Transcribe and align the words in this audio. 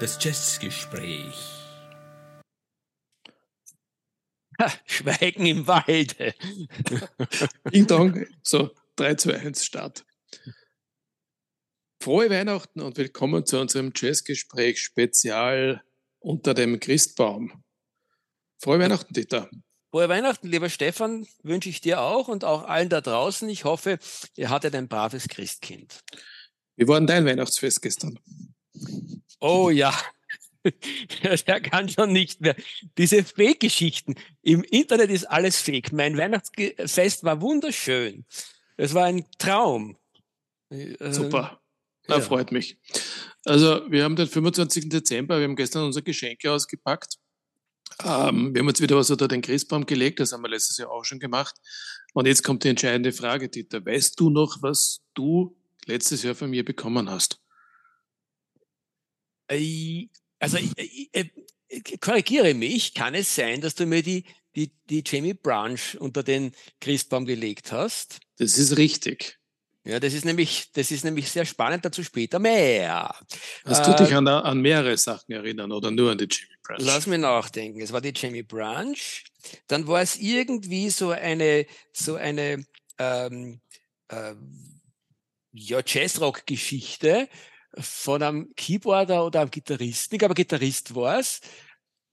Das 0.00 0.16
Jazzgespräch. 0.18 1.34
Schweigen 4.86 5.44
im 5.44 5.66
Walde. 5.66 6.34
Ding 7.70 7.86
Dong. 7.86 8.24
So, 8.42 8.70
3, 8.96 9.16
2, 9.16 9.36
1, 9.40 9.62
Start. 9.62 10.06
Frohe 12.02 12.30
Weihnachten 12.30 12.80
und 12.80 12.96
willkommen 12.96 13.44
zu 13.44 13.60
unserem 13.60 13.92
Jazzgespräch 13.94 14.80
Spezial 14.80 15.84
unter 16.18 16.54
dem 16.54 16.80
Christbaum. 16.80 17.62
Frohe 18.58 18.78
Weihnachten, 18.78 19.12
Dieter. 19.12 19.50
Frohe 19.90 20.08
Weihnachten, 20.08 20.48
lieber 20.48 20.70
Stefan, 20.70 21.26
wünsche 21.42 21.68
ich 21.68 21.82
dir 21.82 22.00
auch 22.00 22.28
und 22.28 22.44
auch 22.44 22.62
allen 22.62 22.88
da 22.88 23.02
draußen. 23.02 23.46
Ich 23.50 23.64
hoffe, 23.64 23.98
ihr 24.34 24.48
hattet 24.48 24.74
ein 24.74 24.88
braves 24.88 25.28
Christkind. 25.28 26.00
Wie 26.76 26.88
war 26.88 26.98
denn 26.98 27.06
dein 27.06 27.26
Weihnachtsfest 27.26 27.82
gestern? 27.82 28.18
Oh 29.40 29.70
ja, 29.70 29.94
der 31.46 31.60
kann 31.60 31.88
schon 31.88 32.12
nicht 32.12 32.40
mehr. 32.40 32.56
Diese 32.98 33.24
Fake-Geschichten. 33.24 34.14
Im 34.42 34.62
Internet 34.62 35.10
ist 35.10 35.24
alles 35.24 35.60
fake. 35.60 35.92
Mein 35.92 36.16
Weihnachtsfest 36.16 37.24
war 37.24 37.40
wunderschön. 37.40 38.24
Es 38.76 38.94
war 38.94 39.04
ein 39.04 39.24
Traum. 39.38 39.96
Äh, 40.70 41.12
Super. 41.12 41.60
Na, 42.08 42.16
ja. 42.16 42.20
freut 42.20 42.52
mich. 42.52 42.78
Also, 43.44 43.90
wir 43.90 44.04
haben 44.04 44.16
den 44.16 44.26
25. 44.26 44.88
Dezember, 44.88 45.38
wir 45.38 45.44
haben 45.44 45.56
gestern 45.56 45.84
unsere 45.84 46.02
Geschenke 46.02 46.50
ausgepackt. 46.50 47.16
Ähm, 48.04 48.54
wir 48.54 48.60
haben 48.60 48.68
jetzt 48.68 48.80
wieder 48.80 48.96
was 48.96 49.10
unter 49.10 49.28
den 49.28 49.42
Christbaum 49.42 49.86
gelegt, 49.86 50.20
das 50.20 50.32
haben 50.32 50.42
wir 50.42 50.48
letztes 50.48 50.78
Jahr 50.78 50.90
auch 50.90 51.04
schon 51.04 51.18
gemacht. 51.18 51.56
Und 52.14 52.26
jetzt 52.26 52.42
kommt 52.42 52.64
die 52.64 52.68
entscheidende 52.68 53.12
Frage, 53.12 53.48
Dieter. 53.48 53.84
Weißt 53.84 54.18
du 54.18 54.30
noch, 54.30 54.58
was 54.62 55.00
du 55.14 55.56
letztes 55.86 56.22
Jahr 56.22 56.34
von 56.34 56.50
mir 56.50 56.64
bekommen 56.64 57.10
hast? 57.10 57.40
Also 60.38 60.58
ich, 60.58 61.10
ich, 61.12 62.00
korrigiere 62.00 62.54
mich, 62.54 62.94
kann 62.94 63.14
es 63.14 63.34
sein, 63.34 63.60
dass 63.60 63.74
du 63.74 63.86
mir 63.86 64.02
die, 64.02 64.24
die, 64.54 64.72
die 64.88 65.02
Jamie 65.04 65.34
Branch 65.34 65.78
unter 65.98 66.22
den 66.22 66.52
Christbaum 66.80 67.24
gelegt 67.26 67.72
hast? 67.72 68.20
Das 68.38 68.58
ist 68.58 68.76
richtig. 68.76 69.38
Ja, 69.84 69.98
das 69.98 70.12
ist 70.12 70.24
nämlich, 70.24 70.70
das 70.72 70.90
ist 70.90 71.04
nämlich 71.04 71.30
sehr 71.30 71.46
spannend, 71.46 71.84
dazu 71.84 72.04
später 72.04 72.38
mehr. 72.38 73.14
Du 73.64 73.70
dich 73.70 74.10
äh, 74.10 74.14
an, 74.14 74.28
an 74.28 74.60
mehrere 74.60 74.96
Sachen 74.96 75.32
erinnern 75.32 75.72
oder 75.72 75.90
nur 75.90 76.12
an 76.12 76.18
die 76.18 76.28
Jamie 76.30 76.56
Branch? 76.62 76.78
Lass 76.80 77.06
mich 77.06 77.18
nachdenken. 77.18 77.80
Es 77.80 77.92
war 77.92 78.00
die 78.00 78.12
Jamie 78.14 78.42
Branch, 78.42 79.24
dann 79.68 79.86
war 79.86 80.02
es 80.02 80.16
irgendwie 80.16 80.90
so 80.90 81.10
eine, 81.10 81.66
so 81.92 82.16
eine 82.16 82.64
ähm, 82.98 83.60
äh, 84.08 84.34
ja, 85.52 85.80
Jazzrock-Geschichte 85.84 87.28
von 87.78 88.22
einem 88.22 88.54
Keyboarder 88.56 89.24
oder 89.24 89.40
einem 89.40 89.50
Gitarristen, 89.50 90.14
ich 90.14 90.18
glaube, 90.18 90.34
Gitarrist 90.34 90.94
war 90.94 91.18
es, 91.18 91.40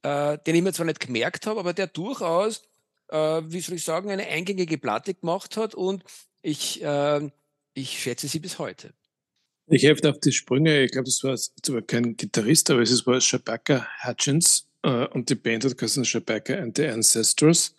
äh, 0.04 0.38
den 0.46 0.56
ich 0.56 0.62
mir 0.62 0.74
zwar 0.74 0.86
nicht 0.86 1.00
gemerkt 1.00 1.48
habe, 1.48 1.60
aber 1.60 1.74
der 1.74 1.88
durchaus, 1.88 2.64
äh, 3.10 3.42
wie 3.46 3.60
soll 3.60 3.76
ich 3.76 3.84
sagen, 3.84 4.10
eine 4.12 4.28
eingängige 4.28 4.78
Platte 4.78 5.14
gemacht 5.14 5.58
hat 5.58 5.76
und 5.76 6.04
ich, 6.42 6.82
äh, 6.84 7.30
ich 7.74 8.02
schätze 8.02 8.28
sie 8.28 8.40
bis 8.40 8.60
heute. 8.60 8.94
Ich 9.70 9.84
helfe 9.84 10.10
auf 10.10 10.20
die 10.20 10.32
Sprünge, 10.32 10.84
ich 10.84 10.92
glaube, 10.92 11.06
das 11.06 11.24
war 11.24 11.36
zwar 11.36 11.82
kein 11.82 12.16
Gitarrist, 12.16 12.72
aber 12.72 12.82
es 12.82 13.06
war 13.06 13.20
Shabaka 13.20 13.86
Hutchins 14.06 14.70
äh, 14.84 15.08
und 15.08 15.30
die 15.30 15.36
Band 15.36 15.66
hat 15.66 15.78
geheißen 15.78 16.06
Shabaka 16.06 16.54
and 16.56 16.78
the 16.78 16.88
Ancestors. 16.88 17.76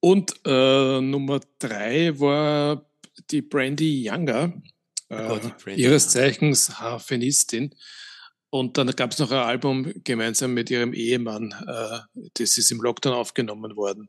Und 0.00 0.34
äh, 0.44 1.00
Nummer 1.00 1.40
drei 1.58 2.18
war 2.18 2.90
die 3.30 3.42
Brandy 3.42 4.08
Younger, 4.08 4.52
äh, 5.08 5.74
ihres 5.74 6.08
Zeichens 6.08 6.80
Harfenistin. 6.80 7.74
Und 8.50 8.78
dann 8.78 8.90
gab 8.92 9.12
es 9.12 9.18
noch 9.18 9.30
ein 9.30 9.38
Album 9.38 9.92
gemeinsam 10.04 10.54
mit 10.54 10.70
ihrem 10.70 10.92
Ehemann, 10.94 11.54
äh, 11.66 11.98
das 12.34 12.58
ist 12.58 12.70
im 12.70 12.80
Lockdown 12.80 13.14
aufgenommen 13.14 13.76
worden. 13.76 14.08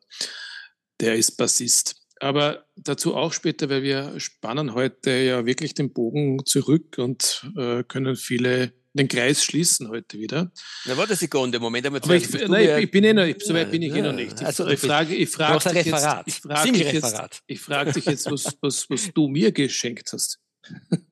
Der 1.00 1.16
ist 1.16 1.38
Bassist. 1.38 1.96
Aber 2.20 2.66
dazu 2.76 3.16
auch 3.16 3.34
später, 3.34 3.70
weil 3.70 3.84
wir 3.84 4.20
spannen 4.20 4.74
heute 4.74 5.12
ja 5.12 5.46
wirklich 5.46 5.74
den 5.74 5.94
Bogen 5.94 6.46
zurück 6.46 6.96
und 6.98 7.46
äh, 7.58 7.84
können 7.84 8.16
viele 8.16 8.74
den 8.94 9.08
Kreis 9.08 9.44
schließen 9.44 9.90
heute 9.90 10.18
wieder. 10.18 10.52
Na, 10.86 10.98
warte 10.98 11.12
eine 11.12 11.18
Sekunde, 11.18 11.60
Moment. 11.60 11.86
Aber 11.86 12.16
ich, 12.16 12.48
nein, 12.48 12.82
ich, 12.82 12.92
bin 12.92 13.04
eh 13.04 13.14
noch, 13.14 13.28
so 13.40 13.54
weit 13.54 13.70
bin 13.70 13.84
ich 13.84 13.92
ja, 13.92 13.98
eh 13.98 14.02
noch 14.02 14.14
nicht. 14.14 14.42
Ich, 14.42 14.46
also, 14.46 14.68
ich 14.68 14.80
frage, 14.80 15.14
ich 15.14 15.30
frage 15.30 15.70
dich 15.70 15.86
jetzt, 15.86 16.08
ich 16.26 16.36
frage 16.40 16.72
dich 16.72 16.92
jetzt, 16.92 17.44
ich 17.46 17.60
frage 17.60 17.92
dich 17.94 18.06
jetzt, 18.06 18.32
was, 18.32 18.58
was, 18.60 18.90
was 18.90 19.14
du 19.14 19.28
mir 19.28 19.52
geschenkt 19.52 20.12
hast. 20.14 20.40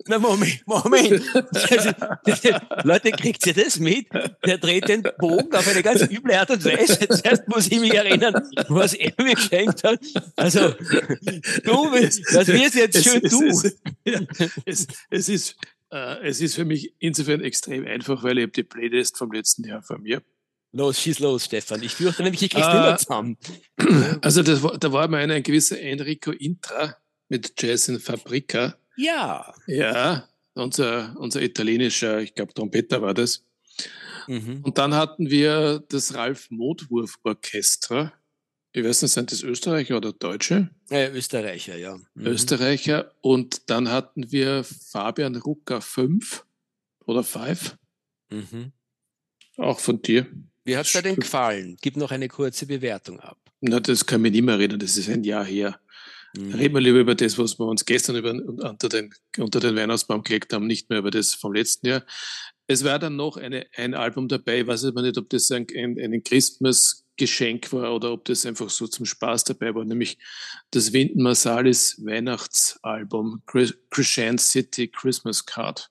Na, 0.08 0.20
Moment, 0.20 0.62
Moment. 0.68 1.22
Leute, 2.84 3.12
kriegt 3.12 3.46
ihr 3.48 3.54
das 3.54 3.80
mit? 3.80 4.08
Der 4.46 4.58
dreht 4.60 4.88
den 4.88 5.04
Bogen 5.18 5.54
auf 5.54 5.68
eine 5.68 5.82
ganz 5.82 6.02
üble 6.04 6.38
Art 6.38 6.52
und 6.52 6.64
Weise. 6.64 7.08
Zuerst 7.08 7.48
muss 7.48 7.68
ich 7.72 7.80
mich 7.80 7.94
erinnern, 7.94 8.36
was 8.68 8.94
er 8.94 9.14
mir 9.18 9.34
geschenkt 9.34 9.84
hat. 9.84 10.00
Also, 10.36 10.70
du, 11.64 11.92
das 11.92 12.48
wirst 12.48 12.76
jetzt 12.76 13.04
schön 13.04 13.22
es, 13.24 13.32
du. 13.32 13.48
Es, 13.48 14.48
es, 14.66 14.88
es, 15.10 15.30
ist, 15.30 15.56
äh, 15.92 16.28
es 16.28 16.40
ist 16.40 16.56
für 16.56 16.66
mich 16.66 16.94
insofern 17.00 17.42
extrem 17.42 17.88
einfach, 17.88 18.22
weil 18.24 18.38
ich 18.38 18.44
habe 18.44 18.52
die 18.52 18.64
Playlist 18.64 19.18
vom 19.18 19.32
letzten 19.32 19.64
Jahr 19.64 19.82
von 19.82 20.04
mir. 20.04 20.22
Los, 20.72 21.00
schieß 21.00 21.20
los, 21.20 21.46
Stefan. 21.46 21.82
Ich 21.82 21.96
fürchte 21.96 22.22
nämlich, 22.22 22.44
ich 22.44 22.52
krieg's 22.52 22.68
äh, 22.68 22.98
zusammen. 22.98 23.38
Also, 24.22 24.44
das 24.44 24.62
da 24.80 24.92
war 24.92 25.08
mal 25.08 25.32
ein 25.32 25.42
gewisser 25.42 25.80
Enrico 25.80 26.32
Intra 26.32 26.98
mit 27.28 27.60
Jazz 27.60 27.88
in 27.88 28.00
Fabrica 28.00 28.78
ja. 28.98 29.54
Ja, 29.68 30.28
unser, 30.54 31.16
unser 31.20 31.42
italienischer, 31.42 32.22
ich 32.22 32.34
glaube, 32.34 32.54
Trompeter 32.54 33.02
war 33.02 33.14
das. 33.14 33.44
Mhm. 34.28 34.62
Und 34.64 34.78
dann 34.78 34.94
hatten 34.94 35.30
wir 35.30 35.84
das 35.90 36.14
Ralf 36.16 36.50
Modwurf 36.50 37.20
Orchester. 37.24 38.14
Ich 38.72 38.84
weiß 38.84 39.04
nicht, 39.04 39.12
sind 39.12 39.32
das 39.32 39.44
Österreicher 39.44 39.98
oder 39.98 40.12
Deutsche? 40.12 40.70
Ja, 40.90 41.10
Österreicher, 41.10 41.78
ja. 41.78 41.98
Mhm. 42.16 42.28
Österreicher. 42.28 43.12
Und 43.22 43.70
dann 43.70 43.90
hatten 43.90 44.32
wir 44.32 44.64
Fabian 44.64 45.36
Rucker 45.36 45.82
5 45.82 46.46
oder 47.06 47.24
5. 47.24 47.78
Mhm. 48.30 48.72
Auch 49.58 49.80
von 49.80 50.02
dir. 50.02 50.28
Wie 50.66 50.76
hat 50.76 50.88
es 50.88 50.94
dir 50.94 51.04
denn 51.04 51.16
gefallen? 51.16 51.78
Gib 51.82 51.96
noch 51.96 52.12
eine 52.12 52.28
kurze 52.28 52.66
Bewertung 52.66 53.20
ab. 53.20 53.38
Na, 53.62 53.80
das 53.80 54.06
kann 54.06 54.22
mich 54.22 54.32
nicht 54.32 54.44
mehr 54.44 54.56
erinnern, 54.56 54.80
das 54.80 54.98
ist 54.98 55.10
ein 55.10 55.24
Jahr 55.24 55.46
her. 55.46 55.80
Mhm. 56.38 56.54
Reden 56.54 56.74
wir 56.76 56.82
lieber 56.82 57.00
über 57.00 57.16
das, 57.16 57.38
was 57.38 57.60
wir 57.60 57.66
uns 57.66 57.86
gestern 57.86 58.16
über, 58.16 58.32
unter, 58.32 58.90
den, 58.90 59.14
unter 59.38 59.60
den 59.60 59.76
Weihnachtsbaum 59.76 60.24
gelegt 60.24 60.54
haben, 60.54 60.68
nicht 60.68 60.90
mehr 60.90 61.00
über 61.00 61.12
das 61.12 61.34
vom 61.34 61.54
letzten 61.54 61.88
Jahr. 61.88 62.06
Es 62.68 62.84
war 62.84 63.00
dann 63.00 63.16
noch 63.16 63.38
eine, 63.38 63.68
ein 63.76 63.94
Album 63.94 64.28
dabei, 64.28 64.62
ich 64.62 64.68
weiß 64.68 64.86
aber 64.86 65.02
nicht, 65.04 65.18
ob 65.18 65.30
das 65.30 65.52
ein, 65.52 65.68
ein, 65.76 66.00
ein 66.00 66.24
Christmas-Geschenk 66.24 67.72
war 67.74 67.94
oder 67.94 68.12
ob 68.12 68.26
das 68.26 68.46
einfach 68.46 68.70
so 68.70 68.88
zum 68.88 69.06
Spaß 69.06 69.44
dabei 69.44 69.74
war, 69.76 69.86
nämlich 69.86 70.18
das 70.72 70.92
Winton 70.92 71.22
Marsalis 71.22 72.04
Weihnachtsalbum 72.04 73.44
Crescent 73.46 74.42
City 74.42 74.88
Christmas 74.88 75.46
Card. 75.46 75.90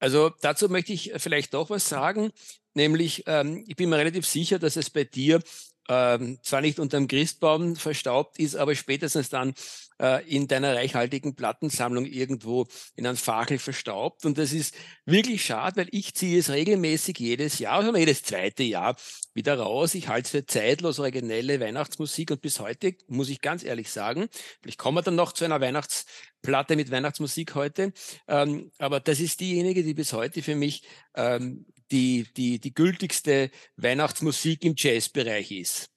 Also 0.00 0.32
dazu 0.40 0.68
möchte 0.68 0.92
ich 0.92 1.12
vielleicht 1.18 1.54
doch 1.54 1.70
was 1.70 1.88
sagen, 1.88 2.32
nämlich 2.74 3.22
ähm, 3.26 3.64
ich 3.68 3.76
bin 3.76 3.88
mir 3.88 3.98
relativ 3.98 4.26
sicher, 4.26 4.58
dass 4.58 4.76
es 4.76 4.90
bei 4.90 5.04
dir 5.04 5.40
ähm, 5.88 6.38
zwar 6.42 6.60
nicht 6.60 6.78
unterm 6.78 7.08
Christbaum 7.08 7.76
verstaubt 7.76 8.38
ist, 8.38 8.56
aber 8.56 8.74
spätestens 8.74 9.28
dann 9.28 9.54
äh, 10.00 10.26
in 10.28 10.48
deiner 10.48 10.74
reichhaltigen 10.74 11.34
Plattensammlung 11.34 12.06
irgendwo 12.06 12.66
in 12.96 13.06
einem 13.06 13.16
Fachel 13.16 13.58
verstaubt. 13.58 14.24
Und 14.24 14.38
das 14.38 14.52
ist 14.52 14.74
wirklich 15.04 15.44
schade, 15.44 15.76
weil 15.76 15.88
ich 15.90 16.14
ziehe 16.14 16.38
es 16.38 16.50
regelmäßig 16.50 17.18
jedes 17.18 17.58
Jahr, 17.58 17.80
also 17.80 17.96
jedes 17.96 18.22
zweite 18.22 18.62
Jahr 18.62 18.96
wieder 19.34 19.58
raus. 19.58 19.94
Ich 19.94 20.08
halte 20.08 20.26
es 20.26 20.30
für 20.30 20.46
zeitlos 20.46 20.98
originelle 20.98 21.60
Weihnachtsmusik 21.60 22.30
und 22.30 22.42
bis 22.42 22.60
heute, 22.60 22.94
muss 23.08 23.28
ich 23.28 23.40
ganz 23.40 23.64
ehrlich 23.64 23.90
sagen, 23.90 24.28
vielleicht 24.60 24.78
kommen 24.78 24.98
wir 24.98 25.02
dann 25.02 25.14
noch 25.14 25.32
zu 25.32 25.44
einer 25.44 25.60
Weihnachtsplatte 25.60 26.76
mit 26.76 26.90
Weihnachtsmusik 26.90 27.54
heute, 27.54 27.92
ähm, 28.28 28.70
aber 28.78 29.00
das 29.00 29.20
ist 29.20 29.40
diejenige, 29.40 29.82
die 29.82 29.94
bis 29.94 30.12
heute 30.12 30.42
für 30.42 30.54
mich 30.54 30.82
ähm, 31.14 31.66
die, 31.92 32.26
die, 32.36 32.58
die 32.58 32.74
gültigste 32.74 33.50
Weihnachtsmusik 33.76 34.64
im 34.64 34.74
Jazzbereich 34.76 35.52
ist. 35.52 35.90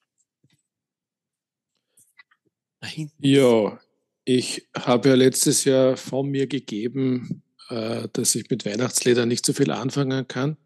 Ja, 3.17 3.79
ich 4.25 4.67
habe 4.75 5.09
ja 5.09 5.15
letztes 5.15 5.63
Jahr 5.63 5.97
von 5.97 6.29
mir 6.29 6.47
gegeben, 6.47 7.43
äh, 7.69 8.07
dass 8.13 8.35
ich 8.35 8.49
mit 8.49 8.65
Weihnachtsliedern 8.65 9.27
nicht 9.27 9.45
so 9.45 9.53
viel 9.53 9.71
anfangen 9.71 10.27
kann. 10.27 10.57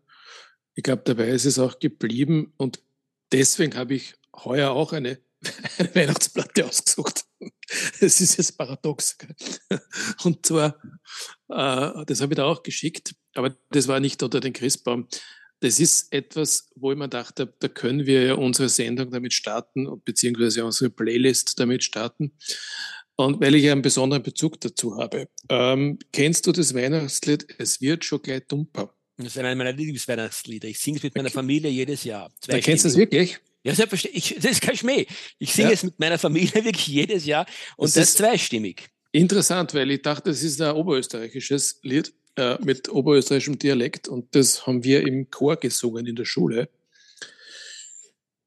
Ich 0.75 0.83
glaube, 0.83 1.03
dabei 1.05 1.29
ist 1.29 1.45
es 1.45 1.59
auch 1.59 1.79
geblieben 1.79 2.53
und 2.57 2.81
deswegen 3.31 3.75
habe 3.75 3.95
ich 3.95 4.15
heuer 4.35 4.71
auch 4.71 4.93
eine, 4.93 5.19
eine 5.77 5.95
Weihnachtsplatte 5.95 6.65
ausgesucht. 6.65 7.25
Es 8.01 8.19
ist 8.19 8.37
jetzt 8.37 8.57
paradox. 8.57 9.15
Und 10.23 10.43
zwar, 10.43 10.81
das 11.49 12.21
habe 12.21 12.33
ich 12.33 12.37
da 12.37 12.45
auch 12.45 12.63
geschickt, 12.63 13.15
aber 13.33 13.55
das 13.71 13.87
war 13.87 13.99
nicht 13.99 14.21
unter 14.23 14.39
den 14.39 14.53
Christbaum. 14.53 15.07
Das 15.61 15.79
ist 15.79 16.13
etwas, 16.13 16.69
wo 16.75 16.91
ich 16.91 16.97
mir 16.97 17.09
dachte, 17.09 17.53
da 17.59 17.67
können 17.67 18.05
wir 18.05 18.23
ja 18.23 18.33
unsere 18.35 18.69
Sendung 18.69 19.11
damit 19.11 19.33
starten, 19.33 19.89
beziehungsweise 20.05 20.63
unsere 20.63 20.89
Playlist 20.89 21.59
damit 21.59 21.83
starten. 21.83 22.31
Und 23.17 23.41
weil 23.41 23.55
ich 23.55 23.69
einen 23.69 23.81
besonderen 23.81 24.23
Bezug 24.23 24.61
dazu 24.61 24.95
habe. 24.95 25.27
Ähm, 25.49 25.99
kennst 26.13 26.47
du 26.47 26.53
das 26.53 26.73
Weihnachtslied 26.73 27.47
Es 27.57 27.81
wird 27.81 28.05
schon 28.05 28.21
gleich 28.21 28.47
dumper? 28.47 28.95
Das 29.17 29.27
ist 29.27 29.37
einer 29.37 29.53
meiner 29.55 29.73
Lieblingsweihnachtslieder. 29.73 30.69
Ich 30.69 30.79
singe 30.79 30.97
es 30.97 31.03
mit 31.03 31.15
meiner 31.15 31.29
Familie 31.29 31.69
jedes 31.69 32.05
Jahr. 32.05 32.31
Da 32.47 32.57
kennst 32.59 32.85
du 32.85 32.87
es 32.87 32.95
wirklich? 32.95 33.37
Ja, 33.63 33.75
selbstverständlich. 33.75 34.35
das 34.35 34.51
ist 34.51 34.61
kein 34.61 34.77
Schmäh. 34.77 35.05
Ich 35.37 35.51
singe 35.51 35.67
ja. 35.67 35.73
es 35.73 35.83
mit 35.83 35.99
meiner 35.99 36.17
Familie 36.17 36.53
wirklich 36.63 36.87
jedes 36.87 37.25
Jahr 37.25 37.45
und 37.75 37.87
das, 37.87 37.95
das 37.95 38.09
ist 38.09 38.17
zweistimmig. 38.19 38.89
Interessant, 39.11 39.73
weil 39.73 39.89
ich 39.89 40.03
dachte, 40.03 40.29
das 40.29 40.43
ist 40.43 40.61
ein 40.61 40.75
oberösterreichisches 40.75 41.79
Lied 41.81 42.13
äh, 42.35 42.57
mit 42.63 42.89
oberösterreichischem 42.89 43.57
Dialekt 43.57 44.07
und 44.07 44.35
das 44.35 44.67
haben 44.67 44.83
wir 44.83 45.05
im 45.05 45.31
Chor 45.31 45.55
gesungen 45.55 46.05
in 46.05 46.15
der 46.15 46.25
Schule. 46.25 46.69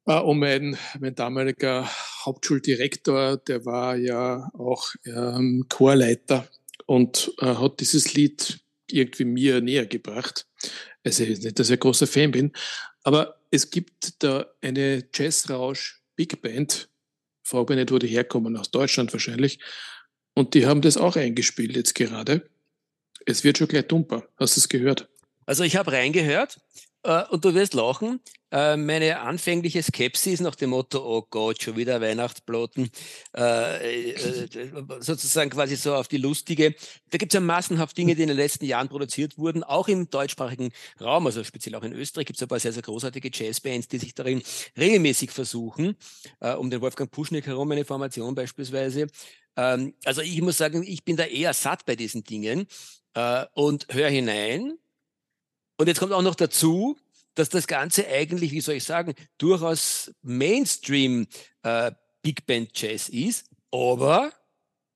Äh, 0.06 0.20
und 0.20 0.38
mein, 0.38 0.76
mein 1.00 1.17
damaliger 1.17 1.91
Hauptschuldirektor, 2.25 3.38
der 3.38 3.64
war 3.64 3.97
ja 3.97 4.50
auch 4.55 4.93
ähm, 5.05 5.67
Chorleiter 5.69 6.49
und 6.87 7.32
äh, 7.38 7.47
hat 7.47 7.81
dieses 7.81 8.15
Lied 8.15 8.61
irgendwie 8.88 9.25
mir 9.25 9.61
näher 9.61 9.87
gebracht. 9.87 10.47
Also 11.03 11.25
nicht, 11.25 11.58
dass 11.58 11.70
ich 11.70 11.76
ein 11.76 11.81
großer 11.81 12.06
Fan 12.06 12.31
bin, 12.31 12.53
aber 13.03 13.41
es 13.50 13.69
gibt 13.70 14.23
da 14.23 14.47
eine 14.61 15.05
Jazzrausch 15.12 16.03
Big 16.15 16.41
Band, 16.41 16.88
frage 17.43 17.75
mich 17.75 17.82
nicht, 17.82 17.93
wo 17.93 17.99
die 17.99 18.06
herkommen, 18.06 18.56
aus 18.56 18.70
Deutschland 18.70 19.12
wahrscheinlich, 19.12 19.58
und 20.34 20.55
die 20.55 20.67
haben 20.67 20.81
das 20.81 20.96
auch 20.96 21.17
eingespielt 21.17 21.76
jetzt 21.76 21.94
gerade. 21.94 22.49
Es 23.26 23.44
wird 23.44 23.58
schon 23.58 23.69
gleich 23.69 23.87
dumper. 23.87 24.26
Hast 24.38 24.56
du 24.56 24.61
es 24.61 24.69
gehört? 24.69 25.08
Also 25.46 25.64
ich 25.64 25.76
habe 25.76 25.93
reingehört 25.93 26.61
äh, 27.05 27.25
und 27.31 27.44
du 27.44 27.55
wirst 27.55 27.75
lachen. 27.75 28.20
Äh, 28.52 28.76
meine 28.76 29.20
anfängliche 29.20 29.82
Skepsis 29.82 30.40
nach 30.40 30.55
dem 30.55 30.70
Motto, 30.70 31.02
oh 31.02 31.26
Gott, 31.31 31.62
schon 31.62 31.75
wieder 31.76 32.02
Weihnachtsbloten, 32.02 32.90
äh, 33.34 34.11
äh, 34.11 34.49
sozusagen 35.00 35.49
quasi 35.49 35.76
so 35.76 35.94
auf 35.94 36.06
die 36.06 36.19
lustige. 36.19 36.75
Da 37.11 37.17
gibt 37.17 37.32
es 37.32 37.34
ja 37.34 37.40
massenhaft 37.40 37.96
Dinge, 37.96 38.14
die 38.14 38.23
in 38.23 38.29
den 38.29 38.37
letzten 38.37 38.67
Jahren 38.67 38.90
produziert 38.90 39.38
wurden, 39.38 39.64
auch 39.64 39.88
im 39.88 40.11
deutschsprachigen 40.11 40.70
Raum, 41.00 41.25
also 41.26 41.43
speziell 41.44 41.75
auch 41.76 41.82
in 41.82 41.94
Österreich 41.94 42.26
gibt 42.26 42.37
es 42.37 42.43
ein 42.43 42.49
paar 42.49 42.61
sehr, 42.61 42.75
sehr 42.75 42.82
großartige 42.82 43.31
Jazzbands, 43.32 43.88
die 43.88 43.99
sich 43.99 44.14
darin 44.14 44.43
regelmäßig 44.76 45.31
versuchen, 45.31 45.96
äh, 46.40 46.52
um 46.52 46.69
den 46.69 46.82
Wolfgang 46.82 47.11
Puschnik 47.11 47.46
herum 47.46 47.70
eine 47.70 47.87
Formation 47.87 48.34
beispielsweise. 48.34 49.06
Ähm, 49.57 49.95
also 50.05 50.21
ich 50.23 50.41
muss 50.43 50.59
sagen, 50.59 50.83
ich 50.83 51.05
bin 51.05 51.17
da 51.17 51.25
eher 51.25 51.55
satt 51.55 51.85
bei 51.87 51.97
diesen 51.97 52.25
Dingen 52.25 52.67
äh, 53.15 53.47
und 53.55 53.87
höre 53.91 54.09
hinein. 54.09 54.79
Und 55.77 55.89
jetzt 55.89 56.01
kommt 56.01 56.13
auch 56.13 56.23
noch 56.23 56.35
dazu, 56.35 56.97
dass 57.35 57.49
das 57.49 57.67
Ganze 57.67 58.07
eigentlich, 58.07 58.53
wie 58.53 58.61
soll 58.61 58.77
ich 58.77 58.85
sagen, 58.85 59.15
durchaus 59.39 60.13
Mainstream 60.23 61.27
äh, 61.63 61.93
Big 62.23 62.47
Band 62.47 62.71
Jazz 62.75 63.09
ist, 63.09 63.47
aber 63.71 64.33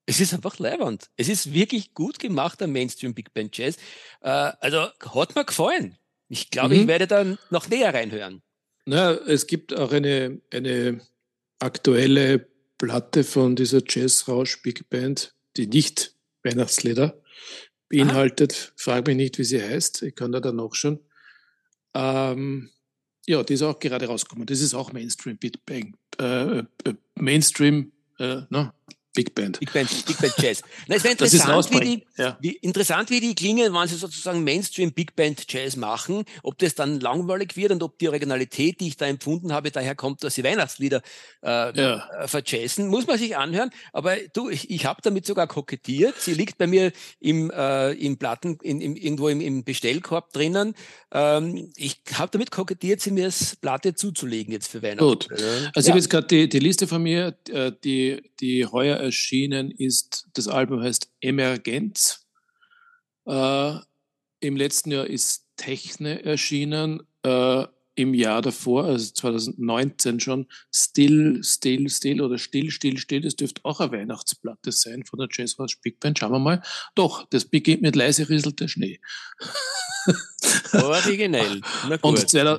es 0.04 0.20
ist 0.20 0.32
einfach 0.32 0.58
leibend. 0.58 1.10
Es 1.16 1.28
ist 1.28 1.52
wirklich 1.52 1.92
gut 1.94 2.18
gemachter 2.18 2.66
Mainstream 2.66 3.14
Big 3.14 3.32
Band 3.34 3.56
Jazz. 3.56 3.76
Äh, 4.20 4.28
also 4.28 4.88
hat 5.14 5.34
mir 5.34 5.44
gefallen. 5.44 5.96
Ich 6.28 6.50
glaube, 6.50 6.74
mhm. 6.74 6.82
ich 6.82 6.86
werde 6.86 7.06
dann 7.06 7.38
noch 7.50 7.68
näher 7.68 7.92
reinhören. 7.92 8.42
Na, 8.84 9.12
es 9.12 9.46
gibt 9.46 9.74
auch 9.74 9.92
eine, 9.92 10.40
eine 10.52 11.00
aktuelle 11.58 12.48
Platte 12.78 13.24
von 13.24 13.56
dieser 13.56 13.82
Jazz-Rausch 13.86 14.62
Big 14.62 14.88
Band, 14.90 15.34
die 15.56 15.66
nicht 15.66 16.14
Weihnachtslieder 16.42 17.20
beinhaltet. 17.88 18.52
Aha. 18.52 18.72
Frag 18.76 19.06
mich 19.06 19.16
nicht, 19.16 19.38
wie 19.38 19.44
sie 19.44 19.62
heißt. 19.62 20.02
Ich 20.02 20.14
kann 20.14 20.32
da 20.32 20.40
dann 20.40 20.56
noch 20.56 20.74
schon. 20.74 21.00
Ähm, 21.94 22.70
ja, 23.26 23.42
die 23.42 23.54
ist 23.54 23.62
auch 23.62 23.78
gerade 23.78 24.06
rausgekommen. 24.06 24.46
Das 24.46 24.60
ist 24.60 24.74
auch 24.74 24.92
Mainstream 24.92 25.36
Big 25.36 25.64
Bang. 25.66 25.96
Äh, 26.20 26.58
äh, 26.58 26.64
Mainstream, 27.14 27.92
äh, 28.18 28.42
no, 28.50 28.70
Big 29.16 29.34
Band. 29.34 29.58
Big 29.58 29.72
Band, 29.72 30.06
Big 30.06 30.18
Band 30.18 30.34
Jazz. 30.38 30.62
Na, 30.86 30.94
es 30.94 31.02
wäre 31.02 31.12
interessant, 31.12 31.70
wie 31.72 31.80
die, 31.80 32.06
ja. 32.18 32.36
wie, 32.40 32.52
interessant, 32.52 33.10
wie 33.10 33.18
die 33.18 33.34
klingen, 33.34 33.72
wenn 33.72 33.88
sie 33.88 33.96
sozusagen 33.96 34.44
Mainstream 34.44 34.92
Big 34.92 35.16
Band 35.16 35.44
Jazz 35.48 35.74
machen, 35.74 36.24
ob 36.42 36.58
das 36.58 36.74
dann 36.74 37.00
langweilig 37.00 37.56
wird 37.56 37.72
und 37.72 37.82
ob 37.82 37.98
die 37.98 38.08
Originalität, 38.08 38.78
die 38.80 38.88
ich 38.88 38.96
da 38.96 39.06
empfunden 39.06 39.52
habe, 39.52 39.70
daher 39.70 39.94
kommt, 39.94 40.22
dass 40.22 40.34
sie 40.34 40.44
Weihnachtslieder 40.44 41.00
äh, 41.42 41.80
ja. 41.80 42.08
Äh, 42.20 42.28
verjazzen. 42.28 42.88
Muss 42.88 43.06
man 43.06 43.18
sich 43.18 43.36
anhören. 43.36 43.70
Aber 43.92 44.16
du, 44.34 44.50
ich, 44.50 44.70
ich 44.70 44.84
habe 44.84 45.00
damit 45.02 45.24
sogar 45.24 45.46
kokettiert. 45.46 46.20
Sie 46.20 46.34
liegt 46.34 46.58
bei 46.58 46.66
mir 46.66 46.92
im, 47.18 47.50
äh, 47.50 47.92
im 47.92 48.18
Platten, 48.18 48.58
in, 48.62 48.82
im, 48.82 48.96
irgendwo 48.96 49.28
im, 49.28 49.40
im 49.40 49.64
Bestellkorb 49.64 50.34
drinnen. 50.34 50.74
Ähm, 51.10 51.72
ich 51.76 52.00
habe 52.12 52.30
damit 52.32 52.50
kokettiert, 52.50 53.00
sie 53.00 53.12
mir 53.12 53.24
das 53.24 53.56
Platte 53.56 53.94
zuzulegen 53.94 54.52
jetzt 54.52 54.70
für 54.70 54.82
Weihnachten. 54.82 55.08
Gut. 55.08 55.28
Also 55.30 55.42
ja. 55.42 55.70
ich 55.74 55.88
habe 55.88 55.98
jetzt 55.98 56.10
gerade 56.10 56.26
die, 56.26 56.48
die 56.50 56.58
Liste 56.58 56.86
von 56.86 57.02
mir, 57.02 57.34
äh, 57.48 57.72
die, 57.82 58.22
die 58.40 58.66
heuer 58.66 59.05
erschienen 59.06 59.70
ist, 59.70 60.26
das 60.34 60.48
Album 60.48 60.82
heißt 60.82 61.10
Emergenz. 61.20 62.26
Äh, 63.26 63.74
Im 64.40 64.56
letzten 64.56 64.90
Jahr 64.90 65.06
ist 65.06 65.46
Techne 65.56 66.24
erschienen. 66.24 67.02
Äh, 67.22 67.66
Im 67.98 68.12
Jahr 68.12 68.42
davor, 68.42 68.84
also 68.84 69.10
2019 69.14 70.20
schon, 70.20 70.46
Still, 70.70 71.40
Still, 71.42 71.88
Still 71.88 72.20
oder 72.20 72.36
Still, 72.36 72.70
Still, 72.70 72.98
Still. 72.98 73.22
Das 73.22 73.36
dürfte 73.36 73.64
auch 73.64 73.80
eine 73.80 73.92
Weihnachtsplatte 73.92 74.70
sein 74.70 75.04
von 75.04 75.18
der 75.18 75.28
Jazz 75.30 75.56
House 75.58 75.76
Big 75.76 75.98
Band. 75.98 76.18
Schauen 76.18 76.32
wir 76.32 76.38
mal. 76.38 76.62
Doch, 76.94 77.26
das 77.30 77.46
beginnt 77.46 77.80
mit 77.80 77.96
leise 77.96 78.28
rieselt 78.28 78.60
der 78.60 78.68
Schnee. 78.68 79.00
Originell. 80.74 81.62
Und, 82.02 82.04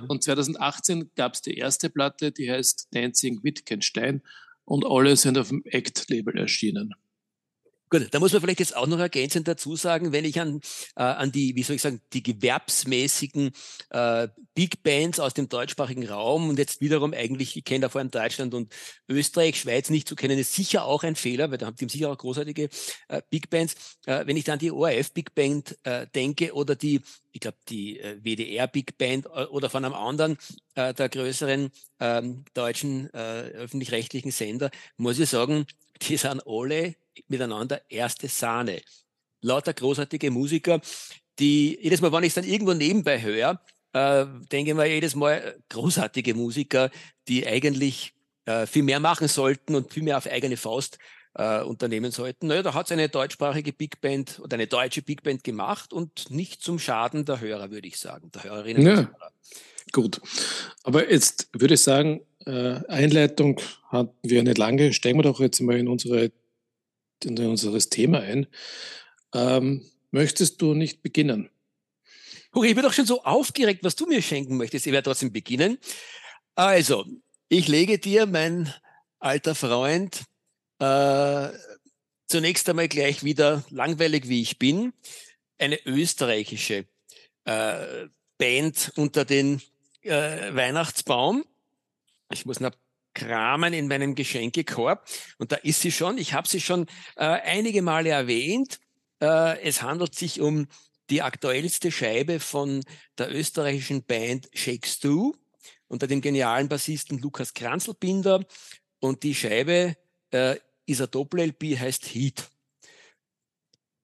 und 0.10 0.24
2018 0.24 1.12
gab 1.16 1.36
es 1.36 1.42
die 1.42 1.56
erste 1.56 1.90
Platte, 1.90 2.32
die 2.32 2.50
heißt 2.52 2.88
Dancing 2.92 3.44
Wittgenstein 3.44 4.24
und 4.68 4.86
alle 4.86 5.16
sind 5.16 5.38
auf 5.38 5.48
dem 5.48 5.64
Act-Label 5.66 6.38
erschienen. 6.38 6.94
Gut, 7.90 8.08
da 8.12 8.20
muss 8.20 8.34
man 8.34 8.42
vielleicht 8.42 8.60
jetzt 8.60 8.76
auch 8.76 8.88
noch 8.88 9.00
ergänzend 9.00 9.48
dazu 9.48 9.78
sagen, 9.78 10.12
wenn 10.12 10.26
ich 10.26 10.42
an, 10.42 10.60
äh, 10.98 11.04
an 11.04 11.32
die, 11.32 11.56
wie 11.56 11.64
soll 11.64 11.78
ich 11.78 11.82
sagen, 11.82 12.02
die 12.12 12.22
gewerbsmäßigen 12.22 13.52
äh, 13.92 14.28
Big 14.54 14.84
Bands 14.84 15.22
aus 15.22 15.34
dem 15.34 15.48
deutschsprachigen 15.48 16.06
Raum 16.06 16.50
und 16.50 16.60
jetzt 16.60 16.82
wiederum 16.82 17.14
eigentlich, 17.14 17.56
ich 17.56 17.64
kenne 17.64 17.82
da 17.82 17.90
vor 17.90 18.00
allem 18.00 18.12
Deutschland 18.12 18.54
und 18.54 18.74
Österreich, 19.08 19.62
Schweiz 19.62 19.90
nicht 19.90 20.08
zu 20.08 20.16
kennen, 20.16 20.38
ist 20.38 20.54
sicher 20.54 20.84
auch 20.84 21.04
ein 21.04 21.16
Fehler, 21.16 21.50
weil 21.50 21.60
da 21.60 21.68
haben 21.68 21.78
die 21.78 21.88
sicher 21.88 22.12
auch 22.12 22.18
großartige 22.18 22.68
äh, 23.08 23.22
Big 23.30 23.50
Bands. 23.50 23.76
Äh, 24.06 24.28
wenn 24.28 24.36
ich 24.36 24.44
dann 24.44 24.60
die 24.60 24.72
ORF 24.72 25.14
Big 25.14 25.34
Band 25.34 25.78
äh, 25.84 26.08
denke 26.14 26.54
oder 26.54 26.76
die, 26.76 27.02
ich 27.32 27.40
glaube, 27.40 27.58
die 27.70 28.00
äh, 28.00 28.18
WDR 28.22 28.68
Big 28.68 28.98
Band 28.98 29.28
äh, 29.28 29.46
oder 29.46 29.70
von 29.70 29.86
einem 29.86 29.94
anderen 29.94 30.38
äh, 30.76 30.94
der 30.94 31.08
größeren 31.08 31.70
ähm, 32.00 32.44
deutschen 32.54 33.14
äh, 33.14 33.52
öffentlich-rechtlichen 33.54 34.32
Sender, 34.32 34.72
muss 34.98 35.20
ich 35.20 35.30
sagen, 35.30 35.66
die 36.02 36.18
sind 36.18 36.42
alle 36.46 36.96
miteinander 37.28 37.82
erste 37.90 38.28
Sahne. 38.28 38.82
Lauter 39.42 39.74
großartige 39.74 40.32
Musiker, 40.32 40.82
die 41.40 41.78
jedes 41.82 42.02
Mal, 42.02 42.12
wenn 42.12 42.24
ich 42.24 42.30
es 42.30 42.36
dann 42.36 42.44
irgendwo 42.44 42.74
nebenbei 42.74 43.22
höre, 43.22 43.62
äh, 43.94 44.26
denke 44.52 44.72
ich 44.72 44.78
mir 44.78 44.86
jedes 44.88 45.16
Mal 45.16 45.34
äh, 45.34 45.54
großartige 45.70 46.34
Musiker, 46.34 46.90
die 47.28 47.46
eigentlich 47.48 48.14
äh, 48.46 48.66
viel 48.66 48.84
mehr 48.84 49.00
machen 49.00 49.28
sollten 49.28 49.76
und 49.76 49.94
viel 49.94 50.04
mehr 50.04 50.18
auf 50.18 50.28
eigene 50.28 50.58
Faust 50.58 50.98
äh, 51.36 51.62
unternehmen 51.62 52.12
sollten. 52.12 52.48
Naja, 52.48 52.64
da 52.64 52.74
hat 52.74 52.88
es 52.88 52.92
eine 52.92 53.10
deutschsprachige 53.10 53.74
Big 53.74 54.02
Band 54.02 54.40
oder 54.40 54.56
eine 54.56 54.68
deutsche 54.68 55.02
Big 55.02 55.24
Band 55.24 55.44
gemacht 55.44 55.94
und 55.94 56.32
nicht 56.32 56.62
zum 56.62 56.80
Schaden 56.80 57.26
der 57.26 57.40
Hörer, 57.40 57.72
würde 57.72 57.88
ich 57.88 57.98
sagen, 58.00 58.32
der 58.32 58.44
Hörerinnen 58.44 58.86
ja. 58.86 58.92
und 58.92 59.08
Hörer. 59.08 59.32
Gut. 59.92 60.22
Aber 60.84 61.10
jetzt 61.10 61.50
würde 61.54 61.76
ich 61.76 61.82
sagen, 61.82 62.22
Einleitung 62.50 63.60
hatten 63.90 64.18
wir 64.24 64.44
nicht 64.44 64.58
lange. 64.58 64.94
Steigen 64.94 65.20
wir 65.20 65.24
doch 65.24 65.40
jetzt 65.40 65.60
mal 65.60 65.78
in, 65.78 65.88
unsere, 65.88 66.32
in 67.24 67.38
unseres 67.40 67.90
Thema 67.90 68.22
ein. 68.22 68.48
Ähm, 69.34 69.86
möchtest 70.12 70.62
du 70.62 70.74
nicht 70.74 71.02
beginnen? 71.02 71.50
Okay, 72.52 72.70
ich 72.70 72.76
bin 72.76 72.84
doch 72.84 72.94
schon 72.94 73.06
so 73.06 73.24
aufgeregt, 73.24 73.84
was 73.84 73.96
du 73.96 74.06
mir 74.08 74.22
schenken 74.22 74.58
möchtest. 74.58 74.88
Ich 74.88 74.94
werde 74.94 75.10
trotzdem 75.10 75.32
beginnen. 75.32 75.78
Also, 76.56 77.06
ich 77.50 77.68
lege 77.68 78.00
dir, 78.00 78.26
mein 78.26 78.74
alter 79.20 79.54
Freund, 79.54 80.24
äh, 80.80 81.50
zunächst 82.28 82.68
einmal 82.70 82.88
gleich 82.88 83.24
wieder 83.24 83.64
langweilig, 83.70 84.28
wie 84.28 84.42
ich 84.42 84.58
bin, 84.58 84.94
eine 85.58 85.80
österreichische 85.86 86.86
äh, 87.46 88.08
Band 88.38 88.92
unter 88.96 89.26
den 89.26 89.62
äh, 90.02 90.54
Weihnachtsbaum. 90.54 91.46
Ich 92.32 92.46
muss 92.46 92.60
noch 92.60 92.72
kramen 93.14 93.74
in 93.74 93.88
meinem 93.88 94.16
Geschenkekorb 94.16 95.08
und 95.38 95.52
da 95.52 95.56
ist 95.58 95.82
sie 95.82 95.92
schon. 95.92 96.18
Ich 96.18 96.34
habe 96.34 96.48
sie 96.48 96.62
schon 96.62 96.86
äh, 97.16 97.26
einige 97.26 97.82
Male 97.82 98.10
erwähnt. 98.10 98.80
Äh, 99.22 99.62
es 99.62 99.82
handelt 99.82 100.14
sich 100.14 100.40
um 100.40 100.68
die 101.10 101.22
aktuellste 101.22 101.92
Scheibe 101.92 102.40
von 102.40 102.84
der 103.18 103.34
österreichischen 103.34 104.04
Band 104.04 104.50
Shake 104.54 104.86
Stew 104.86 105.34
unter 105.88 106.08
dem 106.08 106.22
genialen 106.22 106.70
Bassisten 106.70 107.18
Lukas 107.20 107.54
Kranzelbinder. 107.54 108.46
Und 109.00 109.24
die 109.24 109.34
Scheibe 109.34 109.96
äh, 110.32 110.58
ist 110.86 111.02
ein 111.02 111.12
Doppel-LP, 111.12 111.80
heißt 111.80 112.06
Heat. 112.06 112.50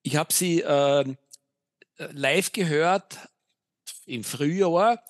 Ich 0.02 0.16
habe 0.16 0.32
sie 0.32 0.60
äh, 0.60 1.14
live 1.98 2.52
gehört 2.52 3.18
im 4.06 4.24
Frühjahr 4.24 5.02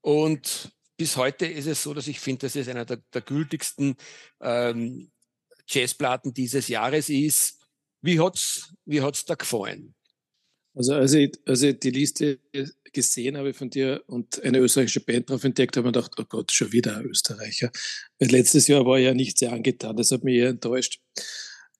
und 0.00 0.72
bis 1.02 1.16
heute 1.16 1.46
ist 1.46 1.66
es 1.66 1.82
so, 1.82 1.92
dass 1.94 2.06
ich 2.06 2.20
finde, 2.20 2.46
dass 2.46 2.54
es 2.54 2.68
einer 2.68 2.84
der, 2.84 2.98
der 3.12 3.22
gültigsten 3.22 3.96
ähm, 4.40 5.10
Jazzplatten 5.66 6.32
dieses 6.32 6.68
Jahres 6.68 7.08
ist. 7.08 7.58
Wie 8.02 8.20
hat's, 8.20 8.72
wie 8.84 9.00
hat's 9.00 9.24
da 9.24 9.34
gefallen? 9.34 9.96
Also 10.76 10.94
als 10.94 11.14
ich, 11.14 11.32
als 11.44 11.62
ich 11.62 11.80
die 11.80 11.90
Liste 11.90 12.38
gesehen 12.92 13.36
habe 13.36 13.52
von 13.52 13.68
dir 13.68 14.04
und 14.06 14.40
eine 14.44 14.58
österreichische 14.58 15.00
Band 15.00 15.28
drauf 15.28 15.42
entdeckt 15.42 15.76
habe, 15.76 15.88
habe 15.88 15.98
ich 15.98 16.04
gedacht, 16.04 16.20
oh 16.20 16.36
Gott, 16.36 16.52
schon 16.52 16.70
wieder 16.70 16.96
ein 16.96 17.06
Österreicher. 17.06 17.72
Weil 18.20 18.30
letztes 18.30 18.68
Jahr 18.68 18.86
war 18.86 18.96
ich 18.96 19.06
ja 19.06 19.12
nicht 19.12 19.38
sehr 19.38 19.52
angetan, 19.52 19.96
das 19.96 20.12
hat 20.12 20.22
mich 20.22 20.36
eher 20.36 20.50
enttäuscht. 20.50 21.00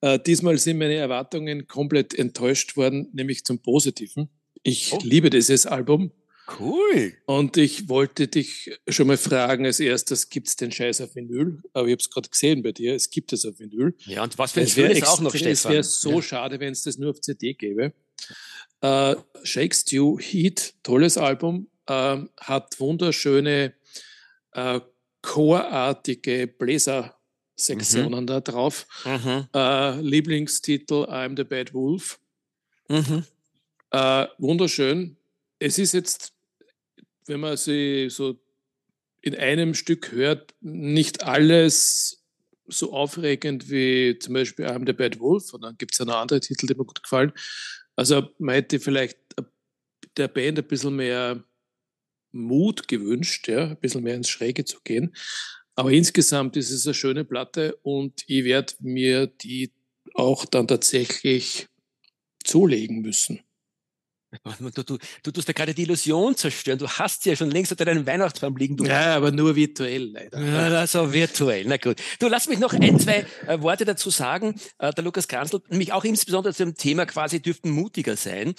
Äh, 0.01 0.19
diesmal 0.19 0.57
sind 0.57 0.79
meine 0.79 0.95
Erwartungen 0.95 1.65
komplett 1.67 2.13
enttäuscht 2.13 2.75
worden, 2.75 3.07
nämlich 3.13 3.45
zum 3.45 3.61
Positiven. 3.61 4.27
Ich 4.63 4.91
oh. 4.91 4.99
liebe 5.01 5.29
dieses 5.29 5.65
Album. 5.65 6.11
Cool. 6.59 7.13
Und 7.25 7.55
ich 7.55 7.87
wollte 7.87 8.27
dich 8.27 8.77
schon 8.87 9.07
mal 9.07 9.17
fragen, 9.17 9.65
als 9.65 9.79
erstes, 9.79 10.29
gibt 10.29 10.47
es 10.47 10.55
den 10.55 10.71
Scheiß 10.71 11.01
auf 11.01 11.15
Vinyl? 11.15 11.61
Aber 11.73 11.87
ich 11.87 11.93
habe 11.93 12.01
es 12.01 12.09
gerade 12.09 12.29
gesehen 12.29 12.63
bei 12.63 12.73
dir, 12.73 12.95
es 12.95 13.09
gibt 13.09 13.31
es 13.31 13.45
auf 13.45 13.59
Vinyl. 13.59 13.95
Ja, 13.99 14.23
und 14.23 14.37
was 14.37 14.51
für 14.51 14.61
ein 14.61 14.65
es 14.67 15.03
auch 15.03 15.21
noch, 15.21 15.33
Stefan. 15.33 15.51
Es 15.51 15.69
wäre 15.69 15.83
so 15.83 16.15
ja. 16.15 16.21
schade, 16.21 16.59
wenn 16.59 16.73
es 16.73 16.83
das 16.83 16.97
nur 16.97 17.11
auf 17.11 17.21
CD 17.21 17.53
gäbe. 17.53 17.93
Äh, 18.81 19.15
Shake 19.43 19.73
Stew 19.73 20.19
Heat, 20.19 20.73
tolles 20.83 21.17
Album, 21.17 21.69
äh, 21.87 22.17
hat 22.37 22.79
wunderschöne 22.79 23.73
äh, 24.51 24.81
chorartige 25.21 26.47
Bläser-Sektionen 26.47 28.23
mhm. 28.23 28.27
da 28.27 28.41
drauf. 28.41 28.85
Mhm. 29.05 29.47
Äh, 29.53 30.01
Lieblingstitel 30.01 31.05
I'm 31.05 31.37
the 31.37 31.45
Bad 31.45 31.73
Wolf. 31.73 32.19
Mhm. 32.89 33.23
Äh, 33.91 34.27
wunderschön. 34.37 35.15
Es 35.65 35.77
ist 35.77 35.93
jetzt, 35.93 36.33
wenn 37.25 37.39
man 37.39 37.55
sie 37.55 38.09
so 38.09 38.37
in 39.21 39.33
einem 39.33 39.73
Stück 39.73 40.11
hört, 40.11 40.53
nicht 40.59 41.23
alles 41.23 42.25
so 42.67 42.91
aufregend 42.91 43.69
wie 43.69 44.19
zum 44.19 44.33
Beispiel 44.33 44.65
I'm 44.65 44.85
the 44.85 44.91
Bad 44.91 45.21
Wolf. 45.21 45.53
Und 45.53 45.61
dann 45.61 45.77
gibt 45.77 45.93
es 45.93 46.05
noch 46.05 46.17
andere 46.17 46.41
Titel, 46.41 46.67
die 46.67 46.73
mir 46.73 46.83
gut 46.83 47.01
gefallen. 47.01 47.31
Also 47.95 48.27
man 48.39 48.55
hätte 48.55 48.81
vielleicht 48.81 49.17
der 50.17 50.27
Band 50.27 50.59
ein 50.59 50.67
bisschen 50.67 50.97
mehr 50.97 51.41
Mut 52.33 52.89
gewünscht, 52.89 53.47
ja, 53.47 53.67
ein 53.67 53.79
bisschen 53.79 54.03
mehr 54.03 54.15
ins 54.15 54.27
Schräge 54.27 54.65
zu 54.65 54.81
gehen. 54.83 55.15
Aber 55.75 55.93
insgesamt 55.93 56.57
ist 56.57 56.71
es 56.71 56.85
eine 56.85 56.93
schöne 56.93 57.23
Platte 57.23 57.77
und 57.83 58.25
ich 58.27 58.43
werde 58.43 58.73
mir 58.81 59.27
die 59.27 59.71
auch 60.13 60.43
dann 60.43 60.67
tatsächlich 60.67 61.69
zulegen 62.43 62.99
müssen. 62.99 63.39
Du, 64.73 64.83
du, 64.83 64.97
du 65.23 65.31
tust 65.31 65.47
ja 65.47 65.53
gerade 65.53 65.73
die 65.73 65.83
Illusion 65.83 66.35
zerstören. 66.35 66.79
Du 66.79 66.87
hast 66.87 67.25
ja 67.25 67.35
schon 67.35 67.51
längst 67.51 67.71
unter 67.71 67.85
deinem 67.85 68.05
Weihnachtsbaum 68.05 68.57
liegen. 68.57 68.77
Du 68.77 68.85
ja, 68.85 69.15
aber 69.15 69.31
nur 69.31 69.55
virtuell 69.55 70.11
leider. 70.11 70.39
Ja, 70.41 70.79
also 70.79 71.13
virtuell. 71.13 71.65
Na 71.67 71.77
gut. 71.77 71.97
Du, 72.19 72.27
lass 72.27 72.47
mich 72.47 72.59
noch 72.59 72.73
ein, 72.73 72.99
zwei 72.99 73.25
äh, 73.47 73.61
Worte 73.61 73.85
dazu 73.85 74.09
sagen. 74.09 74.55
Äh, 74.79 74.91
der 74.93 75.03
Lukas 75.03 75.27
Kranzl, 75.27 75.61
nämlich 75.69 75.93
auch 75.93 76.03
insbesondere 76.03 76.53
zum 76.53 76.75
Thema 76.75 77.05
quasi 77.05 77.41
dürften 77.41 77.69
mutiger 77.69 78.15
sein. 78.15 78.53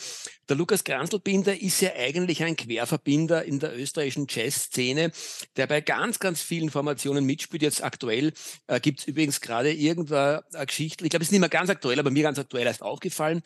Der 0.48 0.56
Lukas 0.56 0.84
Kranzl-Binder 0.84 1.58
ist 1.60 1.80
ja 1.80 1.90
eigentlich 1.96 2.42
ein 2.42 2.56
Querverbinder 2.56 3.44
in 3.44 3.60
der 3.60 3.78
österreichischen 3.78 4.26
Jazzszene, 4.28 5.10
der 5.56 5.66
bei 5.66 5.80
ganz, 5.80 6.18
ganz 6.18 6.42
vielen 6.42 6.70
Formationen 6.70 7.24
mitspielt. 7.24 7.62
Jetzt 7.62 7.82
aktuell 7.82 8.32
äh, 8.66 8.78
gibt 8.78 9.00
es 9.00 9.06
übrigens 9.06 9.40
gerade 9.40 9.72
irgendwo 9.72 10.14
eine 10.14 10.66
Geschichte, 10.66 11.04
ich 11.04 11.10
glaube, 11.10 11.22
es 11.22 11.28
ist 11.28 11.32
nicht 11.32 11.40
mehr 11.40 11.48
ganz 11.48 11.70
aktuell, 11.70 11.98
aber 11.98 12.10
mir 12.10 12.22
ganz 12.22 12.38
aktuell 12.38 12.66
erst 12.66 12.82
aufgefallen 12.82 13.42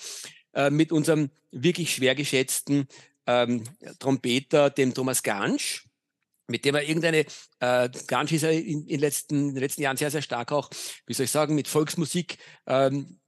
äh, 0.58 0.70
mit 0.70 0.90
unserem 0.90 1.30
wirklich 1.52 1.94
schwer 1.94 2.16
geschätzten 2.16 2.88
ähm, 3.26 3.62
Trompeter, 4.00 4.70
dem 4.70 4.92
Thomas 4.92 5.22
Gansch, 5.22 5.86
mit 6.48 6.64
dem 6.64 6.74
er 6.74 6.82
irgendeine, 6.82 7.26
äh, 7.60 7.88
Gansch 8.08 8.32
ist 8.32 8.42
er 8.42 8.52
in, 8.52 8.84
in, 8.88 8.98
letzten, 8.98 9.50
in 9.50 9.54
den 9.54 9.62
letzten 9.62 9.82
Jahren 9.82 9.96
sehr, 9.96 10.10
sehr 10.10 10.20
stark 10.20 10.50
auch, 10.50 10.68
wie 11.06 11.14
soll 11.14 11.24
ich 11.24 11.30
sagen, 11.30 11.54
mit 11.54 11.68
Volksmusik 11.68 12.38
ähm, 12.66 13.20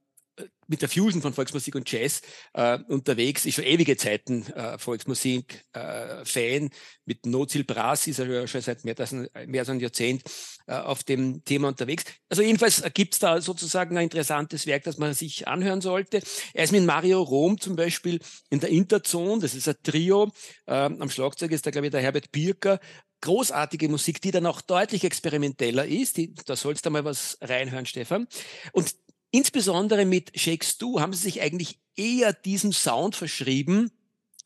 mit 0.71 0.81
der 0.81 0.89
Fusion 0.89 1.21
von 1.21 1.33
Volksmusik 1.33 1.75
und 1.75 1.91
Jazz 1.91 2.21
äh, 2.53 2.79
unterwegs, 2.87 3.45
ist 3.45 3.55
schon 3.55 3.65
ewige 3.65 3.97
Zeiten 3.97 4.47
äh, 4.53 4.77
Volksmusik-Fan. 4.77 6.25
Äh, 6.33 6.69
mit 7.05 7.25
Nozil 7.25 7.65
Brass 7.65 8.07
ist 8.07 8.19
er 8.19 8.47
schon 8.47 8.61
seit 8.61 8.85
mehr 8.85 8.97
als, 8.97 9.11
mehr 9.11 9.59
als 9.59 9.69
einem 9.69 9.81
Jahrzehnt 9.81 10.23
äh, 10.67 10.73
auf 10.73 11.03
dem 11.03 11.43
Thema 11.43 11.67
unterwegs. 11.67 12.05
Also 12.29 12.41
jedenfalls 12.41 12.81
gibt 12.93 13.15
es 13.15 13.19
da 13.19 13.41
sozusagen 13.41 13.97
ein 13.97 14.05
interessantes 14.05 14.65
Werk, 14.65 14.85
das 14.85 14.97
man 14.97 15.13
sich 15.13 15.45
anhören 15.45 15.81
sollte. 15.81 16.21
Er 16.53 16.63
ist 16.63 16.71
mit 16.71 16.85
Mario 16.85 17.21
Rom 17.21 17.59
zum 17.59 17.75
Beispiel 17.75 18.19
in 18.49 18.61
der 18.61 18.69
Interzone, 18.69 19.41
das 19.41 19.53
ist 19.53 19.67
ein 19.67 19.75
Trio. 19.83 20.31
Äh, 20.67 20.73
am 20.73 21.09
Schlagzeug 21.09 21.51
ist 21.51 21.65
da, 21.65 21.71
glaube 21.71 21.87
ich, 21.87 21.91
der 21.91 22.01
Herbert 22.01 22.31
Birker 22.31 22.79
großartige 23.21 23.87
Musik, 23.87 24.19
die 24.21 24.31
dann 24.31 24.45
auch 24.45 24.61
deutlich 24.61 25.03
experimenteller 25.03 25.85
ist. 25.85 26.17
Die, 26.17 26.33
da 26.33 26.55
sollst 26.55 26.85
du 26.85 26.89
mal 26.89 27.05
was 27.05 27.37
reinhören, 27.41 27.85
Stefan. 27.85 28.27
Und 28.73 28.95
Insbesondere 29.31 30.05
mit 30.05 30.37
Shakes 30.39 30.77
Do 30.77 30.99
haben 30.99 31.13
sie 31.13 31.23
sich 31.23 31.41
eigentlich 31.41 31.79
eher 31.95 32.33
diesem 32.33 32.73
Sound 32.73 33.15
verschrieben, 33.15 33.91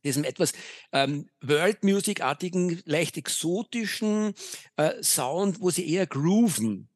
diesem 0.03 0.23
etwas 0.23 0.53
ähm, 0.91 1.27
World 1.41 1.83
Music-artigen, 1.83 2.81
leicht 2.85 3.17
exotischen 3.17 4.33
äh, 4.77 5.01
Sound, 5.01 5.59
wo 5.59 5.71
sie 5.71 5.89
eher 5.89 6.05
grooven 6.05 6.87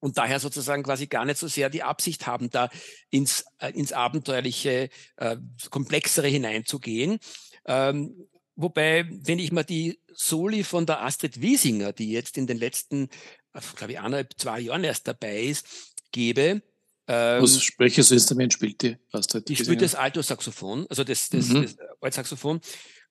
und 0.00 0.18
daher 0.18 0.40
sozusagen 0.40 0.82
quasi 0.82 1.06
gar 1.06 1.24
nicht 1.24 1.38
so 1.38 1.48
sehr 1.48 1.70
die 1.70 1.82
Absicht 1.82 2.26
haben, 2.26 2.50
da 2.50 2.68
ins, 3.10 3.44
äh, 3.58 3.70
ins 3.70 3.92
Abenteuerliche, 3.92 4.90
äh, 5.16 5.36
Komplexere 5.70 6.28
hineinzugehen. 6.28 7.18
Ähm, 7.64 8.28
wobei, 8.56 9.08
wenn 9.10 9.38
ich 9.38 9.52
mal 9.52 9.64
die 9.64 10.00
Soli 10.12 10.64
von 10.64 10.86
der 10.86 11.02
Astrid 11.02 11.40
Wiesinger, 11.40 11.92
die 11.92 12.10
jetzt 12.10 12.36
in 12.36 12.46
den 12.46 12.58
letzten, 12.58 13.08
äh, 13.52 13.60
glaube 13.76 13.92
ich, 13.92 13.98
eineinhalb, 13.98 14.32
zwei 14.36 14.60
Jahren 14.60 14.84
erst 14.84 15.08
dabei 15.08 15.42
ist, 15.42 15.66
gebe, 16.12 16.62
ähm, 17.08 17.42
Was, 17.42 17.70
welches 17.78 18.10
Instrument 18.10 18.52
spielt 18.52 18.82
die? 18.82 18.96
Astrid 19.12 19.48
die 19.48 19.56
spielt 19.56 19.82
das 19.82 19.94
Alto-Saxophon, 19.94 20.86
also 20.88 21.04
das, 21.04 21.28
das, 21.28 21.48
mhm. 21.48 21.62
das 21.62 21.76
Altsaxophon. 22.00 22.60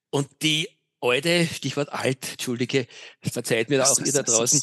Und 0.10 0.28
die 0.42 0.68
alte, 1.02 1.48
Stichwort 1.48 1.90
alt, 1.92 2.32
Entschuldige, 2.32 2.88
verzeiht 3.22 3.70
mir 3.70 3.78
da 3.80 3.86
auch 3.86 4.00
ihr 4.00 4.12
da 4.12 4.24
draußen, 4.24 4.62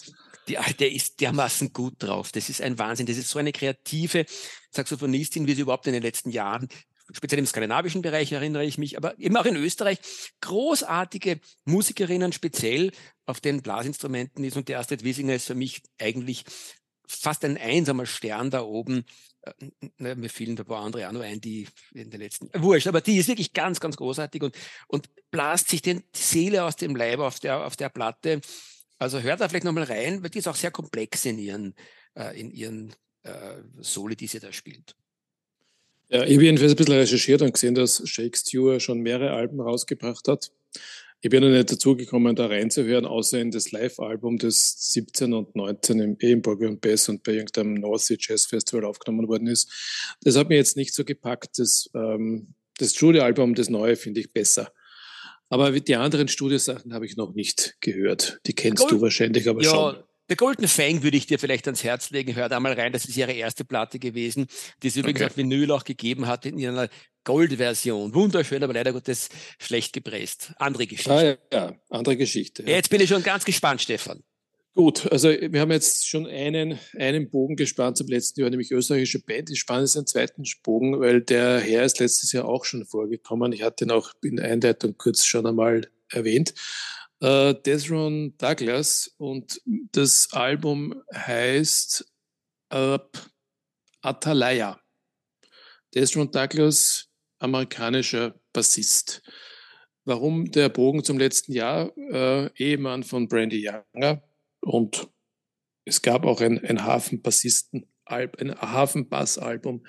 die 0.48 0.58
alte 0.58 0.86
ist 0.86 1.20
dermaßen 1.20 1.72
gut 1.72 1.94
drauf. 1.98 2.32
Das 2.32 2.48
ist 2.48 2.60
ein 2.60 2.78
Wahnsinn. 2.78 3.06
Das 3.06 3.16
ist 3.16 3.28
so 3.28 3.38
eine 3.38 3.52
kreative 3.52 4.26
Saxophonistin, 4.70 5.46
wie 5.46 5.54
sie 5.54 5.62
überhaupt 5.62 5.86
in 5.86 5.92
den 5.92 6.02
letzten 6.02 6.30
Jahren 6.30 6.68
speziell 7.12 7.38
im 7.38 7.46
skandinavischen 7.46 8.02
Bereich 8.02 8.32
erinnere 8.32 8.64
ich 8.64 8.78
mich, 8.78 8.96
aber 8.96 9.18
eben 9.18 9.36
auch 9.36 9.44
in 9.44 9.56
Österreich, 9.56 9.98
großartige 10.40 11.40
Musikerinnen 11.64 12.32
speziell 12.32 12.92
auf 13.26 13.40
den 13.40 13.62
Blasinstrumenten 13.62 14.44
ist 14.44 14.56
und 14.56 14.68
die 14.68 14.76
Astrid 14.76 15.04
Wiesinger 15.04 15.34
ist 15.34 15.46
für 15.46 15.54
mich 15.54 15.82
eigentlich 15.98 16.44
fast 17.06 17.44
ein 17.44 17.56
einsamer 17.56 18.06
Stern 18.06 18.50
da 18.50 18.62
oben. 18.62 19.04
Äh, 19.42 20.14
mir 20.14 20.28
fielen 20.28 20.56
da 20.56 20.62
ein 20.62 20.66
paar 20.66 20.84
andere 20.84 21.08
auch 21.08 21.12
noch 21.12 21.22
ein, 21.22 21.40
die 21.40 21.66
in 21.92 22.10
den 22.10 22.20
letzten, 22.20 22.50
wurscht, 22.62 22.86
aber 22.86 23.00
die 23.00 23.16
ist 23.16 23.28
wirklich 23.28 23.52
ganz, 23.52 23.80
ganz 23.80 23.96
großartig 23.96 24.42
und, 24.42 24.56
und 24.86 25.08
blast 25.30 25.68
sich 25.68 25.82
den, 25.82 26.04
die 26.14 26.20
Seele 26.20 26.64
aus 26.64 26.76
dem 26.76 26.94
Leib 26.94 27.18
auf 27.18 27.40
der, 27.40 27.66
auf 27.66 27.76
der 27.76 27.88
Platte. 27.88 28.40
Also 28.98 29.20
hört 29.20 29.40
da 29.40 29.48
vielleicht 29.48 29.64
nochmal 29.64 29.84
rein, 29.84 30.22
weil 30.22 30.30
die 30.30 30.38
ist 30.38 30.48
auch 30.48 30.54
sehr 30.54 30.70
komplex 30.70 31.24
in 31.24 31.38
ihren, 31.38 31.74
äh, 32.14 32.38
in 32.38 32.52
ihren 32.52 32.94
äh, 33.24 33.56
Soli, 33.80 34.14
die 34.16 34.28
sie 34.28 34.38
da 34.38 34.52
spielt. 34.52 34.94
Ja, 36.08 36.24
ich 36.24 36.34
habe 36.34 36.44
jedenfalls 36.44 36.72
ein 36.72 36.76
bisschen 36.76 36.94
recherchiert 36.94 37.42
und 37.42 37.52
gesehen, 37.52 37.74
dass 37.74 38.06
Shakespeare 38.08 38.78
schon 38.80 39.00
mehrere 39.00 39.32
Alben 39.32 39.60
rausgebracht 39.60 40.28
hat. 40.28 40.52
Ich 41.24 41.30
bin 41.30 41.40
noch 41.40 41.50
nicht 41.50 41.70
dazugekommen, 41.70 42.34
da 42.34 42.46
reinzuhören, 42.46 43.06
außer 43.06 43.40
in 43.40 43.52
das 43.52 43.70
Live-Album, 43.70 44.38
das 44.38 44.92
17 44.92 45.32
und 45.32 45.54
19 45.54 46.00
im 46.00 46.16
Edinburgh 46.18 46.66
und 46.66 46.80
Bass 46.80 47.08
und 47.08 47.22
bei 47.22 47.34
irgendeinem 47.34 47.74
North 47.74 48.00
Sea 48.00 48.16
Jazz 48.18 48.46
Festival 48.46 48.84
aufgenommen 48.84 49.28
worden 49.28 49.46
ist. 49.46 49.70
Das 50.22 50.36
hat 50.36 50.48
mir 50.48 50.56
jetzt 50.56 50.76
nicht 50.76 50.92
so 50.92 51.04
gepackt. 51.04 51.60
Das, 51.60 51.88
ähm, 51.94 52.54
das 52.76 52.96
Studioalbum, 52.96 53.54
das 53.54 53.70
neue, 53.70 53.94
finde 53.94 54.18
ich 54.18 54.32
besser. 54.32 54.72
Aber 55.48 55.70
die 55.70 55.94
anderen 55.94 56.26
Studiosachen 56.26 56.92
habe 56.92 57.06
ich 57.06 57.16
noch 57.16 57.34
nicht 57.34 57.76
gehört. 57.80 58.40
Die 58.46 58.54
kennst 58.54 58.80
Gold, 58.80 58.90
du 58.90 59.00
wahrscheinlich 59.00 59.48
aber 59.48 59.62
ja, 59.62 59.70
schon. 59.70 60.02
The 60.28 60.34
Golden 60.34 60.66
Fang 60.66 61.04
würde 61.04 61.16
ich 61.16 61.26
dir 61.26 61.38
vielleicht 61.38 61.68
ans 61.68 61.84
Herz 61.84 62.10
legen. 62.10 62.34
Hör 62.34 62.48
da 62.48 62.58
mal 62.58 62.72
rein. 62.72 62.92
Das 62.92 63.04
ist 63.04 63.16
ihre 63.16 63.32
erste 63.32 63.64
Platte 63.64 64.00
gewesen, 64.00 64.46
die 64.82 64.88
es 64.88 64.96
übrigens 64.96 65.20
okay. 65.20 65.30
auf 65.30 65.36
Vinyl 65.36 65.70
auch 65.70 65.84
gegeben 65.84 66.26
hat 66.26 66.46
in 66.46 66.58
ihrer 66.58 66.88
Gold-Version. 67.24 68.14
Wunderschön, 68.14 68.62
aber 68.62 68.72
leider 68.72 68.92
Gottes 68.92 69.28
schlecht 69.58 69.92
gepresst. 69.92 70.52
Andere 70.56 70.86
Geschichte. 70.86 71.12
Ah, 71.12 71.22
ja, 71.22 71.36
ja, 71.52 71.76
andere 71.90 72.16
Geschichte. 72.16 72.62
Ja. 72.62 72.70
Jetzt 72.70 72.90
bin 72.90 73.00
ich 73.00 73.08
schon 73.08 73.22
ganz 73.22 73.44
gespannt, 73.44 73.80
Stefan. 73.82 74.22
Gut, 74.74 75.10
also 75.12 75.28
wir 75.28 75.60
haben 75.60 75.70
jetzt 75.70 76.08
schon 76.08 76.26
einen, 76.26 76.78
einen 76.96 77.28
Bogen 77.28 77.56
gespannt 77.56 77.98
zum 77.98 78.06
letzten 78.06 78.40
Jahr, 78.40 78.48
nämlich 78.48 78.70
österreichische 78.70 79.20
Band. 79.20 79.50
Ich 79.50 79.60
spanne 79.60 79.82
jetzt 79.82 79.98
einen 79.98 80.06
zweiten 80.06 80.44
Bogen, 80.62 80.98
weil 80.98 81.20
der 81.20 81.60
Herr 81.60 81.84
ist 81.84 82.00
letztes 82.00 82.32
Jahr 82.32 82.46
auch 82.46 82.64
schon 82.64 82.86
vorgekommen. 82.86 83.52
Ich 83.52 83.62
hatte 83.62 83.84
ihn 83.84 83.90
auch 83.90 84.12
in 84.22 84.36
der 84.36 84.50
Einleitung 84.50 84.96
kurz 84.96 85.26
schon 85.26 85.46
einmal 85.46 85.90
erwähnt. 86.08 86.54
Uh, 87.22 87.52
Desron 87.52 88.34
Douglas 88.38 89.14
und 89.18 89.60
das 89.64 90.28
Album 90.32 91.02
heißt 91.14 92.04
uh, 92.74 92.98
Atalaya. 94.00 94.80
Desron 95.94 96.30
Douglas 96.30 97.11
amerikanischer 97.42 98.34
Bassist. 98.52 99.22
Warum 100.04 100.50
der 100.50 100.68
Bogen 100.68 101.04
zum 101.04 101.18
letzten 101.18 101.52
Jahr? 101.52 101.96
Äh, 101.96 102.50
Ehemann 102.56 103.02
von 103.02 103.28
Brandy 103.28 103.68
Younger 103.68 104.22
und 104.60 105.08
es 105.84 106.02
gab 106.02 106.24
auch 106.24 106.40
ein, 106.40 106.64
ein 106.64 106.84
Hafenbassisten, 106.84 107.86
ein 108.04 108.54
Hafenbassalbum 108.60 109.84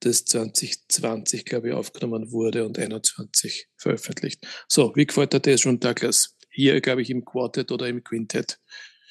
das 0.00 0.24
2020, 0.26 1.44
glaube 1.44 1.68
ich, 1.68 1.74
aufgenommen 1.74 2.30
wurde 2.30 2.66
und 2.66 2.78
21 2.78 3.68
veröffentlicht. 3.76 4.46
So, 4.68 4.94
wie 4.94 5.06
gefällt 5.06 5.32
dir 5.32 5.40
das 5.40 5.60
schon, 5.60 5.80
Douglas? 5.80 6.36
Hier, 6.50 6.80
glaube 6.80 7.02
ich, 7.02 7.10
im 7.10 7.24
Quartet 7.24 7.72
oder 7.72 7.88
im 7.88 8.04
Quintett? 8.04 8.58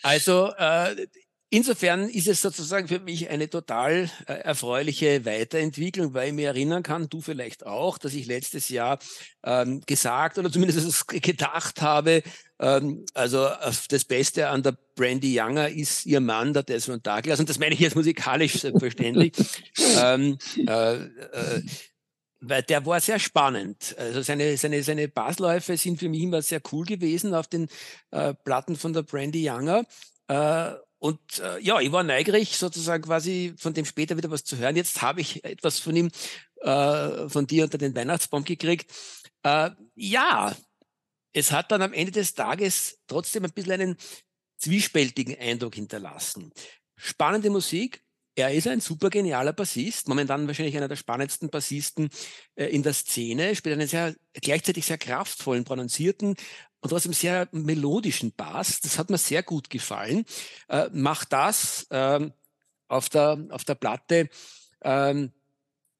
Also, 0.04 0.51
äh, 0.58 1.08
Insofern 1.52 2.10
ist 2.10 2.28
es 2.28 2.42
sozusagen 2.42 2.88
für 2.88 3.00
mich 3.00 3.30
eine 3.30 3.50
total 3.50 4.10
äh, 4.28 4.34
erfreuliche 4.34 5.25
Weiterentwicklung, 5.25 6.14
weil 6.14 6.30
ich 6.30 6.34
mir 6.34 6.48
erinnern 6.48 6.82
kann, 6.82 7.08
du 7.08 7.22
vielleicht 7.22 7.66
auch, 7.66 7.98
dass 7.98 8.14
ich 8.14 8.25
letztes 8.25 8.70
Jahr 8.70 8.98
ähm, 9.44 9.82
gesagt 9.86 10.38
oder 10.38 10.52
zumindest 10.52 11.08
gedacht 11.08 11.82
habe, 11.82 12.24
ähm, 12.60 13.06
also 13.14 13.48
das 13.90 14.06
Beste 14.06 14.50
an 14.50 14.64
der 14.64 14.78
Brandy 14.96 15.40
Younger 15.40 15.70
ist 15.70 16.06
ihr 16.06 16.20
Mann, 16.20 16.54
der 16.54 16.64
Desmond 16.64 17.06
Douglas, 17.06 17.40
und 17.40 17.48
das 17.48 17.60
meine 17.60 17.75
ich 17.75 17.80
jetzt 17.80 17.96
musikalisch 17.96 18.60
selbstverständlich. 18.60 19.34
ähm, 19.98 20.38
äh, 20.68 20.96
äh, 20.96 21.62
weil 22.42 22.64
der 22.64 22.86
war 22.86 23.00
sehr 23.00 23.20
spannend. 23.20 23.96
Also 23.98 24.22
seine, 24.22 24.58
seine, 24.58 24.84
seine 24.84 25.08
Bassläufe 25.08 25.78
sind 25.78 26.00
für 26.00 26.10
mich 26.10 26.22
immer 26.22 26.42
sehr 26.42 26.62
cool 26.72 26.86
gewesen 26.86 27.34
auf 27.34 27.48
den 27.48 27.68
äh, 28.12 28.34
Platten 28.34 28.75
von 28.75 28.94
der 28.94 29.04
Brandy 29.04 29.48
Younger. 29.48 29.84
Äh, 30.28 30.74
und 31.06 31.38
äh, 31.38 31.60
ja, 31.60 31.80
ich 31.80 31.92
war 31.92 32.02
neugierig, 32.02 32.58
sozusagen 32.58 33.04
quasi 33.04 33.54
von 33.60 33.76
dem 33.76 33.86
später 33.86 34.18
wieder 34.18 34.32
was 34.32 34.44
zu 34.44 34.58
hören. 34.58 34.76
Jetzt 34.76 35.04
habe 35.04 35.22
ich 35.22 35.46
etwas 35.46 35.78
von 35.78 35.96
ihm, 35.96 36.10
äh, 36.62 37.30
von 37.30 37.46
dir 37.46 37.66
unter 37.66 37.78
den 37.78 37.96
Weihnachtsbaum 37.96 38.44
gekriegt. 38.44 38.92
Äh, 39.44 39.70
ja, 39.94 40.56
es 41.32 41.52
hat 41.52 41.72
dann 41.72 41.84
am 41.84 41.94
Ende 41.94 42.12
des 42.12 42.34
Tages 42.34 42.98
trotzdem 43.06 43.46
ein 43.46 43.52
bisschen 43.52 43.74
einen 43.74 43.98
zwiespältigen 44.58 45.38
Eindruck 45.38 45.76
hinterlassen. 45.76 46.52
Spannende 46.96 47.52
Musik. 47.52 48.02
Er 48.36 48.54
ist 48.54 48.68
ein 48.68 48.82
super 48.82 49.10
genialer 49.10 49.54
Bassist, 49.54 50.10
momentan 50.10 50.46
wahrscheinlich 50.48 50.75
einer 50.75 50.89
der 50.89 50.98
spannendsten 50.98 51.50
Bassisten 51.50 52.10
äh, 52.56 52.65
in 52.65 52.84
der 52.84 52.94
Szene, 52.94 53.56
spielt 53.56 53.80
einen 53.80 53.88
sehr 53.88 54.13
gleichzeitig 54.34 54.86
sehr 54.86 54.98
kraftvollen, 54.98 55.63
prononcierten, 55.63 56.36
und 56.82 56.89
trotzdem 56.89 57.13
sehr 57.13 57.48
melodischen 57.51 58.32
Bass. 58.34 58.80
Das 58.82 59.00
hat 59.00 59.10
mir 59.10 59.18
sehr 59.18 59.42
gut 59.42 59.70
gefallen. 59.70 60.25
Äh, 60.68 60.89
macht 60.92 61.34
das 61.34 61.88
ähm, 61.89 62.34
auf, 62.88 63.10
der, 63.10 63.48
auf 63.50 63.63
der 63.63 63.75
Platte 63.75 64.30
ähm, 64.84 65.32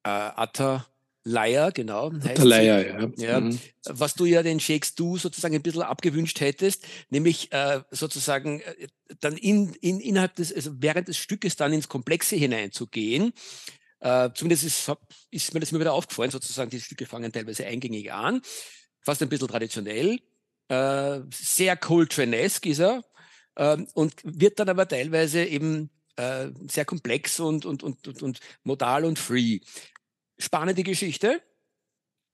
äh, 0.04 0.08
Atta 0.10 0.86
Leier, 1.28 1.72
genau. 1.72 2.12
Leier, 2.38 2.86
ja. 2.86 3.10
ja 3.16 3.40
mhm. 3.40 3.58
Was 3.88 4.14
du 4.14 4.26
ja 4.26 4.44
den 4.44 4.60
Shakes 4.60 4.94
Du 4.94 5.18
sozusagen 5.18 5.56
ein 5.56 5.62
bisschen 5.62 5.82
abgewünscht 5.82 6.38
hättest, 6.38 6.86
nämlich 7.10 7.50
äh, 7.50 7.80
sozusagen 7.90 8.60
äh, 8.60 8.86
dann 9.20 9.36
in, 9.36 9.74
in, 9.80 9.98
innerhalb 9.98 10.36
des, 10.36 10.54
also 10.54 10.70
während 10.78 11.08
des 11.08 11.16
Stückes 11.16 11.56
dann 11.56 11.72
ins 11.72 11.88
Komplexe 11.88 12.36
hineinzugehen. 12.36 13.32
Äh, 13.98 14.30
zumindest 14.34 14.64
ist, 14.64 14.92
ist 15.32 15.52
mir 15.52 15.58
das 15.58 15.72
immer 15.72 15.80
wieder 15.80 15.94
aufgefallen, 15.94 16.30
sozusagen, 16.30 16.70
die 16.70 16.80
Stücke 16.80 17.06
fangen 17.06 17.32
teilweise 17.32 17.66
eingängig 17.66 18.12
an, 18.12 18.40
fast 19.00 19.20
ein 19.20 19.28
bisschen 19.28 19.48
traditionell, 19.48 20.20
äh, 20.68 21.20
sehr 21.32 21.76
Coltrane-esque 21.76 22.66
ist 22.66 22.80
er 22.80 23.02
ähm, 23.56 23.88
und 23.94 24.14
wird 24.22 24.60
dann 24.60 24.68
aber 24.68 24.86
teilweise 24.86 25.44
eben 25.44 25.90
äh, 26.14 26.50
sehr 26.68 26.84
komplex 26.84 27.40
und, 27.40 27.66
und, 27.66 27.82
und, 27.82 28.06
und, 28.06 28.22
und 28.22 28.40
modal 28.62 29.04
und 29.04 29.18
free. 29.18 29.58
Spannende 30.38 30.82
Geschichte, 30.82 31.42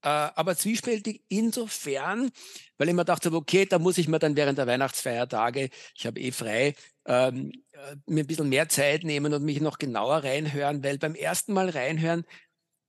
äh, 0.03 0.09
aber 0.09 0.57
zwiespältig 0.57 1.23
insofern, 1.29 2.29
weil 2.77 2.89
ich 2.89 2.93
mir 2.93 3.05
dachte, 3.05 3.31
okay, 3.31 3.65
da 3.65 3.79
muss 3.79 3.97
ich 3.97 4.07
mir 4.07 4.19
dann 4.19 4.35
während 4.35 4.57
der 4.57 4.67
Weihnachtsfeiertage, 4.67 5.69
ich 5.95 6.05
habe 6.05 6.19
eh 6.19 6.31
frei, 6.31 6.75
ähm, 7.05 7.51
äh, 7.71 7.95
mir 8.05 8.23
ein 8.23 8.27
bisschen 8.27 8.49
mehr 8.49 8.67
Zeit 8.69 9.03
nehmen 9.03 9.33
und 9.33 9.43
mich 9.43 9.61
noch 9.61 9.77
genauer 9.77 10.23
reinhören, 10.23 10.83
weil 10.83 10.97
beim 10.97 11.15
ersten 11.15 11.53
Mal 11.53 11.69
reinhören 11.69 12.25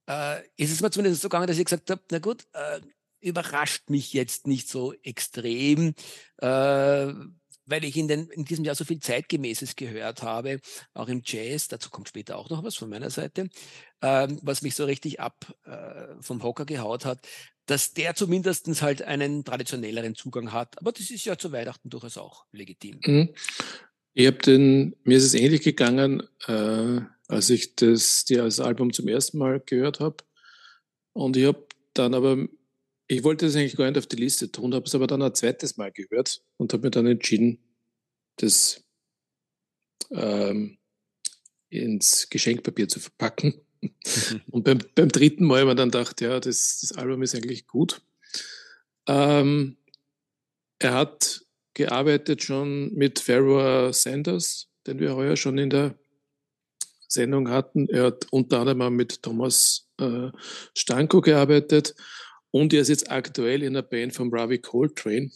äh, 0.09 0.41
ist 0.57 0.71
es 0.71 0.81
mir 0.81 0.91
zumindest 0.91 1.21
so 1.21 1.29
gegangen, 1.29 1.47
dass 1.47 1.57
ich 1.57 1.65
gesagt 1.65 1.89
habe, 1.89 2.01
na 2.11 2.19
gut, 2.19 2.45
äh, 2.53 2.81
überrascht 3.21 3.89
mich 3.89 4.13
jetzt 4.13 4.45
nicht 4.45 4.69
so 4.69 4.93
extrem, 5.01 5.95
äh, 6.41 7.13
weil 7.65 7.83
ich 7.83 7.97
in, 7.97 8.07
den, 8.07 8.29
in 8.29 8.45
diesem 8.45 8.65
Jahr 8.65 8.75
so 8.75 8.85
viel 8.85 8.99
Zeitgemäßes 8.99 9.75
gehört 9.75 10.23
habe, 10.23 10.59
auch 10.93 11.07
im 11.07 11.21
Jazz, 11.23 11.67
dazu 11.67 11.89
kommt 11.89 12.09
später 12.09 12.37
auch 12.37 12.49
noch 12.49 12.63
was 12.63 12.75
von 12.75 12.89
meiner 12.89 13.09
Seite, 13.09 13.49
ähm, 14.01 14.39
was 14.41 14.61
mich 14.61 14.75
so 14.75 14.85
richtig 14.85 15.19
ab 15.19 15.53
äh, 15.65 16.21
vom 16.21 16.43
Hocker 16.43 16.65
gehaut 16.65 17.05
hat, 17.05 17.19
dass 17.65 17.93
der 17.93 18.15
zumindest 18.15 18.67
halt 18.81 19.01
einen 19.01 19.43
traditionelleren 19.43 20.15
Zugang 20.15 20.51
hat. 20.51 20.77
Aber 20.79 20.91
das 20.91 21.09
ist 21.09 21.25
ja 21.25 21.37
zu 21.37 21.51
Weihnachten 21.51 21.89
durchaus 21.89 22.17
auch 22.17 22.45
legitim. 22.51 22.99
Mhm. 23.03 23.29
Ich 24.13 24.27
habe 24.27 24.37
den, 24.37 24.95
mir 25.03 25.17
ist 25.17 25.25
es 25.25 25.33
ähnlich 25.33 25.61
gegangen, 25.61 26.23
äh, 26.47 27.01
als 27.27 27.49
ich 27.49 27.75
das, 27.75 28.23
die 28.25 28.39
als 28.39 28.59
Album 28.59 28.93
zum 28.93 29.07
ersten 29.07 29.37
Mal 29.37 29.59
gehört 29.59 29.99
habe. 29.99 30.17
Und 31.13 31.35
ich 31.35 31.45
habe 31.45 31.65
dann 31.93 32.13
aber 32.13 32.47
ich 33.07 33.23
wollte 33.23 33.45
das 33.45 33.55
eigentlich 33.55 33.75
gar 33.75 33.85
nicht 33.85 33.97
auf 33.97 34.07
die 34.07 34.15
Liste 34.15 34.51
tun, 34.51 34.73
habe 34.73 34.85
es 34.85 34.95
aber 34.95 35.07
dann 35.07 35.21
ein 35.21 35.33
zweites 35.33 35.77
Mal 35.77 35.91
gehört 35.91 36.41
und 36.57 36.73
habe 36.73 36.83
mir 36.83 36.91
dann 36.91 37.07
entschieden, 37.07 37.59
das 38.37 38.83
ähm, 40.11 40.77
ins 41.69 42.29
Geschenkpapier 42.29 42.87
zu 42.87 42.99
verpacken. 42.99 43.61
und 44.49 44.63
beim, 44.63 44.79
beim, 44.95 45.09
dritten 45.09 45.45
Mal 45.45 45.61
habe 45.61 45.71
ich 45.71 45.77
dann 45.77 45.91
gedacht, 45.91 46.21
ja, 46.21 46.39
das, 46.39 46.79
das 46.81 46.93
Album 46.93 47.21
ist 47.21 47.35
eigentlich 47.35 47.67
gut. 47.67 48.01
Ähm, 49.07 49.77
er 50.79 50.93
hat 50.93 51.45
gearbeitet 51.73 52.43
schon 52.43 52.93
mit 52.93 53.19
Pharaoh 53.19 53.91
Sanders, 53.91 54.69
den 54.87 54.99
wir 54.99 55.15
heuer 55.15 55.35
schon 55.35 55.57
in 55.57 55.69
der 55.69 55.95
Sendung 57.07 57.49
hatten. 57.49 57.87
Er 57.89 58.05
hat 58.05 58.27
unter 58.31 58.61
anderem 58.61 58.95
mit 58.95 59.21
Thomas 59.21 59.87
äh, 59.99 60.29
Stanko 60.73 61.21
gearbeitet 61.21 61.95
und 62.55 62.71
er 62.71 62.83
ist 62.83 62.87
jetzt 62.87 63.11
aktuell 63.11 63.63
in 63.63 63.73
der 63.73 63.81
Band 63.81 64.13
von 64.13 64.33
Ravi 64.33 64.59
Coltrane. 64.59 65.29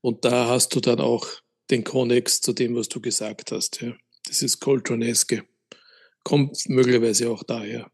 Und 0.00 0.24
da 0.24 0.48
hast 0.48 0.74
du 0.74 0.80
dann 0.80 0.98
auch 0.98 1.28
den 1.70 1.84
Connex 1.84 2.40
zu 2.40 2.54
dem, 2.54 2.74
was 2.74 2.88
du 2.88 2.98
gesagt 2.98 3.52
hast. 3.52 3.82
Ja. 3.82 3.92
Das 4.24 4.40
ist 4.40 4.58
Coltraneske. 4.58 5.44
Kommt 6.24 6.66
möglicherweise 6.70 7.28
auch 7.28 7.42
daher. 7.42 7.92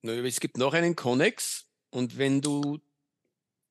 Es 0.00 0.40
gibt 0.40 0.56
noch 0.56 0.72
einen 0.72 0.96
Connex. 0.96 1.66
Und 1.90 2.16
wenn 2.16 2.40
du 2.40 2.80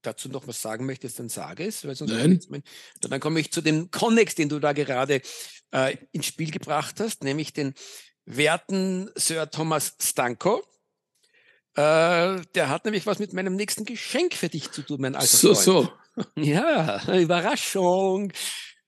dazu 0.03 0.29
noch 0.29 0.47
was 0.47 0.61
sagen 0.61 0.85
möchtest, 0.85 1.17
dann 1.17 1.29
sage 1.29 1.65
es. 1.65 1.83
Weil 1.83 1.95
sonst 1.95 2.11
Nein. 2.11 2.63
Dann 3.01 3.19
komme 3.19 3.39
ich 3.39 3.51
zu 3.51 3.61
dem 3.61 3.89
Connex, 3.89 4.35
den 4.35 4.49
du 4.49 4.59
da 4.59 4.73
gerade 4.73 5.23
äh, 5.71 5.97
ins 6.11 6.27
Spiel 6.27 6.51
gebracht 6.51 6.99
hast, 6.99 7.23
nämlich 7.23 7.53
den 7.53 7.73
werten 8.25 9.09
Sir 9.15 9.49
Thomas 9.49 9.95
Stanko. 9.99 10.63
Äh, 11.75 12.41
der 12.55 12.69
hat 12.69 12.85
nämlich 12.85 13.05
was 13.05 13.19
mit 13.19 13.33
meinem 13.33 13.55
nächsten 13.55 13.85
Geschenk 13.85 14.33
für 14.33 14.49
dich 14.49 14.71
zu 14.71 14.83
tun, 14.83 15.01
mein 15.01 15.15
alter 15.15 15.27
so, 15.27 15.53
Freund. 15.55 15.65
So, 15.65 15.89
Ja, 16.35 17.01
Überraschung. 17.13 18.31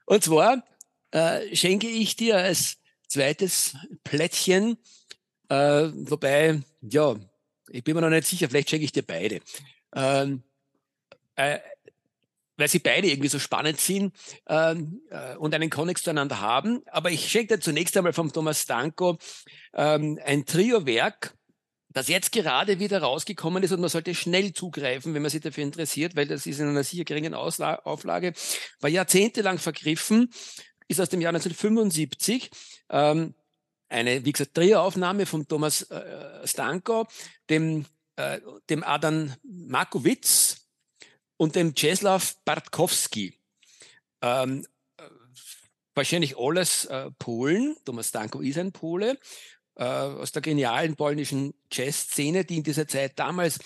Und 0.05 0.23
zwar 0.23 0.63
äh, 1.11 1.55
schenke 1.55 1.87
ich 1.87 2.15
dir 2.15 2.37
als 2.37 2.77
zweites 3.07 3.75
Plättchen, 4.03 4.77
äh, 5.49 5.89
wobei, 5.93 6.61
ja, 6.81 7.15
ich 7.69 7.83
bin 7.83 7.95
mir 7.95 8.01
noch 8.01 8.09
nicht 8.09 8.27
sicher, 8.27 8.49
vielleicht 8.49 8.69
schenke 8.69 8.85
ich 8.85 8.91
dir 8.91 9.03
beide. 9.03 9.41
Ähm, 9.95 10.43
äh, 11.35 11.59
weil 12.57 12.67
sie 12.69 12.79
beide 12.79 13.09
irgendwie 13.09 13.29
so 13.29 13.39
spannend 13.39 13.81
sind 13.81 14.15
ähm, 14.47 15.01
äh, 15.09 15.35
und 15.35 15.53
einen 15.53 15.69
Konnex 15.69 16.03
zueinander 16.03 16.39
haben. 16.39 16.83
Aber 16.87 17.11
ich 17.11 17.29
schenke 17.29 17.55
dir 17.55 17.61
zunächst 17.61 17.97
einmal 17.97 18.13
vom 18.13 18.31
Thomas 18.31 18.61
Stanko 18.61 19.17
ähm, 19.73 20.19
ein 20.23 20.45
Trio-Werk 20.45 21.35
das 21.95 22.09
jetzt 22.09 22.33
gerade 22.33 22.79
wieder 22.79 23.01
rausgekommen 23.01 23.63
ist 23.63 23.71
und 23.71 23.79
man 23.79 23.89
sollte 23.89 24.13
schnell 24.13 24.51
zugreifen, 24.51 25.13
wenn 25.13 25.21
man 25.21 25.31
sich 25.31 25.39
dafür 25.39 25.63
interessiert, 25.63 26.17
weil 26.17 26.27
das 26.27 26.45
ist 26.45 26.59
in 26.59 26.67
einer 26.67 26.83
sicher 26.83 27.05
geringen 27.05 27.33
Ausla 27.33 27.75
Auflage, 27.85 28.33
war 28.81 28.89
jahrzehntelang 28.89 29.59
vergriffen, 29.59 30.29
ist 30.89 30.99
aus 30.99 31.07
dem 31.07 31.21
Jahr 31.21 31.29
1975. 31.29 32.51
Ähm, 32.89 33.33
eine, 33.87 34.25
wie 34.25 34.31
gesagt, 34.33 34.57
Drehaufnahme 34.57 35.25
von 35.25 35.47
Thomas 35.47 35.83
äh, 35.83 36.45
Stanko, 36.45 37.07
dem, 37.49 37.85
äh, 38.17 38.41
dem 38.69 38.83
Adam 38.83 39.33
Markowitz 39.43 40.67
und 41.37 41.55
dem 41.55 41.75
Czeslaw 41.75 42.21
Bartkowski. 42.43 43.39
Ähm, 44.21 44.67
äh, 44.97 45.03
wahrscheinlich 45.93 46.37
alles 46.37 46.83
äh, 46.85 47.09
Polen. 47.19 47.77
Thomas 47.85 48.09
Stanko 48.09 48.41
ist 48.41 48.57
ein 48.57 48.73
Pole 48.73 49.17
äh, 49.75 49.83
aus 49.83 50.31
der 50.31 50.41
genialen 50.41 50.95
polnischen 50.95 51.53
Jazzszene, 51.71 52.45
die 52.45 52.57
in 52.57 52.63
dieser 52.63 52.87
Zeit 52.87 53.19
damals 53.19 53.59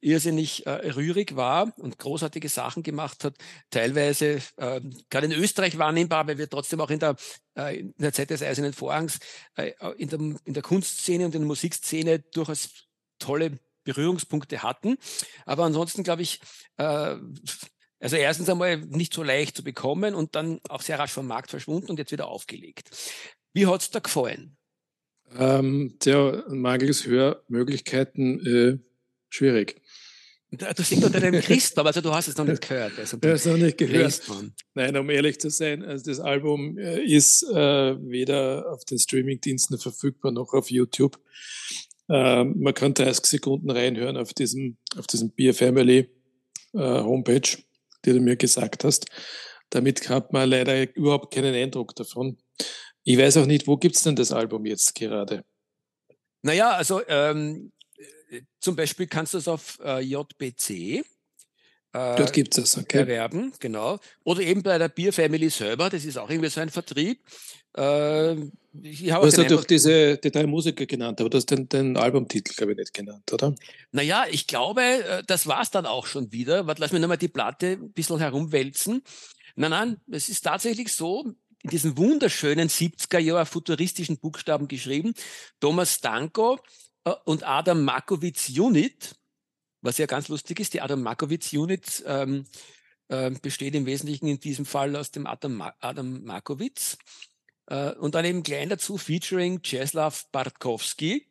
irrsinnig 0.00 0.66
äh, 0.66 0.70
rührig 0.90 1.36
war 1.36 1.72
und 1.78 1.98
großartige 1.98 2.48
Sachen 2.48 2.82
gemacht 2.82 3.24
hat, 3.24 3.34
teilweise 3.70 4.40
äh, 4.56 4.80
gerade 5.10 5.26
in 5.26 5.32
Österreich 5.32 5.78
wahrnehmbar, 5.78 6.26
weil 6.26 6.38
wir 6.38 6.48
trotzdem 6.48 6.80
auch 6.80 6.90
in 6.90 6.98
der, 6.98 7.16
äh, 7.56 7.80
in 7.80 7.94
der 7.98 8.12
Zeit 8.12 8.30
des 8.30 8.42
Eisernen 8.42 8.72
Vorhangs 8.72 9.18
äh, 9.56 9.72
in, 9.96 10.08
der, 10.08 10.20
in 10.20 10.54
der 10.54 10.62
Kunstszene 10.62 11.24
und 11.24 11.34
in 11.34 11.40
der 11.40 11.46
Musikszene 11.48 12.20
durchaus 12.20 12.68
tolle 13.18 13.58
Berührungspunkte 13.84 14.62
hatten. 14.62 14.96
Aber 15.46 15.64
ansonsten 15.64 16.02
glaube 16.02 16.22
ich, 16.22 16.40
äh, 16.76 17.16
also 17.98 18.16
erstens 18.16 18.48
einmal 18.50 18.76
nicht 18.76 19.14
so 19.14 19.22
leicht 19.22 19.56
zu 19.56 19.64
bekommen 19.64 20.14
und 20.14 20.34
dann 20.34 20.60
auch 20.68 20.82
sehr 20.82 20.98
rasch 20.98 21.12
vom 21.12 21.26
Markt 21.26 21.50
verschwunden 21.50 21.88
und 21.88 21.98
jetzt 21.98 22.12
wieder 22.12 22.28
aufgelegt. 22.28 22.90
Wie 23.54 23.66
hat's 23.66 23.90
da 23.90 24.00
gefallen? 24.00 24.56
Ähm, 25.38 25.96
tja, 25.98 26.44
mangels 26.48 27.06
Hörmöglichkeiten 27.06 28.46
äh, 28.46 28.78
schwierig. 29.28 29.80
Du 30.50 30.82
singst 30.82 31.04
unter 31.04 31.20
dem 31.20 31.34
Christbaum, 31.40 31.86
also 31.86 32.00
du 32.00 32.12
hast 32.12 32.28
es 32.28 32.36
noch 32.36 32.44
nicht 32.44 32.66
gehört. 32.66 32.92
Also 32.98 33.16
du 33.16 33.32
hast 33.32 33.46
noch 33.46 33.56
nicht 33.56 33.76
gehört. 33.76 34.04
Christbaum. 34.04 34.52
Nein, 34.74 34.96
um 34.96 35.10
ehrlich 35.10 35.40
zu 35.40 35.50
sein, 35.50 35.82
also 35.82 36.04
das 36.10 36.20
Album 36.20 36.78
äh, 36.78 37.02
ist 37.02 37.42
äh, 37.42 37.96
weder 38.00 38.70
auf 38.72 38.84
den 38.84 38.98
Streamingdiensten 38.98 39.78
verfügbar 39.78 40.32
noch 40.32 40.52
auf 40.52 40.70
YouTube. 40.70 41.18
Ähm, 42.08 42.54
man 42.58 42.74
kann 42.74 42.94
30 42.94 43.26
Sekunden 43.26 43.70
reinhören 43.70 44.16
auf 44.16 44.32
diesem, 44.32 44.76
auf 44.96 45.06
diesem 45.08 45.32
Beer 45.32 45.52
Family 45.52 46.08
äh, 46.74 46.78
Homepage, 46.78 47.58
die 48.04 48.12
du 48.12 48.20
mir 48.20 48.36
gesagt 48.36 48.84
hast. 48.84 49.06
Damit 49.70 50.08
hat 50.08 50.32
man 50.32 50.48
leider 50.48 50.94
überhaupt 50.96 51.34
keinen 51.34 51.54
Eindruck 51.54 51.96
davon. 51.96 52.38
Ich 53.08 53.16
weiß 53.16 53.36
auch 53.36 53.46
nicht, 53.46 53.68
wo 53.68 53.76
gibt 53.76 53.94
es 53.94 54.02
denn 54.02 54.16
das 54.16 54.32
Album 54.32 54.66
jetzt 54.66 54.94
gerade? 54.96 55.44
Naja, 56.42 56.70
also 56.70 57.00
ähm, 57.06 57.70
zum 58.58 58.74
Beispiel 58.74 59.06
kannst 59.06 59.34
du 59.34 59.38
es 59.38 59.46
auf 59.46 59.78
äh, 59.84 60.00
JBC 60.00 61.04
äh, 61.96 62.16
Dort 62.16 62.32
gibt 62.32 62.58
es 62.58 62.76
okay. 62.76 62.98
erwerben, 62.98 63.52
genau. 63.58 63.98
Oder 64.24 64.42
eben 64.42 64.62
bei 64.62 64.76
der 64.76 64.88
Beer 64.88 65.12
Family 65.12 65.48
selber, 65.48 65.88
das 65.88 66.04
ist 66.04 66.18
auch 66.18 66.28
irgendwie 66.28 66.50
so 66.50 66.60
ein 66.60 66.68
Vertrieb. 66.68 67.20
Äh, 67.76 68.32
ich 68.82 69.10
habe 69.10 69.30
du 69.30 69.32
hast 69.32 69.38
ja 69.38 69.62
diese 69.62 70.18
die 70.18 70.30
drei 70.30 70.46
Musiker 70.46 70.84
genannt, 70.84 71.20
aber 71.20 71.30
du 71.30 71.38
hast 71.38 71.50
den, 71.50 71.68
den 71.68 71.96
Albumtitel, 71.96 72.54
glaube 72.54 72.72
ich, 72.72 72.78
nicht 72.78 72.92
genannt, 72.92 73.32
oder? 73.32 73.54
Naja, 73.92 74.24
ich 74.30 74.46
glaube, 74.46 74.82
äh, 74.82 75.22
das 75.26 75.46
war 75.46 75.62
es 75.62 75.70
dann 75.70 75.86
auch 75.86 76.06
schon 76.06 76.32
wieder. 76.32 76.66
Warte, 76.66 76.82
lass 76.82 76.92
mich 76.92 77.00
nochmal 77.00 77.16
die 77.16 77.28
Platte 77.28 77.78
ein 77.80 77.92
bisschen 77.92 78.18
herumwälzen. 78.18 79.02
Nein, 79.54 79.70
nein, 79.70 79.96
es 80.10 80.28
ist 80.28 80.42
tatsächlich 80.42 80.92
so, 80.92 81.32
in 81.66 81.70
diesen 81.70 81.96
wunderschönen 81.96 82.68
70er 82.68 83.18
Jahre 83.18 83.44
futuristischen 83.44 84.18
Buchstaben 84.18 84.68
geschrieben. 84.68 85.14
Thomas 85.58 85.94
Stanko 85.94 86.60
äh, 87.02 87.12
und 87.24 87.42
Adam 87.42 87.82
Markowitz 87.82 88.48
Unit, 88.50 89.16
was 89.80 89.98
ja 89.98 90.06
ganz 90.06 90.28
lustig 90.28 90.60
ist. 90.60 90.74
Die 90.74 90.80
Adam 90.80 91.02
Markowitz 91.02 91.52
Unit 91.52 92.04
ähm, 92.06 92.44
äh, 93.08 93.32
besteht 93.42 93.74
im 93.74 93.84
Wesentlichen 93.84 94.28
in 94.28 94.38
diesem 94.38 94.64
Fall 94.64 94.94
aus 94.94 95.10
dem 95.10 95.26
Adam, 95.26 95.54
Ma 95.56 95.74
Adam 95.80 96.22
Markowitz. 96.22 96.98
Äh, 97.66 97.94
und 97.94 98.14
dann 98.14 98.24
eben 98.24 98.44
klein 98.44 98.68
dazu 98.68 98.96
featuring 98.96 99.60
Czeslaw 99.60 100.14
Bartkowski. 100.30 101.26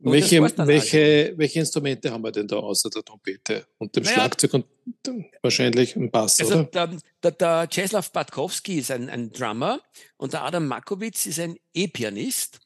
Welche, 0.00 0.42
welche, 0.42 1.32
welche 1.36 1.60
Instrumente 1.60 2.10
haben 2.10 2.22
wir 2.22 2.32
denn 2.32 2.46
da 2.46 2.56
außer 2.56 2.90
der 2.90 3.02
Trompete 3.02 3.66
und 3.78 3.94
dem 3.96 4.02
naja, 4.02 4.16
Schlagzeug 4.16 4.54
und 4.54 4.66
wahrscheinlich 5.40 5.96
ein 5.96 6.10
Bass, 6.10 6.40
also 6.40 6.60
oder? 6.60 6.64
Der, 6.64 6.90
der, 7.22 7.30
der 7.30 7.68
Czeslaw 7.70 8.06
Bartkowski 8.12 8.78
ist 8.78 8.90
ein, 8.90 9.08
ein 9.08 9.32
Drummer 9.32 9.80
und 10.16 10.32
der 10.32 10.42
Adam 10.42 10.66
Makowitz 10.66 11.26
ist 11.26 11.40
ein 11.40 11.56
E-Pianist. 11.72 12.60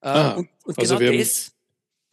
Äh, 0.00 0.08
ah, 0.08 0.32
und, 0.32 0.48
und 0.64 0.78
also 0.78 0.98
genau 0.98 1.16
das, 1.16 1.52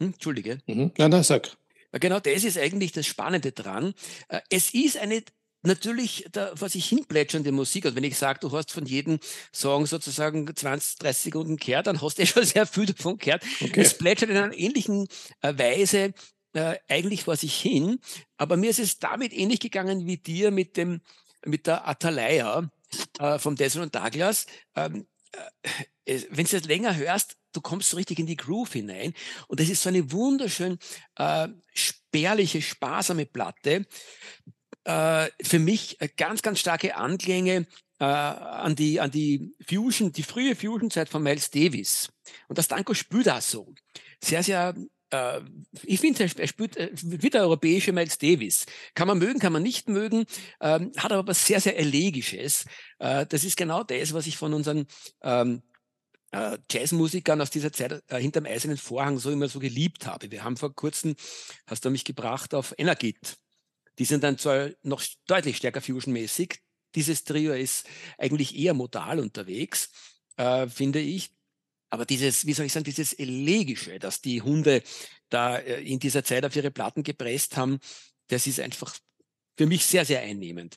hm, 0.00 0.12
Entschuldige. 0.12 0.58
Mhm. 0.66 0.92
Nein, 0.96 1.10
nein, 1.10 1.22
sag. 1.22 1.56
Genau 1.92 2.20
das 2.20 2.44
ist 2.44 2.58
eigentlich 2.58 2.92
das 2.92 3.06
Spannende 3.06 3.52
dran. 3.52 3.94
Äh, 4.28 4.40
es 4.50 4.74
ist 4.74 4.98
eine 4.98 5.22
natürlich 5.62 6.26
da, 6.32 6.52
was 6.54 6.74
ich 6.74 6.86
hinplätschernde 6.88 7.52
Musik. 7.52 7.84
Also 7.84 7.96
wenn 7.96 8.04
ich 8.04 8.16
sage, 8.16 8.40
du 8.40 8.50
hast 8.52 8.72
von 8.72 8.86
jedem 8.86 9.18
Song 9.52 9.86
sozusagen 9.86 10.46
20, 10.54 10.98
30 10.98 11.22
Sekunden 11.22 11.56
gehört, 11.56 11.86
dann 11.86 12.00
hast 12.00 12.18
du 12.18 12.22
ja 12.22 12.26
schon 12.26 12.44
sehr 12.44 12.66
viel 12.66 12.86
davon 12.86 13.18
gehört. 13.18 13.42
Okay. 13.60 13.80
Es 13.80 13.96
plätschert 13.96 14.30
in 14.30 14.36
einer 14.36 14.56
ähnlichen 14.56 15.08
äh, 15.42 15.56
Weise 15.58 16.12
äh, 16.54 16.76
eigentlich 16.88 17.24
vor 17.24 17.36
sich 17.36 17.54
hin. 17.54 17.98
Aber 18.36 18.56
mir 18.56 18.70
ist 18.70 18.80
es 18.80 18.98
damit 18.98 19.32
ähnlich 19.32 19.60
gegangen 19.60 20.06
wie 20.06 20.16
dir 20.16 20.50
mit 20.50 20.76
dem 20.76 21.00
mit 21.44 21.66
der 21.66 21.86
Atalaya 21.86 22.68
äh, 23.18 23.38
vom 23.38 23.56
Desmond 23.56 23.94
und 23.94 23.94
Douglas. 23.94 24.46
Ähm, 24.74 25.06
äh, 26.06 26.20
wenn 26.30 26.46
du 26.46 26.58
das 26.58 26.66
länger 26.66 26.96
hörst, 26.96 27.36
du 27.52 27.60
kommst 27.60 27.90
so 27.90 27.96
richtig 27.96 28.18
in 28.18 28.26
die 28.26 28.36
Groove 28.36 28.72
hinein. 28.72 29.12
Und 29.46 29.60
das 29.60 29.68
ist 29.68 29.82
so 29.82 29.88
eine 29.88 30.10
wunderschön 30.10 30.78
äh, 31.16 31.48
spärliche, 31.74 32.62
sparsame 32.62 33.26
Platte. 33.26 33.86
Äh, 34.84 35.28
für 35.42 35.58
mich 35.58 36.00
äh, 36.00 36.08
ganz, 36.16 36.42
ganz 36.42 36.60
starke 36.60 36.96
Anklänge 36.96 37.66
äh, 38.00 38.04
an, 38.04 38.76
die, 38.76 39.00
an 39.00 39.10
die 39.10 39.54
Fusion, 39.68 40.12
die 40.12 40.22
frühe 40.22 40.54
Fusion-Zeit 40.54 41.08
von 41.08 41.22
Miles 41.22 41.50
Davis. 41.50 42.08
Und 42.48 42.58
das 42.58 42.68
Danko 42.68 42.94
spürt 42.94 43.26
das 43.26 43.50
so. 43.50 43.74
Sehr, 44.22 44.42
sehr 44.42 44.74
äh, 45.10 45.40
ich 45.82 46.00
finde, 46.00 46.24
er 46.24 46.46
spielt 46.46 46.76
äh, 46.76 46.90
wie 46.94 47.30
der 47.30 47.42
europäische 47.42 47.92
Miles 47.92 48.18
Davis. 48.18 48.66
Kann 48.94 49.08
man 49.08 49.18
mögen, 49.18 49.38
kann 49.38 49.52
man 49.52 49.62
nicht 49.62 49.88
mögen, 49.88 50.26
ähm, 50.60 50.92
hat 50.96 51.12
aber 51.12 51.26
was 51.26 51.46
sehr, 51.46 51.60
sehr 51.60 51.78
Elegisches. 51.78 52.64
Äh, 52.98 53.26
das 53.26 53.44
ist 53.44 53.56
genau 53.56 53.82
das, 53.82 54.12
was 54.12 54.26
ich 54.26 54.36
von 54.36 54.54
unseren 54.54 54.86
ähm, 55.22 55.62
äh, 56.32 56.58
Jazzmusikern 56.70 57.40
aus 57.40 57.50
dieser 57.50 57.72
Zeit 57.72 58.02
äh, 58.08 58.20
hinterm 58.20 58.46
eisernen 58.46 58.76
Vorhang 58.76 59.18
so 59.18 59.30
immer 59.30 59.48
so 59.48 59.60
geliebt 59.60 60.06
habe. 60.06 60.30
Wir 60.30 60.44
haben 60.44 60.56
vor 60.56 60.74
kurzem, 60.74 61.16
hast 61.66 61.84
du 61.84 61.90
mich 61.90 62.04
gebracht, 62.04 62.54
auf 62.54 62.74
Energit. 62.76 63.38
Die 63.98 64.04
sind 64.04 64.22
dann 64.24 64.38
zwar 64.38 64.70
noch 64.82 65.02
deutlich 65.26 65.56
stärker 65.56 65.80
fusionmäßig. 65.80 66.60
Dieses 66.94 67.24
Trio 67.24 67.52
ist 67.52 67.86
eigentlich 68.16 68.56
eher 68.56 68.74
modal 68.74 69.20
unterwegs, 69.20 69.90
äh, 70.36 70.68
finde 70.68 71.00
ich. 71.00 71.30
Aber 71.90 72.04
dieses, 72.04 72.46
wie 72.46 72.52
soll 72.52 72.66
ich 72.66 72.72
sagen, 72.72 72.84
dieses 72.84 73.12
Elegische, 73.12 73.98
dass 73.98 74.20
die 74.20 74.42
Hunde 74.42 74.82
da 75.28 75.56
äh, 75.56 75.82
in 75.82 75.98
dieser 75.98 76.24
Zeit 76.24 76.44
auf 76.44 76.54
ihre 76.54 76.70
Platten 76.70 77.02
gepresst 77.02 77.56
haben, 77.56 77.78
das 78.28 78.46
ist 78.46 78.60
einfach 78.60 78.96
für 79.56 79.66
mich 79.66 79.84
sehr, 79.84 80.04
sehr 80.04 80.20
einnehmend. 80.20 80.76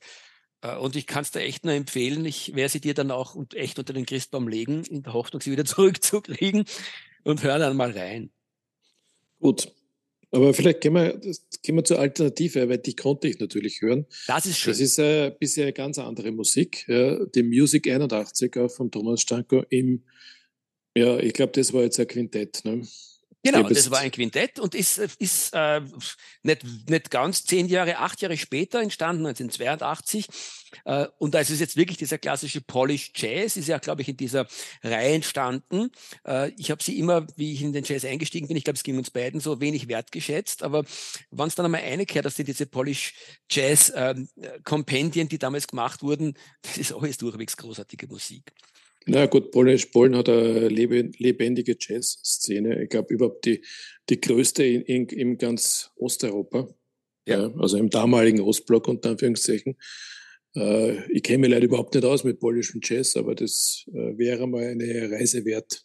Äh, 0.62 0.76
und 0.78 0.96
ich 0.96 1.08
kann 1.08 1.24
es 1.24 1.32
da 1.32 1.40
echt 1.40 1.66
nur 1.66 1.74
empfehlen. 1.74 2.26
Ich 2.26 2.56
werde 2.56 2.70
sie 2.70 2.82
dir 2.82 2.94
dann 2.94 3.12
auch 3.12 3.36
echt 3.54 3.78
unter 3.80 3.94
den 3.94 4.06
Christbaum 4.06 4.48
legen, 4.48 4.84
in 4.86 5.04
der 5.04 5.14
Hoffnung, 5.14 5.42
sie 5.42 5.52
wieder 5.52 5.66
zurückzukriegen 5.66 6.66
und 7.24 7.44
hör 7.44 7.60
dann 7.60 7.78
mal 7.78 7.92
rein. 7.92 8.32
Gut. 9.40 9.74
Aber 10.32 10.54
vielleicht 10.54 10.82
gehen 10.82 10.94
wir, 10.94 11.20
gehen 11.62 11.76
wir 11.76 11.84
zur 11.84 12.00
Alternative, 12.00 12.70
weil 12.70 12.78
die 12.78 12.96
konnte 12.96 13.28
ich 13.28 13.39
natürlich 13.39 13.82
hören. 13.82 14.06
Das 14.28 14.46
ist 14.46 14.60
schön. 14.60 14.72
Das 14.72 14.80
ist 14.80 14.98
äh, 14.98 15.32
bisher 15.38 15.72
ganz 15.74 16.00
andere 16.00 16.32
Musik. 16.32 16.86
Ja, 16.88 17.26
die 17.26 17.44
Music 17.44 17.88
81 17.89 18.56
auch 18.58 18.72
von 18.72 18.89
Thomas 18.89 19.22
Stanko 19.22 19.63
im, 19.70 20.04
ja, 20.96 21.17
ich 21.20 21.34
glaube, 21.34 21.52
das 21.54 21.74
war 21.74 21.84
jetzt 21.84 22.00
ein 22.00 22.08
Quintett. 22.08 22.63
Ne? 22.63 22.82
Genau, 23.43 23.67
das 23.67 23.89
war 23.89 23.99
ein 23.99 24.12
Quintett 24.12 24.60
und 24.60 24.75
ist, 24.75 24.99
ist 24.99 25.54
äh, 25.54 25.82
nicht, 26.43 26.89
nicht 26.89 27.10
ganz 27.10 27.43
zehn 27.43 27.67
Jahre, 27.67 27.97
acht 27.97 28.21
Jahre 28.21 28.38
später 28.38 28.82
entstanden, 28.82 29.25
1982. 29.25 30.27
Äh, 30.86 31.08
und 31.17 31.34
da 31.34 31.39
ist 31.39 31.49
es 31.49 31.60
jetzt 31.60 31.75
wirklich 31.75 31.97
dieser 31.97 32.19
klassische 32.19 32.62
Polish 32.62 33.12
Jazz, 33.15 33.58
ist 33.58 33.67
ja, 33.67 33.80
glaube 33.80 34.04
ich, 34.04 34.10
in 34.10 34.17
dieser 34.17 34.47
Reihe 34.84 35.15
entstanden. 35.15 35.89
Äh, 36.25 36.51
ich 36.58 36.69
habe 36.69 36.84
sie 36.84 36.99
immer, 36.99 37.25
wie 37.36 37.54
ich 37.54 37.63
in 37.63 37.73
den 37.73 37.84
Jazz 37.84 38.06
eingestiegen 38.06 38.47
bin, 38.47 38.58
ich 38.58 38.63
glaube, 38.63 38.77
es 38.77 38.84
ging 38.84 38.97
uns 38.97 39.10
beiden 39.10 39.39
so 39.39 39.60
wenig 39.60 39.88
wertgeschätzt, 39.88 40.62
aber 40.62 40.86
wenn 41.32 41.47
es 41.47 41.56
dann 41.56 41.65
einmal 41.65 41.82
einkehrt, 41.82 42.25
dass 42.25 42.36
diese 42.36 42.67
Polish 42.67 43.13
Jazz 43.49 43.91
ähm, 43.95 44.30
Kompendien, 44.63 45.27
die 45.30 45.39
damals 45.39 45.67
gemacht 45.67 46.04
wurden, 46.04 46.36
das 46.62 46.77
ist 46.77 46.93
alles 46.93 47.17
durchwegs 47.17 47.58
großartige 47.58 48.08
Musik. 48.08 48.54
Na 49.08 49.26
gut, 49.26 49.52
Polen, 49.52 49.80
Polen 49.92 50.16
hat 50.16 50.30
eine 50.30 50.68
lebendige 50.68 51.76
Jazz-Szene. 51.80 52.84
Ich 52.84 52.90
glaube, 52.90 53.14
überhaupt 53.14 53.46
die, 53.46 53.64
die 54.10 54.22
größte 54.22 54.64
in, 54.64 54.82
in, 54.84 55.08
in 55.08 55.38
ganz 55.38 55.92
Osteuropa. 55.96 56.68
Ja. 57.26 57.48
ja. 57.48 57.54
also 57.58 57.78
im 57.78 57.90
damaligen 57.90 58.42
Ostblock 58.42 58.88
unter 58.88 59.10
Anführungszeichen. 59.12 59.78
Äh, 60.56 61.12
ich 61.12 61.24
kenne 61.24 61.40
mich 61.40 61.50
leider 61.52 61.66
überhaupt 61.66 61.96
nicht 61.96 62.06
aus 62.06 62.24
mit 62.24 62.40
polischem 62.40 62.82
Jazz, 62.84 63.16
aber 63.16 63.36
das 63.36 63.86
äh, 63.88 64.18
wäre 64.18 64.48
mal 64.48 64.66
eine 64.66 65.10
Reise 65.12 65.46
wert. 65.46 65.84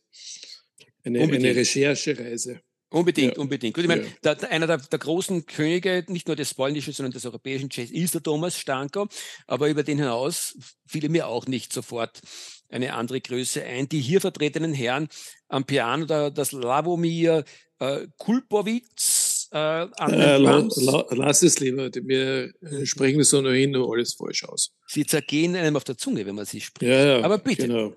Eine, 1.04 1.20
eine 1.20 1.56
Recherchereise. 1.56 2.60
Unbedingt, 2.90 3.36
ja. 3.36 3.40
unbedingt. 3.40 3.74
Gut, 3.74 3.84
ich 3.84 3.88
meine, 3.88 4.04
ja. 4.22 4.34
der, 4.34 4.50
einer 4.50 4.66
der, 4.66 4.78
der, 4.78 4.98
großen 4.98 5.44
Könige, 5.46 6.04
nicht 6.08 6.28
nur 6.28 6.36
des 6.36 6.54
polnischen, 6.54 6.92
sondern 6.92 7.12
des 7.12 7.26
europäischen 7.26 7.68
Jazz, 7.70 7.90
ist 7.90 8.14
der 8.14 8.22
Thomas 8.22 8.58
Stanko, 8.58 9.08
aber 9.46 9.68
über 9.68 9.82
den 9.82 9.98
hinaus 9.98 10.56
fiel 10.86 11.08
mir 11.08 11.26
auch 11.26 11.46
nicht 11.46 11.72
sofort 11.72 12.20
eine 12.68 12.94
andere 12.94 13.20
Größe 13.20 13.62
ein. 13.62 13.88
Die 13.88 14.00
hier 14.00 14.20
vertretenen 14.20 14.74
Herren 14.74 15.08
am 15.48 15.64
Piano, 15.64 16.06
der, 16.06 16.30
das 16.30 16.48
Slavomir 16.48 17.44
äh, 17.78 18.06
Kulpowitz, 18.16 19.48
äh, 19.52 19.58
an 19.58 20.12
äh, 20.12 20.38
la, 20.38 20.68
la, 20.76 21.06
lass 21.10 21.42
es 21.42 21.60
lieber, 21.60 21.90
wir 21.92 22.52
äh, 22.62 22.86
sprechen 22.86 23.22
so 23.22 23.38
ohnehin 23.38 23.70
nur 23.70 23.92
alles 23.92 24.14
falsch 24.14 24.44
aus. 24.44 24.72
Sie 24.86 25.04
zergehen 25.06 25.54
einem 25.56 25.76
auf 25.76 25.84
der 25.84 25.96
Zunge, 25.96 26.26
wenn 26.26 26.34
man 26.34 26.46
sie 26.46 26.60
spricht. 26.60 26.90
Ja, 26.90 27.18
ja, 27.18 27.24
aber 27.24 27.38
bitte. 27.38 27.66
Genau. 27.66 27.94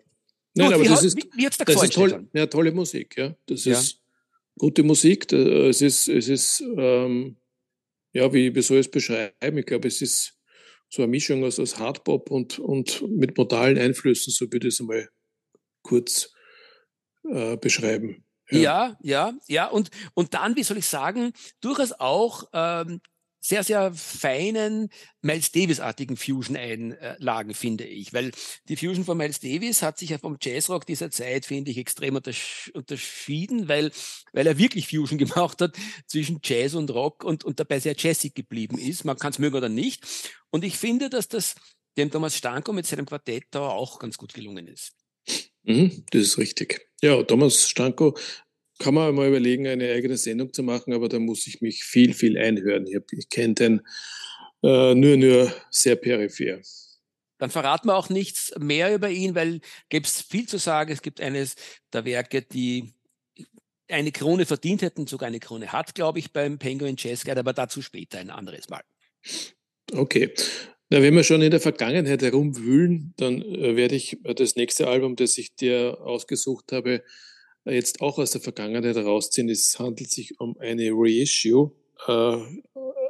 Nein, 0.56 0.68
Gut, 0.68 0.76
aber 0.76 0.84
das 0.86 1.04
ist, 1.04 1.18
wie, 1.18 1.30
wie 1.36 1.44
da 1.44 1.64
das 1.64 1.84
ist 1.84 1.94
toll, 1.94 2.28
ja, 2.34 2.46
tolle 2.48 2.72
Musik, 2.72 3.16
ja. 3.18 3.36
Das 3.46 3.66
ja. 3.66 3.74
ist 3.74 4.02
gute 4.58 4.84
Musik. 4.84 5.32
Es 5.32 5.82
ist, 5.82 6.08
es 6.10 6.28
ist 6.28 6.64
ähm, 6.78 7.38
ja, 8.14 8.32
wie, 8.34 8.54
wie 8.54 8.62
soll 8.62 8.78
ich 8.78 8.88
es 8.88 8.92
beschreiben? 8.92 9.58
Ich 9.58 9.66
glaube, 9.66 9.88
es 9.88 10.02
ist 10.02 10.34
so 10.90 11.04
eine 11.04 11.10
Mischung 11.10 11.44
aus, 11.44 11.60
aus 11.60 11.78
Hardpop 11.78 12.32
und, 12.32 12.60
und 12.60 13.08
mit 13.08 13.38
modalen 13.38 13.78
Einflüssen, 13.78 14.34
so 14.34 14.52
würde 14.52 14.68
ich 14.68 14.74
es 14.74 14.80
einmal 14.80 15.10
kurz 15.84 16.34
äh, 17.24 17.58
beschreiben. 17.58 18.26
Ja. 18.50 18.60
ja, 18.60 18.98
ja, 19.02 19.34
ja. 19.48 19.68
Und, 19.68 19.92
und 20.16 20.34
dann, 20.34 20.56
wie 20.56 20.64
soll 20.64 20.78
ich 20.78 20.88
sagen, 20.88 21.34
durchaus 21.62 21.92
auch 21.92 22.46
ähm, 22.54 23.02
sehr, 23.42 23.64
sehr 23.64 23.94
feinen 23.94 24.90
Miles 25.22 25.52
Davis-artigen 25.52 26.18
Fusion-Einlagen, 26.18 27.54
finde 27.54 27.86
ich. 27.86 28.14
Weil 28.14 28.32
die 28.68 28.76
Fusion 28.76 29.06
von 29.06 29.18
Miles 29.18 29.40
Davis 29.40 29.82
hat 29.82 29.98
sich 29.98 30.10
ja 30.10 30.18
vom 30.18 30.38
Jazzrock 30.42 30.86
dieser 30.86 31.10
Zeit, 31.12 31.46
finde 31.46 31.72
ich, 31.72 31.78
extrem 31.78 32.16
untersch 32.16 32.72
unterschieden, 32.74 33.68
weil, 33.68 33.92
weil 34.34 34.48
er 34.48 34.58
wirklich 34.58 34.88
Fusion 34.88 35.18
gemacht 35.18 35.62
hat 35.62 35.76
zwischen 36.08 36.40
Jazz 36.44 36.74
und 36.74 36.92
Rock 36.92 37.24
und, 37.24 37.44
und 37.44 37.60
dabei 37.60 37.80
sehr 37.80 37.96
jazzig 37.98 38.36
geblieben 38.36 38.78
ist. 38.78 39.06
Man 39.06 39.18
kann 39.18 39.32
es 39.32 39.40
mögen 39.40 39.56
oder 39.56 39.70
nicht. 39.70 40.06
Und 40.50 40.64
ich 40.64 40.78
finde, 40.78 41.10
dass 41.10 41.28
das 41.28 41.56
dem 41.98 42.12
Thomas 42.12 42.36
Stanko 42.36 42.74
mit 42.74 42.86
seinem 42.86 43.06
Quartett 43.06 43.46
da 43.52 43.68
auch 43.68 44.00
ganz 44.00 44.18
gut 44.18 44.34
gelungen 44.34 44.68
ist. 44.68 44.94
Mhm, 45.64 46.06
das 46.12 46.22
ist 46.24 46.38
richtig. 46.38 46.90
Ja, 47.02 47.22
Thomas 47.24 47.70
Stanko 47.70 48.18
kann 48.80 48.94
man 48.94 49.14
mal 49.14 49.28
überlegen, 49.28 49.68
eine 49.68 49.92
eigene 49.92 50.18
Sendung 50.18 50.54
zu 50.54 50.64
machen, 50.64 50.94
aber 50.94 51.10
da 51.10 51.20
muss 51.20 51.46
ich 51.48 51.62
mich 51.62 51.84
viel, 51.84 52.14
viel 52.14 52.38
einhören. 52.38 52.88
Ich, 52.88 52.98
ich 53.12 53.30
kenne 53.30 53.54
den 53.54 53.82
äh, 54.64 54.96
nur, 54.96 55.18
nur 55.18 55.54
sehr 55.70 55.96
peripher. 55.96 56.60
Dann 57.38 57.50
verraten 57.50 57.88
wir 57.88 57.96
auch 57.96 58.10
nichts 58.10 58.54
mehr 58.58 58.94
über 58.94 59.10
ihn, 59.10 59.36
weil 59.36 59.62
gibt 59.90 60.08
es 60.08 60.22
viel 60.22 60.48
zu 60.48 60.58
sagen. 60.58 60.92
Es 60.92 61.02
gibt 61.02 61.22
eines 61.22 61.56
der 61.94 62.06
Werke, 62.06 62.42
die 62.42 62.94
eine 63.88 64.12
Krone 64.12 64.46
verdient 64.46 64.82
hätten, 64.82 65.08
sogar 65.08 65.28
eine 65.28 65.40
Krone 65.40 65.72
hat, 65.72 65.96
glaube 65.96 66.20
ich, 66.20 66.32
beim 66.32 66.60
Penguin 66.60 66.96
Jazz 66.98 67.24
Guide, 67.24 67.40
aber 67.40 67.54
dazu 67.54 67.82
später 67.82 68.20
ein 68.20 68.30
anderes 68.30 68.70
Mal. 68.70 68.84
Okay. 69.94 70.34
Na, 70.90 71.02
wenn 71.02 71.16
wir 71.16 71.24
schon 71.24 71.42
in 71.42 71.52
der 71.52 71.60
Vergangenheit 71.60 72.22
herumwühlen, 72.22 73.14
dann 73.18 73.42
äh, 73.42 73.76
werde 73.76 73.96
ich 73.96 74.18
das 74.24 74.56
nächste 74.56 74.88
Album, 74.88 75.16
das 75.16 75.38
ich 75.38 75.56
dir 75.56 76.00
ausgesucht 76.02 76.72
habe, 76.72 77.04
jetzt 77.72 78.02
auch 78.02 78.18
aus 78.18 78.32
der 78.32 78.42
Vergangenheit 78.42 78.96
herausziehen. 78.96 79.50
Es 79.50 79.78
handelt 79.80 80.12
sich 80.12 80.40
um 80.40 80.58
eine 80.60 80.92
Reissue, 80.94 81.72
äh, 82.08 82.38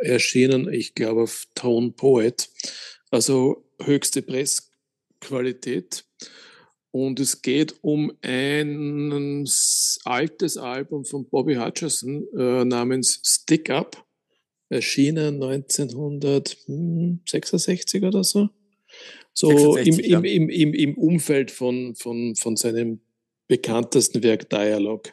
erschienen, 0.02 0.72
ich 0.72 0.96
glaube, 0.96 1.24
auf 1.24 1.46
Tone 1.56 1.92
Poet, 1.92 2.50
also 3.12 3.66
höchste 3.82 4.22
Pressqualität. 4.22 6.06
Und 6.92 7.20
es 7.20 7.42
geht 7.44 7.76
um 7.82 8.12
ein 8.22 9.46
altes 10.06 10.56
Album 10.58 11.04
von 11.06 11.28
Bobby 11.30 11.56
Hutcherson 11.56 12.28
äh, 12.36 12.66
namens 12.66 13.22
Stick 13.24 13.70
Up, 13.70 14.04
erschienen 14.70 15.44
1966 15.44 18.04
oder 18.04 18.24
so. 18.24 18.50
So 19.34 19.76
66, 19.76 20.12
im, 20.12 20.24
im, 20.24 20.50
im, 20.50 20.74
im, 20.74 20.98
Umfeld 20.98 21.52
von, 21.52 21.94
von, 21.96 22.36
von 22.36 22.56
seinem 22.56 23.02
bekanntesten 23.50 24.24
Werk 24.24 24.50
Dialog. 24.50 25.12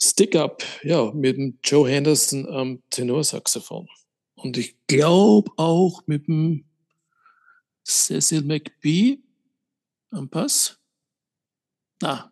Stick 0.00 0.36
Up, 0.36 0.62
ja, 0.82 1.10
mit 1.12 1.36
dem 1.36 1.58
Joe 1.64 1.88
Henderson 1.88 2.46
am 2.48 2.82
Tenorsaxophon. 2.90 3.88
Und 4.34 4.58
ich 4.58 4.76
glaube 4.86 5.50
auch 5.56 6.02
mit 6.06 6.28
dem 6.28 6.66
Cecil 7.84 8.42
McBee 8.42 9.18
am 10.10 10.28
Bass. 10.28 10.78
Na, 12.02 12.30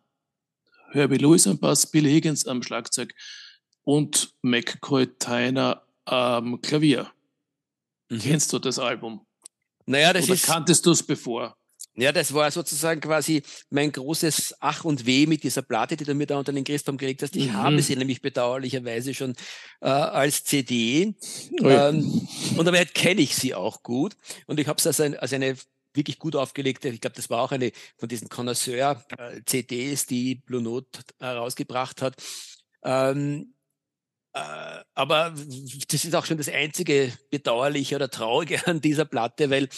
Herbie 0.92 1.16
Lewis 1.16 1.46
am 1.46 1.58
Bass, 1.58 1.90
Bill 1.90 2.06
Higgins 2.06 2.46
am 2.46 2.62
Schlagzeug 2.62 3.14
und 3.84 4.34
McCoy 4.42 5.06
Tyner 5.18 5.82
am 6.04 6.60
Klavier. 6.60 7.10
Mhm. 8.10 8.18
Kennst 8.18 8.52
du 8.52 8.58
das 8.58 8.78
Album? 8.78 9.26
Naja, 9.86 10.12
das 10.12 10.26
Oder 10.26 10.34
ist. 10.34 10.46
Kanntest 10.46 10.84
du 10.84 10.90
es 10.90 11.02
bevor? 11.02 11.56
Ja, 11.96 12.10
das 12.10 12.34
war 12.34 12.50
sozusagen 12.50 13.00
quasi 13.00 13.42
mein 13.70 13.92
großes 13.92 14.56
Ach 14.58 14.84
und 14.84 15.06
Weh 15.06 15.26
mit 15.26 15.44
dieser 15.44 15.62
Platte, 15.62 15.96
die 15.96 16.04
du 16.04 16.14
mir 16.14 16.26
da 16.26 16.38
unter 16.38 16.52
den 16.52 16.64
Christbaum 16.64 16.96
gelegt 16.96 17.22
hast. 17.22 17.36
Ich 17.36 17.48
mhm. 17.48 17.54
habe 17.54 17.82
sie 17.82 17.94
nämlich 17.94 18.20
bedauerlicherweise 18.20 19.14
schon 19.14 19.34
äh, 19.80 19.88
als 19.88 20.42
CD. 20.42 21.14
Oh 21.62 21.68
ja. 21.68 21.90
ähm, 21.90 22.28
und 22.56 22.64
damit 22.64 22.94
kenne 22.94 23.20
ich 23.20 23.36
sie 23.36 23.54
auch 23.54 23.82
gut. 23.82 24.16
Und 24.46 24.58
ich 24.58 24.66
habe 24.66 24.78
es 24.78 24.86
als, 24.86 25.00
ein, 25.00 25.16
als 25.16 25.32
eine 25.32 25.56
wirklich 25.94 26.18
gut 26.18 26.34
aufgelegte, 26.34 26.88
ich 26.88 27.00
glaube, 27.00 27.14
das 27.14 27.30
war 27.30 27.40
auch 27.42 27.52
eine 27.52 27.70
von 27.96 28.08
diesen 28.08 28.28
Connoisseur-CDs, 28.28 30.02
äh, 30.02 30.06
die 30.08 30.34
Blue 30.34 30.62
Note 30.62 31.00
herausgebracht 31.20 32.02
hat. 32.02 32.16
Ähm, 32.82 33.54
äh, 34.32 34.82
aber 34.94 35.32
das 35.88 36.04
ist 36.04 36.14
auch 36.16 36.26
schon 36.26 36.38
das 36.38 36.48
einzige 36.48 37.12
Bedauerliche 37.30 37.94
oder 37.94 38.10
Traurige 38.10 38.66
an 38.66 38.80
dieser 38.80 39.04
Platte, 39.04 39.48
weil 39.48 39.68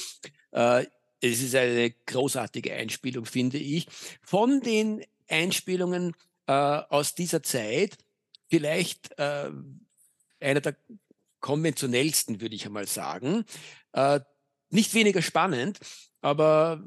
äh, 0.53 0.87
es 1.21 1.43
ist 1.43 1.55
eine 1.55 1.91
großartige 2.07 2.73
Einspielung, 2.73 3.27
finde 3.27 3.59
ich. 3.59 3.87
Von 4.23 4.61
den 4.61 5.05
Einspielungen 5.29 6.15
äh, 6.47 6.53
aus 6.53 7.15
dieser 7.15 7.43
Zeit 7.43 7.97
vielleicht 8.49 9.19
äh, 9.19 9.51
einer 10.41 10.61
der 10.61 10.77
konventionellsten, 11.41 12.41
würde 12.41 12.55
ich 12.55 12.67
einmal 12.67 12.87
sagen. 12.87 13.45
Äh, 13.93 14.21
nicht 14.71 14.95
weniger 14.95 15.23
spannend, 15.23 15.79
aber 16.21 16.83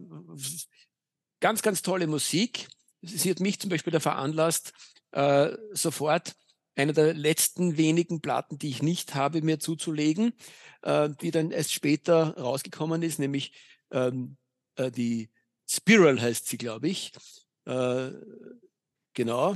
ganz, 1.39 1.61
ganz 1.61 1.81
tolle 1.81 2.07
Musik. 2.07 2.67
Sie 3.01 3.29
hat 3.29 3.39
mich 3.39 3.59
zum 3.59 3.69
Beispiel 3.69 3.93
da 3.93 3.99
veranlasst, 3.99 4.73
äh, 5.11 5.51
sofort 5.71 6.35
eine 6.75 6.93
der 6.93 7.13
letzten 7.13 7.77
wenigen 7.77 8.21
Platten, 8.21 8.57
die 8.57 8.69
ich 8.69 8.81
nicht 8.81 9.15
habe, 9.15 9.41
mir 9.41 9.59
zuzulegen, 9.59 10.33
äh, 10.81 11.09
die 11.21 11.31
dann 11.31 11.51
erst 11.51 11.73
später 11.73 12.37
rausgekommen 12.37 13.01
ist, 13.01 13.19
nämlich 13.19 13.53
ähm, 13.91 14.37
äh, 14.75 14.91
die 14.91 15.29
Spiral 15.67 16.19
heißt 16.19 16.47
sie, 16.47 16.57
glaube 16.57 16.87
ich. 16.87 17.11
Äh, 17.65 18.11
genau. 19.13 19.55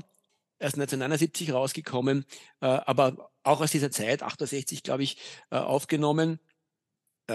Erst 0.59 0.75
1979 0.75 1.51
rausgekommen, 1.51 2.25
äh, 2.61 2.67
aber 2.67 3.31
auch 3.43 3.61
aus 3.61 3.71
dieser 3.71 3.91
Zeit, 3.91 4.23
68, 4.23 4.83
glaube 4.83 5.03
ich, 5.03 5.17
äh, 5.49 5.57
aufgenommen. 5.57 6.39
Äh, 7.27 7.33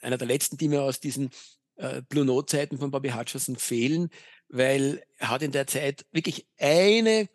einer 0.00 0.18
der 0.18 0.26
letzten, 0.26 0.56
die 0.58 0.68
mir 0.68 0.82
aus 0.82 1.00
diesen 1.00 1.30
äh, 1.76 2.02
Blue 2.02 2.24
Note-Zeiten 2.24 2.78
von 2.78 2.90
Bobby 2.90 3.10
Hutcherson 3.10 3.56
fehlen, 3.56 4.10
weil 4.48 5.02
er 5.16 5.30
hat 5.30 5.42
in 5.42 5.52
der 5.52 5.66
Zeit 5.66 6.06
wirklich 6.12 6.46
eine 6.58 7.28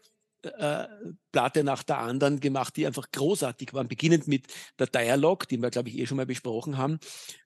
Platte 1.31 1.63
nach 1.63 1.83
der 1.83 1.99
anderen 1.99 2.39
gemacht, 2.39 2.75
die 2.75 2.85
einfach 2.85 3.09
großartig 3.11 3.73
waren, 3.73 3.87
beginnend 3.87 4.27
mit 4.27 4.47
der 4.77 4.87
Dialog, 4.87 5.47
die 5.47 5.57
wir, 5.57 5.69
glaube 5.69 5.89
ich, 5.89 5.97
eh 5.97 6.05
schon 6.05 6.17
mal 6.17 6.25
besprochen 6.25 6.77
haben. 6.77 6.99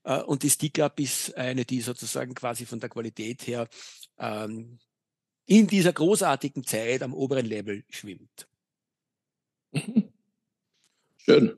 Äh, 0.03 0.21
und 0.21 0.43
die 0.43 0.49
Stick 0.49 0.79
Up 0.79 0.99
ist 0.99 1.35
eine, 1.37 1.65
die 1.65 1.81
sozusagen 1.81 2.33
quasi 2.33 2.65
von 2.65 2.79
der 2.79 2.89
Qualität 2.89 3.45
her 3.45 3.67
ähm, 4.17 4.79
in 5.45 5.67
dieser 5.67 5.93
großartigen 5.93 6.65
Zeit 6.65 7.03
am 7.03 7.13
oberen 7.13 7.45
Level 7.45 7.83
schwimmt. 7.89 8.47
Schön. 11.17 11.57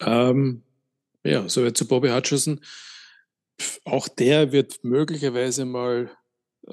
Ähm, 0.00 0.62
ja, 1.24 1.48
soweit 1.48 1.76
zu 1.76 1.88
Bobby 1.88 2.10
Hutcherson. 2.10 2.60
Auch 3.84 4.08
der 4.08 4.52
wird 4.52 4.84
möglicherweise 4.84 5.64
mal 5.64 6.10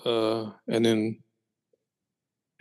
äh, 0.03 0.45
einen 0.65 1.23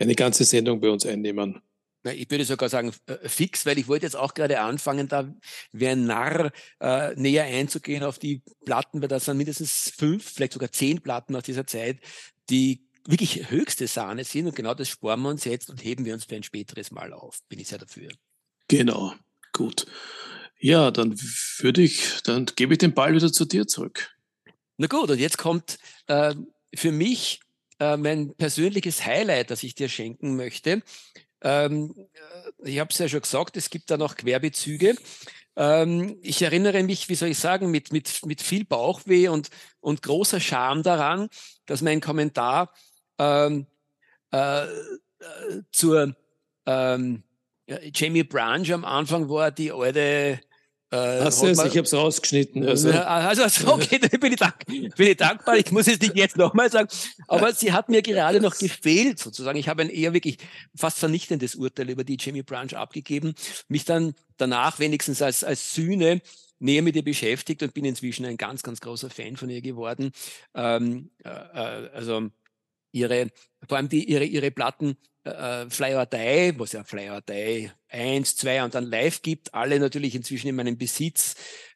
eine 0.01 0.15
ganze 0.15 0.43
Sendung 0.43 0.81
bei 0.81 0.89
uns 0.89 1.05
einnehmen. 1.05 1.61
Na, 2.03 2.13
ich 2.13 2.29
würde 2.31 2.45
sogar 2.45 2.69
sagen 2.69 2.91
äh, 3.05 3.29
fix, 3.29 3.65
weil 3.65 3.77
ich 3.77 3.87
wollte 3.87 4.05
jetzt 4.05 4.15
auch 4.15 4.33
gerade 4.33 4.59
anfangen, 4.59 5.07
da 5.07 5.31
wie 5.71 5.87
ein 5.87 6.05
Narr 6.05 6.51
äh, 6.79 7.13
näher 7.15 7.43
einzugehen 7.43 8.03
auf 8.03 8.17
die 8.17 8.41
Platten, 8.65 9.01
weil 9.01 9.07
das 9.07 9.25
sind 9.25 9.37
mindestens 9.37 9.93
fünf, 9.95 10.31
vielleicht 10.31 10.53
sogar 10.53 10.71
zehn 10.71 11.01
Platten 11.01 11.35
aus 11.35 11.43
dieser 11.43 11.67
Zeit, 11.67 11.99
die 12.49 12.87
wirklich 13.05 13.49
höchste 13.49 13.87
Sahne 13.87 14.23
sind 14.23 14.47
und 14.47 14.55
genau 14.55 14.73
das 14.73 14.89
sparen 14.89 15.21
wir 15.21 15.29
uns 15.29 15.43
jetzt 15.45 15.69
und 15.69 15.83
heben 15.83 16.05
wir 16.05 16.13
uns 16.13 16.25
für 16.25 16.35
ein 16.35 16.43
späteres 16.43 16.91
Mal 16.91 17.13
auf. 17.13 17.39
Bin 17.49 17.59
ich 17.59 17.67
sehr 17.67 17.79
dafür. 17.79 18.09
Genau, 18.67 19.13
gut. 19.53 19.85
Ja, 20.59 20.91
dann 20.91 21.19
würde 21.59 21.81
ich, 21.81 22.21
dann 22.23 22.45
gebe 22.55 22.73
ich 22.73 22.77
den 22.79 22.93
Ball 22.93 23.13
wieder 23.13 23.31
zu 23.31 23.45
dir 23.45 23.67
zurück. 23.67 24.15
Na 24.77 24.87
gut, 24.87 25.09
und 25.09 25.19
jetzt 25.19 25.37
kommt 25.37 25.77
äh, 26.07 26.33
für 26.73 26.91
mich 26.91 27.41
äh, 27.81 27.97
mein 27.97 28.35
persönliches 28.35 29.03
Highlight, 29.05 29.49
das 29.49 29.63
ich 29.63 29.73
dir 29.73 29.89
schenken 29.89 30.35
möchte. 30.35 30.83
Ähm, 31.41 31.95
äh, 32.63 32.69
ich 32.69 32.79
habe 32.79 32.91
es 32.91 32.99
ja 32.99 33.09
schon 33.09 33.21
gesagt, 33.21 33.57
es 33.57 33.71
gibt 33.71 33.89
da 33.89 33.97
noch 33.97 34.15
Querbezüge. 34.15 34.95
Ähm, 35.55 36.19
ich 36.21 36.43
erinnere 36.43 36.83
mich, 36.83 37.09
wie 37.09 37.15
soll 37.15 37.29
ich 37.29 37.39
sagen, 37.39 37.71
mit, 37.71 37.91
mit, 37.91 38.23
mit 38.23 38.41
viel 38.43 38.65
Bauchweh 38.65 39.29
und, 39.29 39.49
und 39.79 40.03
großer 40.03 40.39
Scham 40.39 40.83
daran, 40.83 41.27
dass 41.65 41.81
mein 41.81 42.01
Kommentar 42.01 42.71
ähm, 43.17 43.65
äh, 44.31 44.63
äh 44.63 44.67
zur 45.71 46.15
ähm, 46.67 47.23
Jamie 47.67 48.23
Branch 48.23 48.71
am 48.71 48.85
Anfang 48.85 49.27
war, 49.27 49.49
die 49.49 49.71
alte 49.71 50.39
äh, 50.91 51.21
Hast 51.21 51.41
du 51.41 51.47
es? 51.47 51.57
Ich 51.57 51.77
habe 51.77 51.81
es 51.81 51.93
rausgeschnitten. 51.93 52.67
Also, 52.67 52.91
also, 52.91 53.43
also 53.43 53.73
okay, 53.73 53.97
dann 53.97 54.19
bin 54.19 54.33
ich, 54.33 54.39
dank, 54.39 54.65
bin 54.65 55.07
ich 55.07 55.15
dankbar. 55.15 55.57
Ich 55.57 55.71
muss 55.71 55.87
es 55.87 55.99
nicht 55.99 56.17
jetzt 56.17 56.35
nochmal 56.35 56.69
sagen. 56.69 56.89
Aber 57.27 57.53
sie 57.53 57.71
hat 57.71 57.87
mir 57.87 58.01
gerade 58.01 58.41
noch 58.41 58.57
gefehlt, 58.57 59.17
sozusagen. 59.17 59.57
Ich 59.57 59.69
habe 59.69 59.83
ein 59.83 59.89
eher 59.89 60.13
wirklich 60.13 60.37
fast 60.75 60.99
vernichtendes 60.99 61.55
Urteil 61.55 61.89
über 61.89 62.03
die 62.03 62.17
Jamie 62.19 62.43
Branch 62.43 62.73
abgegeben, 62.73 63.35
mich 63.69 63.85
dann 63.85 64.15
danach 64.35 64.79
wenigstens 64.79 65.21
als, 65.21 65.45
als 65.45 65.73
Sühne 65.73 66.21
näher 66.59 66.81
mit 66.81 66.97
ihr 66.97 67.03
beschäftigt 67.03 67.63
und 67.63 67.73
bin 67.73 67.85
inzwischen 67.85 68.25
ein 68.25 68.37
ganz, 68.37 68.61
ganz 68.61 68.81
großer 68.81 69.09
Fan 69.09 69.37
von 69.37 69.49
ihr 69.49 69.61
geworden. 69.61 70.11
Ähm, 70.53 71.09
äh, 71.23 71.29
äh 71.29 71.89
also 71.93 72.29
ihre, 72.91 73.29
vor 73.67 73.77
allem 73.77 73.87
die, 73.87 74.03
ihre, 74.03 74.25
ihre 74.25 74.51
Platten 74.51 74.97
äh, 75.23 75.65
Die, 75.67 76.59
was 76.59 76.71
ja 76.71 76.83
Fly 76.83 77.09
or 77.09 77.21
Die 77.21 77.71
1, 77.89 78.37
2 78.37 78.63
und 78.63 78.75
dann 78.75 78.85
live 78.85 79.21
gibt, 79.21 79.53
alle 79.53 79.79
natürlich 79.79 80.15
inzwischen 80.15 80.47
in 80.47 80.55
meinem 80.55 80.77
Besitz. 80.77 81.35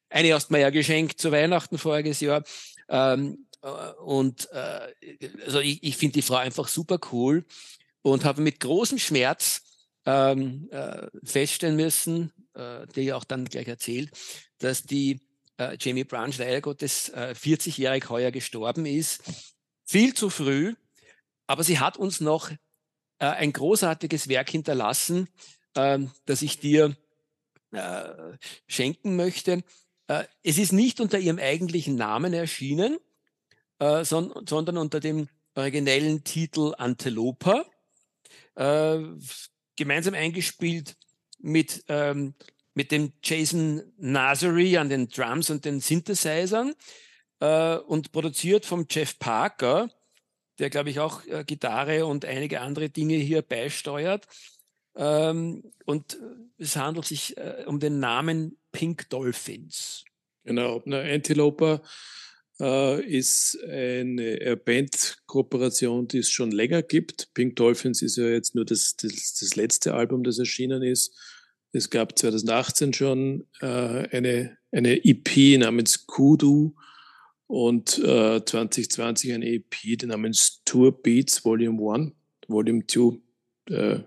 Eine 0.09 0.33
hast 0.33 0.49
du 0.49 0.53
mir 0.53 0.61
ja 0.61 0.69
geschenkt 0.69 1.19
zu 1.19 1.31
Weihnachten 1.31 1.77
voriges 1.77 2.21
Jahr. 2.21 2.43
Ähm, 2.89 3.47
äh, 3.61 3.67
und 4.01 4.49
äh, 4.51 4.87
also 5.45 5.59
ich, 5.59 5.83
ich 5.83 5.97
finde 5.97 6.13
die 6.13 6.21
Frau 6.21 6.35
einfach 6.35 6.67
super 6.67 6.99
cool 7.11 7.45
und 8.01 8.23
habe 8.23 8.41
mit 8.41 8.59
großem 8.59 8.99
Schmerz 8.99 9.61
ähm, 10.05 10.69
äh, 10.71 11.07
feststellen 11.23 11.75
müssen, 11.75 12.31
äh, 12.53 12.85
der 12.87 13.03
ja 13.03 13.15
auch 13.15 13.23
dann 13.23 13.45
gleich 13.45 13.67
erzählt, 13.67 14.11
dass 14.59 14.83
die 14.83 15.19
äh, 15.57 15.77
Jamie 15.79 16.03
Branch 16.03 16.33
leider 16.37 16.61
Gottes 16.61 17.09
äh, 17.09 17.33
40-jährig 17.35 18.09
heuer 18.09 18.31
gestorben 18.31 18.85
ist. 18.85 19.23
Viel 19.83 20.13
zu 20.13 20.29
früh, 20.29 20.75
aber 21.47 21.63
sie 21.63 21.79
hat 21.79 21.97
uns 21.97 22.21
noch 22.21 22.51
äh, 23.25 23.29
ein 23.29 23.53
großartiges 23.53 24.27
Werk 24.29 24.51
hinterlassen, 24.51 25.27
ähm, 25.75 26.11
das 26.25 26.43
ich 26.43 26.59
dir 26.59 26.95
äh, 27.71 28.03
schenken 28.67 29.15
möchte. 29.15 29.63
Äh, 30.07 30.25
es 30.43 30.59
ist 30.59 30.71
nicht 30.71 30.99
unter 30.99 31.17
ihrem 31.17 31.39
eigentlichen 31.39 31.95
Namen 31.95 32.33
erschienen, 32.33 32.97
äh, 33.79 34.05
son 34.05 34.31
sondern 34.47 34.77
unter 34.77 34.99
dem 34.99 35.27
originellen 35.55 36.23
Titel 36.23 36.73
Antelopa, 36.77 37.65
äh, 38.55 38.99
gemeinsam 39.75 40.13
eingespielt 40.13 40.95
mit, 41.39 41.83
ähm, 41.87 42.35
mit 42.75 42.91
dem 42.91 43.13
Jason 43.23 43.81
Nazary 43.97 44.77
an 44.77 44.89
den 44.89 45.07
Drums 45.09 45.49
und 45.49 45.65
den 45.65 45.79
Synthesizern 45.79 46.75
äh, 47.39 47.77
und 47.77 48.11
produziert 48.11 48.65
vom 48.65 48.85
Jeff 48.89 49.17
Parker, 49.17 49.89
der, 50.59 50.69
glaube 50.69 50.89
ich, 50.89 50.99
auch 50.99 51.25
äh, 51.25 51.43
Gitarre 51.45 52.05
und 52.05 52.25
einige 52.25 52.61
andere 52.61 52.89
Dinge 52.89 53.15
hier 53.15 53.41
beisteuert. 53.41 54.27
Ähm, 54.95 55.63
und 55.85 56.17
es 56.57 56.75
handelt 56.75 57.05
sich 57.05 57.37
äh, 57.37 57.65
um 57.67 57.79
den 57.79 57.99
Namen 57.99 58.57
Pink 58.71 59.09
Dolphins. 59.09 60.05
Genau, 60.43 60.81
eine 60.85 61.01
Antiloper 61.01 61.81
äh, 62.59 63.03
ist 63.05 63.57
eine 63.63 64.55
Bandkooperation, 64.57 66.07
die 66.07 66.19
es 66.19 66.29
schon 66.29 66.51
länger 66.51 66.83
gibt. 66.83 67.33
Pink 67.33 67.55
Dolphins 67.55 68.01
ist 68.01 68.17
ja 68.17 68.27
jetzt 68.27 68.55
nur 68.55 68.63
das, 68.63 68.95
das, 68.95 69.37
das 69.39 69.55
letzte 69.55 69.93
Album, 69.95 70.23
das 70.23 70.39
erschienen 70.39 70.83
ist. 70.83 71.17
Es 71.71 71.89
gab 71.89 72.17
2018 72.17 72.93
schon 72.93 73.47
äh, 73.59 73.65
eine, 73.65 74.57
eine 74.71 75.03
EP 75.03 75.59
namens 75.59 76.05
Kudu 76.05 76.73
und 77.47 77.99
äh, 77.99 78.43
2020 78.43 79.33
eine 79.33 79.47
EP 79.47 80.03
namens 80.03 80.61
Tour 80.65 81.01
Beats 81.01 81.45
Volume 81.45 81.93
1. 81.93 82.11
Volume 82.47 82.85
2 82.87 83.19
äh, 83.69 83.99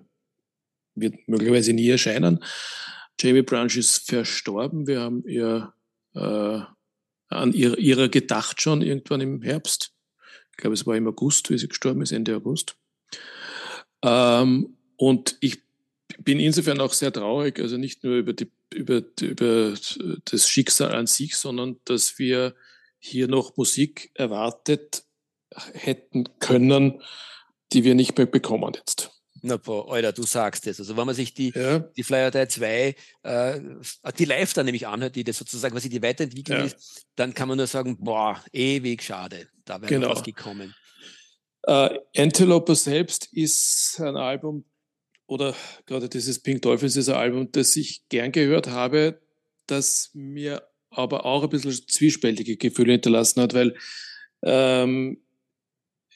wird 0.94 1.28
möglicherweise 1.28 1.72
nie 1.72 1.88
erscheinen. 1.88 2.44
Jamie 3.20 3.42
Branch 3.42 3.74
ist 3.76 4.08
verstorben. 4.08 4.86
Wir 4.86 5.00
haben 5.00 5.24
ihr 5.26 5.72
äh, 6.14 6.60
an 7.30 7.52
ihr, 7.52 7.78
ihrer 7.78 8.08
gedacht 8.08 8.60
schon 8.60 8.82
irgendwann 8.82 9.20
im 9.20 9.42
Herbst. 9.42 9.92
Ich 10.50 10.56
glaube, 10.56 10.74
es 10.74 10.86
war 10.86 10.96
im 10.96 11.06
August, 11.06 11.50
wie 11.50 11.58
sie 11.58 11.68
gestorben 11.68 12.02
ist, 12.02 12.12
Ende 12.12 12.34
August. 12.36 12.76
Ähm, 14.02 14.76
und 14.96 15.36
ich 15.40 15.62
bin 16.18 16.40
insofern 16.40 16.80
auch 16.80 16.92
sehr 16.92 17.12
traurig, 17.12 17.60
also 17.60 17.76
nicht 17.76 18.02
nur 18.02 18.16
über, 18.16 18.32
die, 18.32 18.50
über, 18.72 19.02
über 19.20 19.74
das 20.24 20.48
Schicksal 20.48 20.94
an 20.94 21.06
sich, 21.06 21.36
sondern 21.36 21.76
dass 21.84 22.18
wir 22.18 22.54
hier 22.98 23.28
noch 23.28 23.56
Musik 23.56 24.10
erwartet 24.14 25.04
hätten 25.72 26.24
können, 26.38 27.02
die 27.72 27.84
wir 27.84 27.94
nicht 27.94 28.16
mehr 28.16 28.26
bekommen 28.26 28.74
jetzt. 28.74 29.10
Na, 29.42 29.56
boah, 29.56 29.92
Alter, 29.92 30.12
du 30.12 30.24
sagst 30.24 30.66
es. 30.66 30.80
Also 30.80 30.96
wenn 30.96 31.06
man 31.06 31.14
sich 31.14 31.32
die, 31.32 31.52
ja. 31.54 31.78
die 31.78 32.02
Flyer 32.02 32.32
2, 32.48 32.94
äh, 33.22 33.60
die 34.18 34.24
live 34.24 34.52
dann 34.52 34.66
nämlich 34.66 34.86
anhört, 34.86 35.14
die 35.14 35.24
das 35.24 35.38
sozusagen, 35.38 35.74
was 35.76 35.84
sie 35.84 35.88
die 35.88 36.02
Weiterentwicklung 36.02 36.58
ja. 36.58 36.64
ist, 36.64 37.06
dann 37.14 37.34
kann 37.34 37.48
man 37.48 37.56
nur 37.56 37.66
sagen, 37.66 37.98
boah, 37.98 38.42
ewig 38.52 39.02
schade, 39.02 39.48
da 39.64 39.80
wäre 39.80 39.88
genau. 39.88 40.10
was 40.10 40.22
gekommen. 40.22 40.74
Äh, 41.62 41.98
Antelope 42.16 42.74
selbst 42.74 43.28
ist 43.32 44.00
ein 44.00 44.16
Album, 44.16 44.64
oder 45.26 45.54
gerade 45.86 46.08
dieses 46.08 46.40
Pink 46.40 46.62
Dolphins 46.62 46.96
ist 46.96 47.08
ein 47.08 47.16
Album, 47.16 47.52
das 47.52 47.76
ich 47.76 48.08
gern 48.08 48.32
gehört 48.32 48.68
habe, 48.68 49.20
das 49.66 50.10
mir 50.14 50.66
aber 50.90 51.24
auch 51.26 51.42
ein 51.42 51.50
bisschen 51.50 51.72
zwiespältige 51.88 52.56
Gefühle 52.56 52.92
hinterlassen 52.92 53.42
hat, 53.42 53.54
weil 53.54 53.76
ähm, 54.42 55.20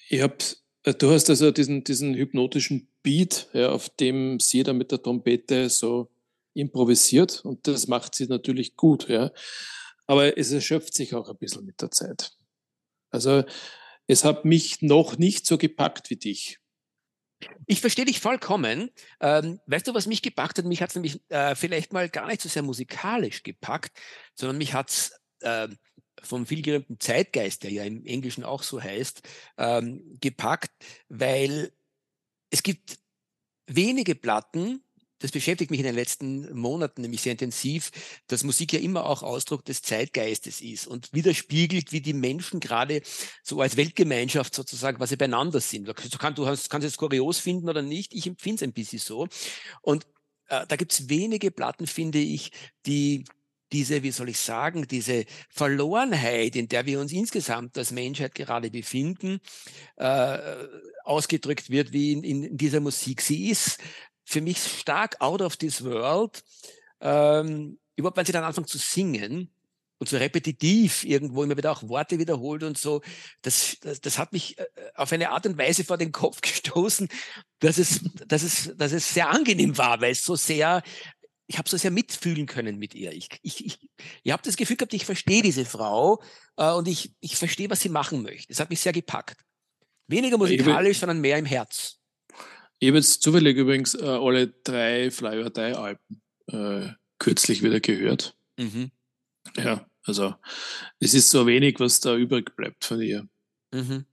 ich 0.09 0.21
habe 0.23 0.37
äh, 0.85 0.95
du 0.95 1.11
hast 1.11 1.31
also 1.31 1.51
diesen, 1.51 1.85
diesen 1.85 2.15
hypnotischen 2.15 2.89
Beat, 3.03 3.49
ja, 3.53 3.71
auf 3.71 3.89
dem 3.89 4.41
sie 4.41 4.63
da 4.63 4.73
mit 4.73 4.93
der 4.93 5.03
Trompete 5.03 5.69
so 5.69 6.11
improvisiert 6.55 7.45
und 7.45 7.67
das 7.67 7.89
macht 7.89 8.15
sie 8.15 8.27
natürlich 8.27 8.77
gut, 8.77 9.09
ja. 9.09 9.33
Aber 10.07 10.37
es 10.37 10.53
erschöpft 10.53 10.95
sich 10.95 11.15
auch 11.15 11.29
ein 11.29 11.39
bisschen 11.39 11.65
mit 11.65 11.81
der 11.81 11.91
Zeit. 11.91 12.33
Also 13.11 13.45
es 14.07 14.25
hat 14.25 14.45
mich 14.45 14.83
noch 14.83 15.19
nicht 15.19 15.47
so 15.47 15.59
gepackt 15.59 16.11
wie 16.11 16.17
dich. 16.17 16.59
Ich 17.67 17.81
verstehe 17.81 18.05
dich 18.05 18.21
vollkommen. 18.21 18.91
Ähm, 19.21 19.61
weißt 19.67 19.87
du, 19.87 19.95
was 19.95 20.07
mich 20.07 20.23
gepackt 20.23 20.59
hat? 20.59 20.65
Mich 20.65 20.83
hat 20.83 20.91
es 20.91 20.95
nämlich 20.95 21.21
äh, 21.29 21.55
vielleicht 21.55 21.93
mal 21.93 22.09
gar 22.09 22.27
nicht 22.27 22.41
so 22.41 22.49
sehr 22.49 22.63
musikalisch 22.63 23.43
gepackt, 23.43 23.99
sondern 24.35 24.59
mich 24.59 24.75
hat 24.75 24.91
es 24.91 25.21
äh, 25.41 25.69
vom 26.23 26.47
vielgerühmten 26.47 27.01
Zeitgeist, 27.01 27.63
der 27.63 27.73
ja 27.73 27.85
im 27.85 28.05
Englischen 28.05 28.45
auch 28.45 28.63
so 28.63 28.81
heißt, 28.83 29.23
ähm, 29.59 30.19
gepackt, 30.21 30.71
weil 31.09 31.73
es 32.51 32.63
gibt 32.63 32.99
wenige 33.67 34.15
Platten, 34.15 34.85
das 35.23 35.31
beschäftigt 35.31 35.71
mich 35.71 35.81
in 35.81 35.87
den 35.87 35.95
letzten 35.95 36.53
Monaten 36.53 37.03
nämlich 37.03 37.23
sehr 37.23 37.33
intensiv, 37.33 37.91
dass 38.27 38.43
Musik 38.43 38.73
ja 38.73 38.81
immer 38.81 39.07
auch 39.07 39.23
Ausdruck 39.23 39.65
des 39.65 39.83
Zeitgeistes 39.83 40.61
ist 40.61 40.87
und 40.87 41.13
widerspiegelt, 41.13 41.93
wie 41.93 42.01
die 42.01 42.13
Menschen 42.13 42.59
gerade 42.59 43.03
so 43.43 43.61
als 43.61 43.77
Weltgemeinschaft 43.77 44.55
sozusagen, 44.55 45.05
sie 45.07 45.17
beieinander 45.17 45.61
sind. 45.61 45.87
Du, 45.87 45.95
kannst, 45.95 46.39
du 46.39 46.45
kannst 46.45 46.87
es 46.87 46.97
kurios 46.97 47.39
finden 47.39 47.69
oder 47.69 47.83
nicht, 47.83 48.15
ich 48.15 48.27
empfinde 48.27 48.57
es 48.57 48.63
ein 48.63 48.73
bisschen 48.73 48.99
so. 48.99 49.29
Und 49.81 50.07
äh, 50.49 50.67
da 50.67 50.77
gibt 50.77 50.93
es 50.93 51.09
wenige 51.09 51.51
Platten, 51.51 51.87
finde 51.87 52.19
ich, 52.19 52.51
die 52.85 53.25
diese, 53.73 54.03
wie 54.03 54.11
soll 54.11 54.29
ich 54.29 54.39
sagen, 54.39 54.87
diese 54.87 55.25
Verlorenheit, 55.49 56.57
in 56.57 56.69
der 56.69 56.85
wir 56.85 57.01
uns 57.01 57.13
insgesamt 57.13 57.79
als 57.79 57.91
Menschheit 57.91 58.35
gerade 58.35 58.71
befinden, 58.71 59.41
äh, 59.97 60.39
ausgedrückt 61.05 61.71
wird 61.71 61.93
wie 61.93 62.13
in, 62.13 62.23
in, 62.23 62.57
dieser 62.57 62.81
Musik. 62.81 63.23
Sie 63.23 63.49
ist 63.49 63.79
für 64.33 64.41
mich 64.41 64.59
stark 64.59 65.21
out 65.21 65.43
of 65.43 65.57
this 65.57 65.85
world. 65.85 66.43
Ähm, 67.01 67.79
überhaupt, 67.97 68.17
wenn 68.17 68.27
sie 68.27 68.33
dann 68.33 68.45
anfangen 68.45 68.67
zu 68.67 68.79
singen 68.79 69.53
und 69.99 70.09
so 70.09 70.17
repetitiv 70.17 71.05
irgendwo 71.05 71.45
immer 71.45 71.57
wieder 71.57 71.71
auch 71.71 71.89
Worte 71.89 72.19
wiederholt 72.19 72.63
und 72.63 72.79
so, 72.79 73.03
das, 73.43 73.77
das, 73.81 74.01
das 74.01 74.19
hat 74.19 74.33
mich 74.33 74.59
äh, 74.59 74.67
auf 74.95 75.13
eine 75.13 75.31
Art 75.31 75.47
und 75.47 75.59
Weise 75.59 75.85
vor 75.85 75.99
den 75.99 76.13
Kopf 76.13 76.41
gestoßen, 76.43 77.09
dass 77.61 77.79
es, 77.79 78.01
dass 78.27 78.43
es, 78.43 78.73
dass 78.77 78.93
es 78.93 79.13
sehr 79.13 79.31
angenehm 79.31 79.79
war, 79.79 80.01
weil 80.01 80.13
es 80.13 80.25
so 80.25 80.37
sehr 80.37 80.83
ich 81.49 81.59
habe 81.59 81.69
so 81.69 81.77
sehr 81.77 81.91
mitfühlen 81.91 82.47
können 82.47 82.79
mit 82.79 82.95
ihr. 82.95 83.13
Ich, 83.13 83.29
ich, 83.43 83.67
ich, 83.67 83.79
ich 84.23 84.33
habe 84.33 84.43
das 84.43 84.57
Gefühl 84.57 84.77
gehabt, 84.77 84.95
ich 84.95 85.05
verstehe 85.05 85.43
diese 85.43 85.67
Frau 85.67 86.23
äh, 86.57 86.71
und 86.71 86.89
ich, 86.89 87.13
ich 87.21 87.37
verstehe, 87.37 87.69
was 87.69 87.81
sie 87.81 87.91
machen 87.91 88.23
möchte. 88.23 88.51
Es 88.51 88.59
hat 88.59 88.71
mich 88.71 88.81
sehr 88.81 88.95
gepackt. 88.95 89.45
Weniger 90.07 90.39
musikalisch, 90.39 90.99
sondern 90.99 91.21
mehr 91.21 91.37
im 91.37 91.45
Herz. 91.45 92.02
Ich 92.83 92.89
habe 92.89 92.99
jetzt 92.99 93.23
zufällig 93.23 93.57
übrigens 93.57 93.95
äh, 93.95 94.05
alle 94.05 94.49
drei 94.49 95.13
Fly 95.13 95.41
or 95.45 95.51
Die 95.51 95.61
Alben 95.61 96.21
äh, 96.49 96.93
kürzlich 97.21 97.63
wieder 97.63 97.79
gehört. 97.79 98.37
Mhm. 98.59 98.91
Ja, 99.57 99.87
also 100.03 100.35
es 100.99 101.15
ist 101.15 101.31
so 101.31 101.47
wenig, 101.47 101.79
was 101.79 102.01
da 102.01 102.17
übrig 102.17 102.57
bleibt 102.57 102.85
von 102.85 103.01
ihr. 103.01 103.29
Mhm. 103.73 104.05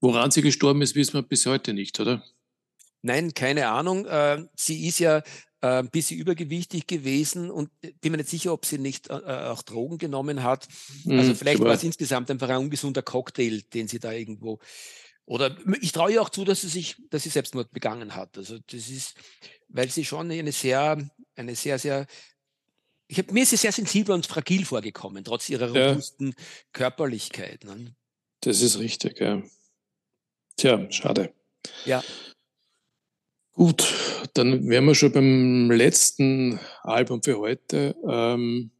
Woran 0.00 0.32
sie 0.32 0.42
gestorben 0.42 0.82
ist, 0.82 0.96
wissen 0.96 1.14
wir 1.14 1.22
bis 1.22 1.46
heute 1.46 1.72
nicht, 1.72 2.00
oder? 2.00 2.24
Nein, 3.02 3.32
keine 3.32 3.68
Ahnung. 3.68 4.06
Äh, 4.06 4.48
sie 4.56 4.88
ist 4.88 4.98
ja 4.98 5.22
ein 5.60 5.86
äh, 5.86 5.88
bisschen 5.88 6.18
übergewichtig 6.18 6.88
gewesen 6.88 7.52
und 7.52 7.70
äh, 7.82 7.92
bin 8.00 8.10
mir 8.10 8.18
nicht 8.18 8.30
sicher, 8.30 8.52
ob 8.52 8.66
sie 8.66 8.78
nicht 8.78 9.08
äh, 9.08 9.12
auch 9.12 9.62
Drogen 9.62 9.98
genommen 9.98 10.42
hat. 10.42 10.66
Also 11.08 11.34
vielleicht 11.36 11.60
war 11.60 11.74
es 11.74 11.84
insgesamt 11.84 12.28
einfach 12.28 12.48
ein 12.48 12.56
ungesunder 12.56 13.02
Cocktail, 13.02 13.62
den 13.72 13.86
sie 13.86 14.00
da 14.00 14.10
irgendwo. 14.10 14.58
Oder 15.30 15.56
ich 15.80 15.92
traue 15.92 16.10
ihr 16.10 16.22
auch 16.22 16.28
zu, 16.28 16.44
dass 16.44 16.62
sie 16.62 16.68
sich, 16.68 16.96
dass 17.08 17.22
sie 17.22 17.28
Selbstmord 17.28 17.70
begangen 17.70 18.16
hat. 18.16 18.36
Also 18.36 18.58
das 18.58 18.88
ist, 18.88 19.14
weil 19.68 19.88
sie 19.88 20.04
schon 20.04 20.28
eine 20.28 20.50
sehr, 20.50 20.98
eine 21.36 21.54
sehr, 21.54 21.78
sehr 21.78 22.08
ich 23.06 23.18
habe 23.18 23.32
mir 23.32 23.44
ist 23.44 23.50
sie 23.50 23.56
sehr 23.56 23.70
sensibel 23.70 24.12
und 24.12 24.26
fragil 24.26 24.64
vorgekommen, 24.64 25.22
trotz 25.22 25.48
ihrer 25.48 25.68
robusten 25.68 26.28
ja. 26.36 26.44
Körperlichkeit. 26.72 27.62
Ne? 27.62 27.94
Das 28.40 28.60
ist 28.60 28.80
richtig, 28.80 29.20
ja. 29.20 29.40
Tja, 30.56 30.90
schade. 30.90 31.32
Ja. 31.84 32.02
Gut, 33.52 33.86
dann 34.34 34.68
wären 34.68 34.84
wir 34.84 34.96
schon 34.96 35.12
beim 35.12 35.70
letzten 35.70 36.58
Album 36.82 37.22
für 37.22 37.38
heute. 37.38 37.94
Ähm, 38.08 38.72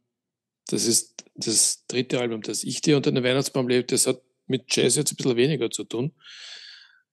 das 0.67 0.85
ist 0.85 1.23
das 1.35 1.85
dritte 1.87 2.19
Album, 2.19 2.41
das 2.41 2.65
ich 2.65 2.81
dir 2.81 2.97
unter 2.97 3.13
den 3.13 3.23
Weihnachtsbaum 3.23 3.69
lebe. 3.69 3.85
Das 3.85 4.05
hat 4.05 4.21
mit 4.51 4.75
Jazz 4.75 4.95
jetzt 4.95 5.11
ein 5.11 5.15
bisschen 5.15 5.37
weniger 5.37 5.71
zu 5.71 5.83
tun. 5.83 6.13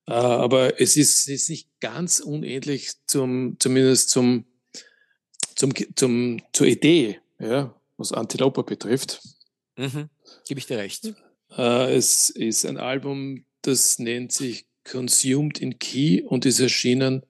Äh, 0.07 0.13
aber 0.13 0.81
es 0.81 0.97
ist, 0.97 1.29
ist 1.29 1.49
nicht 1.49 1.69
ganz 1.81 2.21
unähnlich 2.21 2.93
zum, 3.07 3.57
zumindest 3.59 4.11
zum, 4.11 4.45
zum, 5.55 5.73
zum, 5.97 6.43
zur 6.53 6.67
Idee, 6.67 7.21
ja, 7.39 7.75
was 7.97 8.13
Antilope 8.13 8.63
betrifft. 8.63 9.21
Mhm. 9.77 10.09
Gebe 10.47 10.61
ich 10.61 10.67
dir 10.67 10.79
recht. 10.79 11.15
Äh, 11.57 11.95
es 11.95 12.31
ist 12.31 12.67
ein 12.67 12.77
Album, 12.77 13.45
das 13.63 13.99
nennt 13.99 14.33
sich 14.33 14.67
Consumed 14.85 15.59
in 15.59 15.79
Key 15.79 16.23
und 16.23 16.47
ist 16.47 16.61
erschienen 16.61 17.23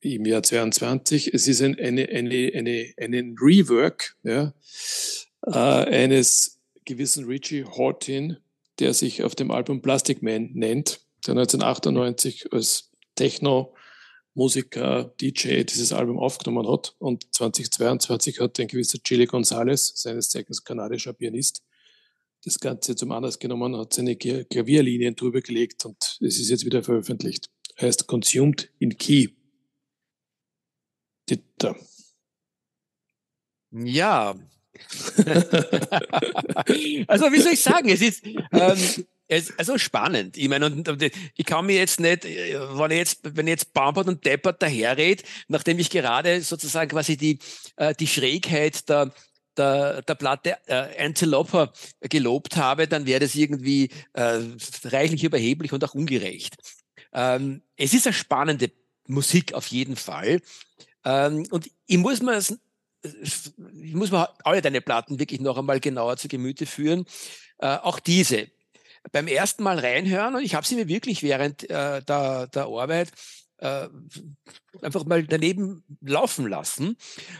im 0.00 0.24
Jahr 0.24 0.42
22. 0.42 1.34
Es 1.34 1.48
ist 1.48 1.60
ein, 1.60 1.78
eine, 1.78 2.08
eine, 2.08 2.52
eine, 2.54 2.94
einen 2.96 3.36
Rework 3.38 4.16
ja, 4.22 4.54
äh, 5.46 5.50
eines 5.50 6.58
gewissen 6.84 7.26
Richie 7.26 7.64
Hortin, 7.64 8.38
der 8.78 8.94
sich 8.94 9.24
auf 9.24 9.34
dem 9.34 9.50
Album 9.50 9.82
Plastic 9.82 10.22
Man 10.22 10.50
nennt, 10.54 11.00
der 11.26 11.32
1998 11.32 12.52
als 12.52 12.90
Techno-Musiker, 13.16 15.12
DJ 15.20 15.64
dieses 15.64 15.92
Album 15.92 16.18
aufgenommen 16.18 16.68
hat. 16.70 16.94
Und 16.98 17.34
2022 17.34 18.40
hat 18.40 18.58
ein 18.60 18.68
gewisser 18.68 18.98
Chile 19.02 19.26
Gonzalez, 19.26 19.92
seines 19.96 20.28
Zeichens 20.30 20.62
kanadischer 20.62 21.12
Pianist, 21.12 21.62
das 22.44 22.60
Ganze 22.60 22.94
zum 22.94 23.10
Anlass 23.10 23.38
genommen, 23.38 23.76
hat 23.76 23.92
seine 23.92 24.16
Klavierlinien 24.16 25.16
drüber 25.16 25.40
gelegt 25.40 25.84
und 25.84 26.18
es 26.20 26.38
ist 26.38 26.50
jetzt 26.50 26.64
wieder 26.64 26.82
veröffentlicht. 26.82 27.50
Heißt 27.80 28.06
Consumed 28.06 28.70
in 28.78 28.96
Key. 28.96 29.28
Dieter. 31.28 31.76
Ja. 33.70 34.34
also 37.06 37.32
wie 37.32 37.40
soll 37.40 37.52
ich 37.52 37.62
sagen, 37.62 37.88
es 37.88 38.00
ist 38.00 38.24
ähm, 38.24 39.04
es, 39.28 39.56
also 39.58 39.78
spannend. 39.78 40.36
Ich 40.36 40.48
meine, 40.48 40.66
und, 40.66 40.88
und, 40.88 41.02
ich 41.02 41.46
kann 41.46 41.66
mir 41.66 41.76
jetzt 41.76 42.00
nicht, 42.00 42.24
wenn 42.24 42.90
ich 42.90 42.98
jetzt, 42.98 43.20
wenn 43.22 43.46
ich 43.46 43.52
jetzt 43.52 43.74
Bampert 43.74 44.08
und 44.08 44.24
Deppert 44.24 44.62
daherred, 44.62 45.22
nachdem 45.48 45.78
ich 45.78 45.90
gerade 45.90 46.40
sozusagen 46.40 46.90
quasi 46.90 47.16
die, 47.16 47.38
äh, 47.76 47.94
die 47.94 48.06
Schrägheit 48.06 48.88
der, 48.88 49.12
der, 49.56 50.02
der 50.02 50.14
Platte 50.14 50.56
äh, 50.66 51.04
Antilope 51.04 51.70
gelobt 52.00 52.56
habe, 52.56 52.88
dann 52.88 53.06
wäre 53.06 53.20
das 53.20 53.34
irgendwie 53.34 53.90
äh, 54.14 54.40
reichlich 54.84 55.24
überheblich 55.24 55.72
und 55.72 55.84
auch 55.84 55.94
ungerecht. 55.94 56.56
Ähm, 57.12 57.62
es 57.76 57.92
ist 57.92 58.06
eine 58.06 58.14
spannende 58.14 58.70
Musik 59.06 59.52
auf 59.52 59.66
jeden 59.66 59.96
Fall. 59.96 60.40
Ähm, 61.04 61.46
und 61.50 61.70
ich 61.86 61.98
muss 61.98 62.22
mir 62.22 62.40
ich 63.02 63.94
muss 63.94 64.10
mir 64.10 64.28
alle 64.44 64.62
deine 64.62 64.80
Platten 64.80 65.18
wirklich 65.18 65.40
noch 65.40 65.56
einmal 65.56 65.80
genauer 65.80 66.16
zu 66.16 66.28
Gemüte 66.28 66.66
führen. 66.66 67.04
Äh, 67.58 67.76
auch 67.76 68.00
diese. 68.00 68.48
Beim 69.12 69.28
ersten 69.28 69.62
Mal 69.62 69.78
reinhören, 69.78 70.34
und 70.34 70.42
ich 70.42 70.54
habe 70.54 70.66
sie 70.66 70.74
mir 70.74 70.88
wirklich 70.88 71.22
während 71.22 71.64
äh, 71.70 72.02
der, 72.02 72.48
der 72.48 72.66
Arbeit 72.66 73.12
äh, 73.58 73.88
einfach 74.82 75.04
mal 75.04 75.24
daneben 75.24 75.84
laufen 76.00 76.48
lassen. 76.48 76.96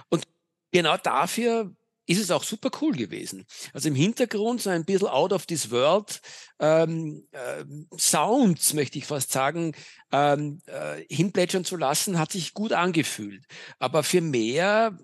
Und 0.08 0.26
genau 0.72 0.96
dafür 0.96 1.74
ist 2.08 2.20
es 2.20 2.30
auch 2.30 2.42
super 2.42 2.70
cool 2.80 2.94
gewesen. 2.94 3.44
Also 3.74 3.88
im 3.88 3.94
Hintergrund 3.94 4.62
so 4.62 4.70
ein 4.70 4.86
bisschen 4.86 5.08
out 5.08 5.32
of 5.32 5.44
this 5.44 5.70
world 5.70 6.20
ähm, 6.58 7.28
äh, 7.32 7.64
Sounds, 7.98 8.72
möchte 8.72 8.96
ich 8.98 9.04
fast 9.04 9.30
sagen, 9.30 9.74
ähm, 10.10 10.62
äh, 10.66 11.04
hinplätschern 11.14 11.66
zu 11.66 11.76
lassen, 11.76 12.18
hat 12.18 12.32
sich 12.32 12.54
gut 12.54 12.72
angefühlt. 12.72 13.44
Aber 13.78 14.02
für 14.02 14.22
mehr 14.22 14.98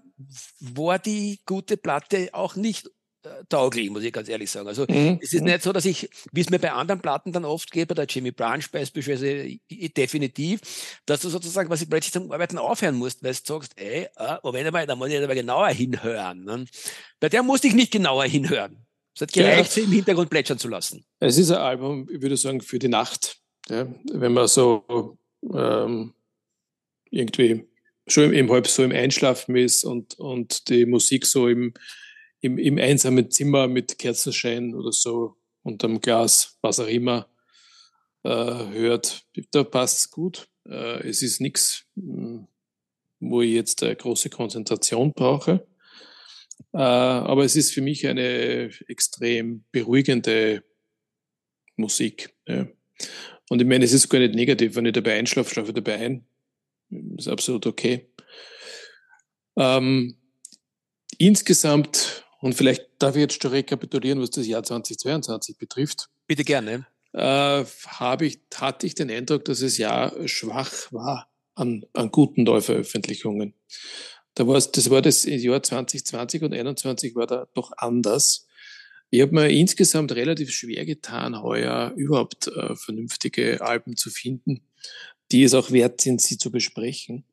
war 0.61 0.99
die 0.99 1.41
gute 1.47 1.77
Platte 1.77 2.31
auch 2.33 2.57
nicht 2.57 2.89
äh, 3.25 3.45
tauglich, 3.49 3.91
muss 3.91 4.03
ich 4.03 4.12
ganz 4.12 4.29
ehrlich 4.29 4.51
sagen. 4.51 4.69
Also 4.69 4.85
mhm. 4.89 5.19
es 5.23 5.33
ist 5.33 5.43
nicht 5.43 5.62
so, 5.62 5.73
dass 5.73 5.85
ich, 5.85 6.11
wie 6.33 6.43
es 6.43 6.51
mir 6.51 6.59
bei 6.59 6.73
anderen 6.73 7.01
Platten 7.01 7.33
dann 7.33 7.45
oft 7.45 7.71
geht, 7.71 7.89
bei 7.89 7.95
der 7.95 8.05
Jimmy 8.05 8.33
Branch 8.33 8.65
beispielsweise 8.71 9.57
definitiv, 9.97 10.61
dass 11.07 11.21
du 11.21 11.29
sozusagen 11.31 11.71
was 11.71 11.83
ich 11.83 11.89
plötzlich 11.89 12.12
zum 12.12 12.31
Arbeiten 12.31 12.59
aufhören 12.59 12.97
musst, 12.97 13.23
weil 13.23 13.33
du 13.33 13.39
sagst, 13.43 13.73
ey, 13.77 14.09
äh, 14.17 14.37
Moment 14.43 14.71
mal, 14.73 14.87
da 14.87 14.95
muss 14.95 15.09
ich 15.09 15.23
aber 15.23 15.35
genauer 15.35 15.69
hinhören. 15.69 16.45
Ne? 16.45 16.67
Bei 17.19 17.29
der 17.29 17.43
musste 17.43 17.69
ich 17.69 17.75
nicht 17.75 17.93
genauer 17.93 18.25
hinhören. 18.25 18.85
Es 19.15 19.23
hat 19.23 19.33
gereicht, 19.33 19.73
sie 19.73 19.83
im 19.83 19.93
Hintergrund 19.93 20.29
plätschern 20.29 20.59
zu 20.59 20.69
lassen. 20.69 21.05
Es 21.21 21.39
ist 21.39 21.51
ein 21.51 21.59
Album, 21.59 22.09
ich 22.11 22.21
würde 22.21 22.37
sagen, 22.37 22.61
für 22.61 22.79
die 22.79 22.89
Nacht. 22.89 23.39
Ja? 23.69 23.87
Wenn 24.12 24.33
man 24.33 24.49
so 24.49 25.17
ähm, 25.53 26.15
irgendwie 27.11 27.69
schon 28.07 28.33
im 28.33 28.51
halb 28.51 28.67
so 28.67 28.83
im 28.83 28.93
Einschlafen 28.93 29.57
ist 29.57 29.85
und, 29.85 30.19
und 30.19 30.69
die 30.69 30.87
Musik 30.87 31.27
so 31.27 31.49
im 31.49 31.75
im, 32.45 32.59
im 32.59 32.77
einsamen 32.77 33.31
Zimmer 33.31 33.69
mit 33.69 33.99
Kerzenschein 33.99 34.75
oder 34.75 34.93
so 34.93 35.37
unterm 35.63 36.03
Glas, 36.03 36.59
was 36.61 36.79
auch 36.79 36.89
immer, 36.89 37.27
äh, 38.23 38.29
hört, 38.29 39.25
da 39.51 39.65
passt 39.65 39.99
es 40.01 40.11
gut. 40.11 40.47
Äh, 40.69 41.09
es 41.09 41.23
ist 41.23 41.41
nichts, 41.41 41.87
hm, 41.97 42.47
wo 43.19 43.41
ich 43.41 43.55
jetzt 43.55 43.83
eine 43.83 43.97
große 43.97 44.29
Konzentration 44.29 45.15
brauche. 45.15 45.67
Äh, 46.75 46.77
aber 46.77 47.45
es 47.45 47.57
ist 47.57 47.73
für 47.73 47.81
mich 47.81 48.07
eine 48.07 48.71
extrem 48.89 49.65
beruhigende 49.73 50.65
Musik. 51.77 52.37
Ja. 52.47 52.69
Und 53.49 53.63
ich 53.63 53.67
meine, 53.67 53.87
es 53.87 53.95
ist 53.95 54.11
gar 54.11 54.19
nicht 54.19 54.35
negativ, 54.35 54.77
wenn 54.77 54.85
ich 54.85 54.93
dabei 54.93 55.19
einschlafe, 55.19 55.49
schlafe 55.49 55.69
ich 55.69 55.75
dabei 55.75 55.97
ein. 55.97 56.27
Ist 56.91 57.28
absolut 57.28 57.66
okay. 57.66 58.11
Ähm, 59.57 60.16
insgesamt 61.18 62.24
und 62.45 62.55
vielleicht 62.55 62.91
darf 62.99 63.16
ich 63.16 63.22
jetzt 63.22 63.43
schon 63.43 63.53
rekapitulieren, 63.53 64.20
was 64.20 64.28
das 64.28 64.47
Jahr 64.47 64.62
2022 64.62 65.57
betrifft. 65.57 66.11
Bitte 66.26 66.45
gerne. 66.45 66.87
Äh, 67.14 67.64
habe 67.87 68.26
ich, 68.26 68.41
hatte 68.55 68.87
ich 68.87 68.95
den 68.95 69.11
Eindruck, 69.11 69.47
dass 69.47 69.61
das 69.61 69.78
Jahr 69.78 70.12
schwach 70.28 70.93
war 70.93 71.30
an, 71.55 71.87
an 71.95 72.11
guten 72.11 72.43
Neuveröffentlichungen. 72.43 73.55
Da 74.35 74.47
war 74.47 74.57
es, 74.57 74.70
das 74.72 74.91
war 74.91 75.01
das 75.01 75.24
Jahr 75.24 75.62
2020 75.62 76.43
und 76.43 76.51
2021 76.51 77.14
war 77.14 77.26
da 77.26 77.47
doch 77.55 77.72
anders. 77.78 78.47
Ich 79.09 79.22
habe 79.22 79.32
mir 79.32 79.49
insgesamt 79.49 80.12
relativ 80.12 80.51
schwer 80.51 80.85
getan, 80.85 81.41
heuer 81.41 81.95
überhaupt 81.97 82.49
äh, 82.49 82.74
vernünftige 82.74 83.62
Alben 83.62 83.97
zu 83.97 84.11
finden, 84.11 84.66
die 85.35 85.43
es 85.43 85.53
auch 85.53 85.72
wert 85.72 86.01
sind, 86.01 86.22
sie 86.22 86.39
zu 86.39 86.53
besprechen. 86.53 87.24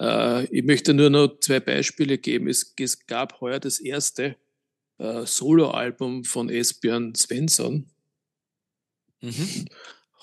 Äh, 0.00 0.46
ich 0.46 0.64
möchte 0.64 0.94
nur 0.94 1.10
noch 1.10 1.38
zwei 1.38 1.60
Beispiele 1.60 2.18
geben. 2.18 2.48
Es, 2.48 2.74
es 2.76 3.06
gab 3.06 3.40
heuer 3.40 3.60
das 3.60 3.78
erste 3.78 4.34
äh, 4.98 5.24
Soloalbum 5.24 6.24
von 6.24 6.50
Esbjörn 6.50 7.14
Svensson. 7.14 7.88
Mhm. 9.20 9.66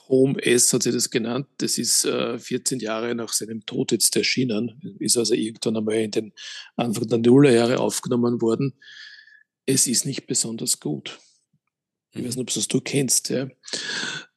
Home 0.09 0.43
S 0.43 0.73
hat 0.73 0.83
sie 0.83 0.91
das 0.91 1.09
genannt. 1.09 1.47
Das 1.59 1.77
ist 1.77 2.03
äh, 2.03 2.37
14 2.37 2.81
Jahre 2.81 3.15
nach 3.15 3.31
seinem 3.31 3.65
Tod 3.65 3.93
jetzt 3.93 4.13
erschienen. 4.17 4.97
Ist 4.99 5.15
also 5.15 5.33
irgendwann 5.33 5.77
einmal 5.77 5.95
in 5.95 6.11
den 6.11 6.33
Anfang 6.75 7.07
der 7.07 7.19
Nullerjahre 7.19 7.79
aufgenommen 7.79 8.41
worden. 8.41 8.73
Es 9.65 9.87
ist 9.87 10.05
nicht 10.05 10.27
besonders 10.27 10.81
gut. 10.81 11.21
Ich 12.13 12.25
weiß 12.25 12.35
nicht, 12.35 12.57
ob 12.57 12.67
du 12.67 12.81
kennst. 12.81 13.29
Ja. 13.29 13.47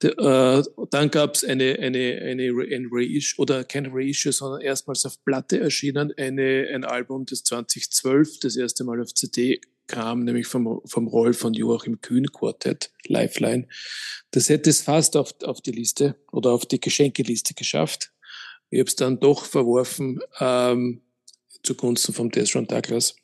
Äh, 0.02 0.62
dann 0.90 1.10
gab 1.10 1.34
es 1.34 1.44
eine, 1.44 1.78
eine, 1.80 2.20
eine, 2.22 2.50
ein 2.50 2.88
Reissue, 2.90 3.40
oder 3.42 3.64
kein 3.64 3.86
Reissue, 3.86 4.32
sondern 4.32 4.60
erstmals 4.60 5.04
auf 5.06 5.22
Platte 5.24 5.58
erschienen, 5.58 6.12
eine, 6.16 6.68
ein 6.72 6.84
Album, 6.84 7.26
das 7.26 7.42
2012 7.42 8.38
das 8.40 8.56
erste 8.56 8.84
Mal 8.84 9.00
auf 9.00 9.12
CD 9.12 9.60
kam, 9.86 10.24
nämlich 10.24 10.46
vom, 10.46 10.80
vom 10.86 11.08
Roll 11.08 11.34
von 11.34 11.52
Joachim 11.52 12.00
Kühn 12.00 12.30
Quartett, 12.30 12.92
Lifeline. 13.06 13.66
Das 14.30 14.48
hätte 14.48 14.70
es 14.70 14.82
fast 14.82 15.16
auf, 15.16 15.34
auf 15.42 15.60
die 15.60 15.72
Liste 15.72 16.16
oder 16.32 16.52
auf 16.52 16.66
die 16.66 16.80
Geschenkeliste 16.80 17.54
geschafft. 17.54 18.12
Ich 18.70 18.78
habe 18.78 18.88
es 18.88 18.96
dann 18.96 19.20
doch 19.20 19.44
verworfen 19.44 20.20
ähm, 20.38 21.02
zugunsten 21.62 22.14
vom 22.14 22.30
Desron 22.30 22.66
Douglas. 22.66 23.16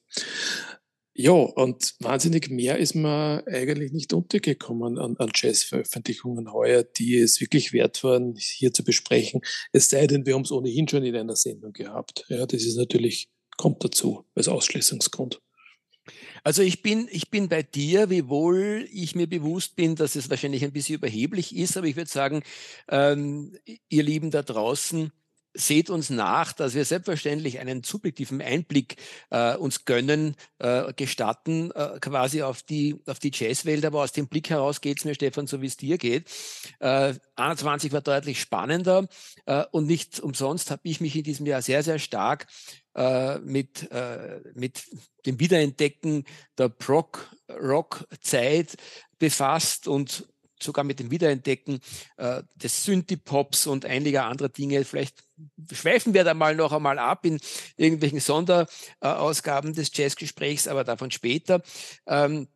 Ja, 1.22 1.32
und 1.32 1.96
wahnsinnig 1.98 2.48
mehr 2.48 2.78
ist 2.78 2.94
mir 2.94 3.44
eigentlich 3.46 3.92
nicht 3.92 4.14
untergekommen 4.14 4.96
an, 4.96 5.18
an 5.18 5.30
Jazz-Veröffentlichungen 5.34 6.50
heuer, 6.50 6.82
die 6.82 7.18
es 7.18 7.42
wirklich 7.42 7.74
wert 7.74 8.02
waren, 8.02 8.36
hier 8.38 8.72
zu 8.72 8.82
besprechen. 8.82 9.42
Es 9.70 9.90
sei 9.90 10.06
denn, 10.06 10.24
wir 10.24 10.32
haben 10.32 10.44
es 10.44 10.50
ohnehin 10.50 10.88
schon 10.88 11.04
in 11.04 11.14
einer 11.14 11.36
Sendung 11.36 11.74
gehabt. 11.74 12.24
Ja, 12.30 12.46
das 12.46 12.62
ist 12.62 12.78
natürlich, 12.78 13.28
kommt 13.58 13.84
dazu 13.84 14.24
als 14.34 14.48
Ausschließungsgrund. 14.48 15.42
Also 16.42 16.62
ich 16.62 16.80
bin, 16.80 17.06
ich 17.10 17.28
bin 17.28 17.50
bei 17.50 17.62
dir, 17.62 18.08
wiewohl 18.08 18.88
ich 18.90 19.14
mir 19.14 19.26
bewusst 19.26 19.76
bin, 19.76 19.96
dass 19.96 20.16
es 20.16 20.30
wahrscheinlich 20.30 20.64
ein 20.64 20.72
bisschen 20.72 20.94
überheblich 20.94 21.54
ist, 21.54 21.76
aber 21.76 21.86
ich 21.86 21.96
würde 21.96 22.10
sagen, 22.10 22.42
ähm, 22.88 23.58
ihr 23.90 24.02
Lieben 24.04 24.30
da 24.30 24.42
draußen, 24.42 25.12
seht 25.54 25.90
uns 25.90 26.10
nach, 26.10 26.52
dass 26.52 26.74
wir 26.74 26.84
selbstverständlich 26.84 27.58
einen 27.58 27.82
subjektiven 27.82 28.40
Einblick 28.40 28.96
äh, 29.30 29.56
uns 29.56 29.84
gönnen, 29.84 30.36
äh, 30.58 30.92
gestatten, 30.94 31.70
äh, 31.72 31.98
quasi 32.00 32.42
auf 32.42 32.62
die, 32.62 33.00
auf 33.06 33.18
die 33.18 33.32
Jazzwelt. 33.34 33.84
Aber 33.84 34.02
aus 34.02 34.12
dem 34.12 34.28
Blick 34.28 34.50
heraus 34.50 34.80
geht 34.80 34.98
es 34.98 35.04
mir, 35.04 35.14
Stefan, 35.14 35.46
so 35.46 35.60
wie 35.60 35.66
es 35.66 35.76
dir 35.76 35.98
geht. 35.98 36.30
Äh, 36.78 37.14
21 37.36 37.92
war 37.92 38.00
deutlich 38.00 38.40
spannender 38.40 39.08
äh, 39.46 39.64
und 39.72 39.86
nicht 39.86 40.20
umsonst 40.20 40.70
habe 40.70 40.82
ich 40.84 41.00
mich 41.00 41.16
in 41.16 41.24
diesem 41.24 41.46
Jahr 41.46 41.62
sehr, 41.62 41.82
sehr 41.82 41.98
stark 41.98 42.46
äh, 42.94 43.38
mit, 43.38 43.90
äh, 43.90 44.40
mit 44.54 44.84
dem 45.26 45.40
Wiederentdecken 45.40 46.24
der 46.58 46.68
Prog-Rock-Zeit 46.68 48.76
befasst 49.18 49.86
und 49.86 50.26
sogar 50.62 50.84
mit 50.84 51.00
dem 51.00 51.10
Wiederentdecken 51.10 51.80
äh, 52.16 52.42
des 52.54 52.84
Synthie-Pops 52.84 53.66
und 53.66 53.84
einiger 53.84 54.24
anderer 54.24 54.48
Dinge. 54.48 54.84
Vielleicht 54.84 55.24
schweifen 55.72 56.14
wir 56.14 56.24
da 56.24 56.34
mal 56.34 56.54
noch 56.54 56.72
einmal 56.72 56.98
ab 56.98 57.24
in 57.24 57.40
irgendwelchen 57.76 58.20
Sonderausgaben 58.20 59.74
des 59.74 59.90
Jazzgesprächs, 59.94 60.68
aber 60.68 60.84
davon 60.84 61.10
später. 61.10 61.62
Ähm, 62.06 62.48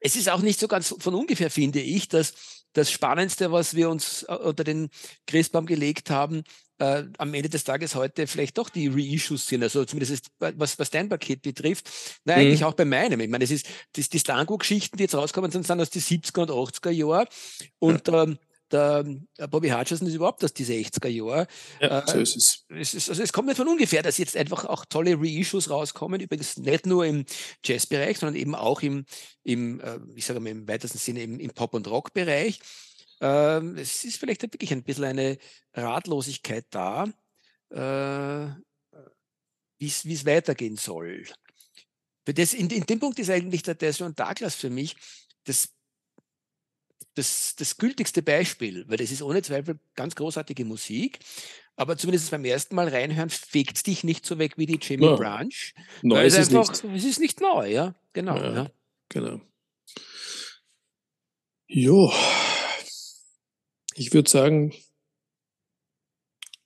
es 0.00 0.16
ist 0.16 0.30
auch 0.30 0.40
nicht 0.40 0.58
so 0.58 0.66
ganz 0.66 0.94
von 0.98 1.14
ungefähr, 1.14 1.50
finde 1.50 1.80
ich, 1.80 2.08
dass 2.08 2.34
das 2.72 2.90
Spannendste, 2.90 3.52
was 3.52 3.74
wir 3.74 3.90
uns 3.90 4.22
äh, 4.24 4.34
unter 4.34 4.64
den 4.64 4.90
Christbaum 5.26 5.66
gelegt 5.66 6.10
haben, 6.10 6.44
äh, 6.80 7.04
am 7.18 7.34
Ende 7.34 7.48
des 7.48 7.64
Tages 7.64 7.94
heute 7.94 8.26
vielleicht 8.26 8.58
doch 8.58 8.70
die 8.70 8.88
Reissues 8.88 9.46
sind. 9.46 9.62
Also 9.62 9.84
zumindest 9.84 10.26
was, 10.38 10.78
was 10.78 10.90
dein 10.90 11.08
Paket 11.08 11.42
betrifft. 11.42 11.90
Na, 12.24 12.34
mhm. 12.34 12.40
eigentlich 12.40 12.64
auch 12.64 12.74
bei 12.74 12.84
meinem. 12.84 13.20
Ich 13.20 13.28
meine, 13.28 13.44
es 13.44 13.50
ist 13.50 13.68
das, 13.92 14.08
die 14.08 14.18
Slango-Geschichten, 14.18 14.96
die 14.96 15.04
jetzt 15.04 15.14
rauskommen, 15.14 15.50
sind, 15.50 15.66
sind 15.66 15.80
aus 15.80 15.90
den 15.90 16.02
70er 16.02 16.40
und 16.40 16.50
80er 16.50 16.90
Jahren. 16.90 17.26
Und 17.78 18.08
ja. 18.08 18.22
ähm, 18.22 18.38
der 18.72 19.04
Bobby 19.48 19.68
Hutcherson 19.68 20.06
ist 20.06 20.14
überhaupt 20.14 20.44
aus 20.44 20.54
diese 20.54 20.72
60er 20.72 21.08
Jahre. 21.08 21.46
Ja, 21.80 22.06
so 22.06 22.18
ist 22.18 22.36
es. 22.36 22.64
es 22.68 22.94
ist, 22.94 23.08
also 23.10 23.22
es 23.22 23.32
kommt 23.32 23.48
nicht 23.48 23.56
von 23.56 23.66
ungefähr, 23.68 24.02
dass 24.02 24.16
jetzt 24.16 24.36
einfach 24.36 24.64
auch 24.64 24.84
tolle 24.84 25.16
Reissues 25.18 25.70
rauskommen. 25.70 26.20
Übrigens 26.20 26.56
nicht 26.56 26.86
nur 26.86 27.04
im 27.04 27.24
Jazzbereich, 27.64 28.18
sondern 28.18 28.40
eben 28.40 28.54
auch 28.54 28.82
im, 28.82 29.04
im 29.42 29.80
äh, 29.80 29.98
ich 30.14 30.24
sage 30.24 30.40
mal 30.40 30.50
im 30.50 30.68
weitesten 30.68 30.98
Sinne 30.98 31.22
im, 31.22 31.40
im 31.40 31.50
Pop- 31.50 31.74
und 31.74 31.88
Rock-Bereich. 31.88 32.60
Ähm, 33.20 33.76
es 33.76 34.04
ist 34.04 34.18
vielleicht 34.18 34.42
wirklich 34.42 34.72
ein 34.72 34.82
bisschen 34.82 35.04
eine 35.04 35.38
Ratlosigkeit 35.74 36.66
da, 36.70 37.04
äh, 37.70 38.54
wie 39.78 39.86
es 39.86 40.26
weitergehen 40.26 40.76
soll. 40.76 41.26
Das, 42.24 42.54
in, 42.54 42.70
in, 42.70 42.84
dem 42.84 43.00
Punkt 43.00 43.18
ist 43.18 43.30
eigentlich 43.30 43.62
der, 43.62 43.90
John 43.90 44.14
Douglas 44.14 44.54
für 44.54 44.70
mich 44.70 44.96
das, 45.44 45.70
das, 47.14 47.54
das 47.56 47.76
gültigste 47.76 48.22
Beispiel, 48.22 48.88
weil 48.88 48.98
das 48.98 49.10
ist 49.10 49.22
ohne 49.22 49.42
Zweifel 49.42 49.78
ganz 49.94 50.14
großartige 50.14 50.64
Musik, 50.64 51.18
aber 51.76 51.96
zumindest 51.96 52.30
beim 52.30 52.44
ersten 52.44 52.74
Mal 52.74 52.88
reinhören 52.88 53.30
fegt 53.30 53.76
es 53.76 53.82
dich 53.82 54.04
nicht 54.04 54.24
so 54.24 54.38
weg 54.38 54.58
wie 54.58 54.66
die 54.66 54.78
Jimmy 54.80 55.06
no. 55.06 55.16
Branch. 55.16 55.72
Neu 56.02 56.24
ist 56.24 56.38
es 56.38 56.54
einfach, 56.54 56.82
nicht. 56.82 56.96
Es 56.96 57.04
ist 57.04 57.20
nicht 57.20 57.40
neu, 57.40 57.70
ja, 57.70 57.94
genau. 58.12 58.36
Ja, 58.36 58.54
ja. 58.54 58.70
Genau. 59.08 59.40
Jo, 61.66 62.12
ich 64.00 64.14
würde 64.14 64.30
sagen, 64.30 64.72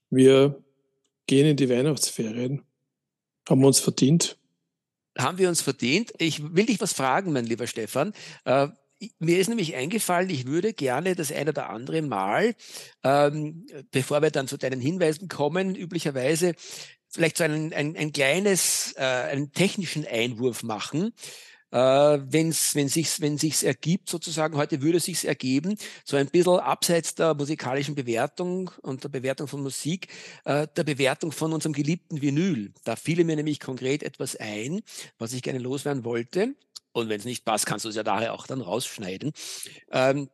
wir 0.08 0.62
gehen 1.26 1.48
in 1.48 1.56
die 1.56 1.68
Weihnachtsferien. 1.68 2.62
Haben 3.48 3.60
wir 3.60 3.66
uns 3.66 3.80
verdient? 3.80 4.38
Haben 5.18 5.38
wir 5.38 5.48
uns 5.48 5.60
verdient? 5.60 6.12
Ich 6.18 6.54
will 6.54 6.66
dich 6.66 6.80
was 6.80 6.92
fragen, 6.92 7.32
mein 7.32 7.44
lieber 7.44 7.66
Stefan. 7.66 8.12
Äh, 8.44 8.68
mir 9.18 9.40
ist 9.40 9.48
nämlich 9.48 9.74
eingefallen, 9.74 10.30
ich 10.30 10.46
würde 10.46 10.74
gerne 10.74 11.16
das 11.16 11.32
eine 11.32 11.50
oder 11.50 11.70
andere 11.70 12.02
Mal, 12.02 12.54
ähm, 13.02 13.66
bevor 13.90 14.22
wir 14.22 14.30
dann 14.30 14.46
zu 14.46 14.56
deinen 14.56 14.80
Hinweisen 14.80 15.26
kommen, 15.26 15.74
üblicherweise 15.74 16.54
vielleicht 17.08 17.38
so 17.38 17.44
ein, 17.44 17.72
ein, 17.72 17.96
ein 17.96 18.12
kleines, 18.12 18.94
äh, 18.96 19.02
einen 19.02 19.50
technischen 19.50 20.06
Einwurf 20.06 20.62
machen 20.62 21.12
äh, 21.74 22.20
wenn's, 22.30 22.76
wenn 22.76 22.88
sich's, 22.88 23.20
wenn 23.20 23.36
sich's 23.36 23.64
ergibt, 23.64 24.08
sozusagen, 24.08 24.56
heute 24.56 24.80
würde 24.80 24.98
es 24.98 25.06
sich 25.06 25.26
ergeben, 25.26 25.76
so 26.04 26.16
ein 26.16 26.28
bisschen 26.28 26.60
abseits 26.60 27.16
der 27.16 27.34
musikalischen 27.34 27.96
Bewertung 27.96 28.70
und 28.82 29.02
der 29.02 29.08
Bewertung 29.08 29.48
von 29.48 29.60
Musik, 29.60 30.06
äh, 30.44 30.68
der 30.76 30.84
Bewertung 30.84 31.32
von 31.32 31.52
unserem 31.52 31.72
geliebten 31.72 32.22
Vinyl. 32.22 32.72
Da 32.84 32.94
fiele 32.94 33.24
mir 33.24 33.34
nämlich 33.34 33.58
konkret 33.58 34.04
etwas 34.04 34.36
ein, 34.36 34.82
was 35.18 35.32
ich 35.32 35.42
gerne 35.42 35.58
loswerden 35.58 36.04
wollte. 36.04 36.54
Und 36.92 37.08
wenn 37.08 37.18
es 37.18 37.24
nicht 37.24 37.44
passt, 37.44 37.66
kannst 37.66 37.84
du 37.84 37.88
es 37.88 37.96
ja 37.96 38.04
daher 38.04 38.34
auch 38.34 38.46
dann 38.46 38.60
rausschneiden. 38.60 39.32
Ähm, 39.90 40.30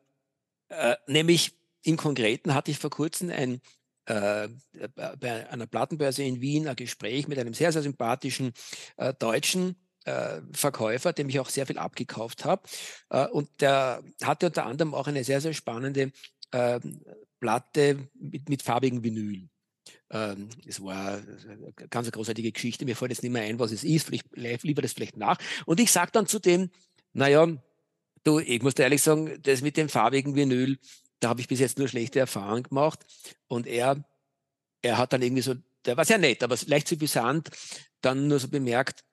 äh, 0.68 0.96
nämlich 1.06 1.54
im 1.82 1.96
Konkreten 1.96 2.52
hatte 2.52 2.70
ich 2.70 2.78
vor 2.78 2.90
kurzem 2.90 3.30
ein 3.30 3.62
äh, 4.04 4.48
bei 4.94 5.48
einer 5.48 5.66
Plattenbörse 5.66 6.22
in 6.22 6.42
Wien 6.42 6.68
ein 6.68 6.76
Gespräch 6.76 7.28
mit 7.28 7.38
einem 7.38 7.54
sehr, 7.54 7.72
sehr 7.72 7.82
sympathischen 7.82 8.52
äh, 8.98 9.14
Deutschen, 9.14 9.76
äh, 10.04 10.40
Verkäufer, 10.52 11.12
dem 11.12 11.28
ich 11.28 11.40
auch 11.40 11.48
sehr 11.48 11.66
viel 11.66 11.78
abgekauft 11.78 12.44
habe. 12.44 12.62
Äh, 13.10 13.26
und 13.28 13.48
der 13.60 14.02
hatte 14.22 14.46
unter 14.46 14.66
anderem 14.66 14.94
auch 14.94 15.06
eine 15.06 15.24
sehr, 15.24 15.40
sehr 15.40 15.54
spannende 15.54 16.12
äh, 16.52 16.80
Platte 17.40 18.08
mit, 18.14 18.48
mit 18.48 18.62
farbigen 18.62 19.02
Vinyl. 19.02 19.48
Ähm, 20.10 20.48
es 20.66 20.82
war 20.82 21.20
eine 21.48 21.72
ganz 21.88 22.10
großartige 22.10 22.52
Geschichte. 22.52 22.84
Mir 22.84 22.96
fällt 22.96 23.12
jetzt 23.12 23.22
nicht 23.22 23.32
mehr 23.32 23.42
ein, 23.42 23.58
was 23.58 23.72
es 23.72 23.84
ist. 23.84 24.06
Vielleicht 24.06 24.64
lieber 24.64 24.82
das 24.82 24.92
vielleicht 24.92 25.16
nach. 25.16 25.38
Und 25.66 25.80
ich 25.80 25.90
sage 25.90 26.10
dann 26.12 26.26
zu 26.26 26.38
dem, 26.38 26.70
naja, 27.12 27.46
du, 28.24 28.38
ich 28.38 28.62
muss 28.62 28.74
dir 28.74 28.84
ehrlich 28.84 29.02
sagen, 29.02 29.38
das 29.42 29.62
mit 29.62 29.76
dem 29.76 29.88
farbigen 29.88 30.34
Vinyl, 30.34 30.78
da 31.20 31.28
habe 31.28 31.40
ich 31.40 31.48
bis 31.48 31.60
jetzt 31.60 31.78
nur 31.78 31.88
schlechte 31.88 32.18
Erfahrungen 32.18 32.64
gemacht. 32.64 33.00
Und 33.46 33.66
er, 33.66 34.04
er 34.82 34.98
hat 34.98 35.12
dann 35.12 35.22
irgendwie 35.22 35.42
so, 35.42 35.54
der 35.84 35.96
war 35.96 36.04
sehr 36.04 36.18
nett, 36.18 36.42
aber 36.42 36.56
leicht 36.66 36.88
zu 36.88 36.94
suffisant, 36.94 37.50
dann 38.00 38.28
nur 38.28 38.38
so 38.38 38.48
bemerkt, 38.48 39.04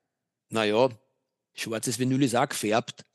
naja, 0.50 0.90
schwarzes 1.54 2.00
Vinyl 2.00 2.24
ist 2.24 2.36
auch 2.36 2.50
gefärbt. 2.50 3.06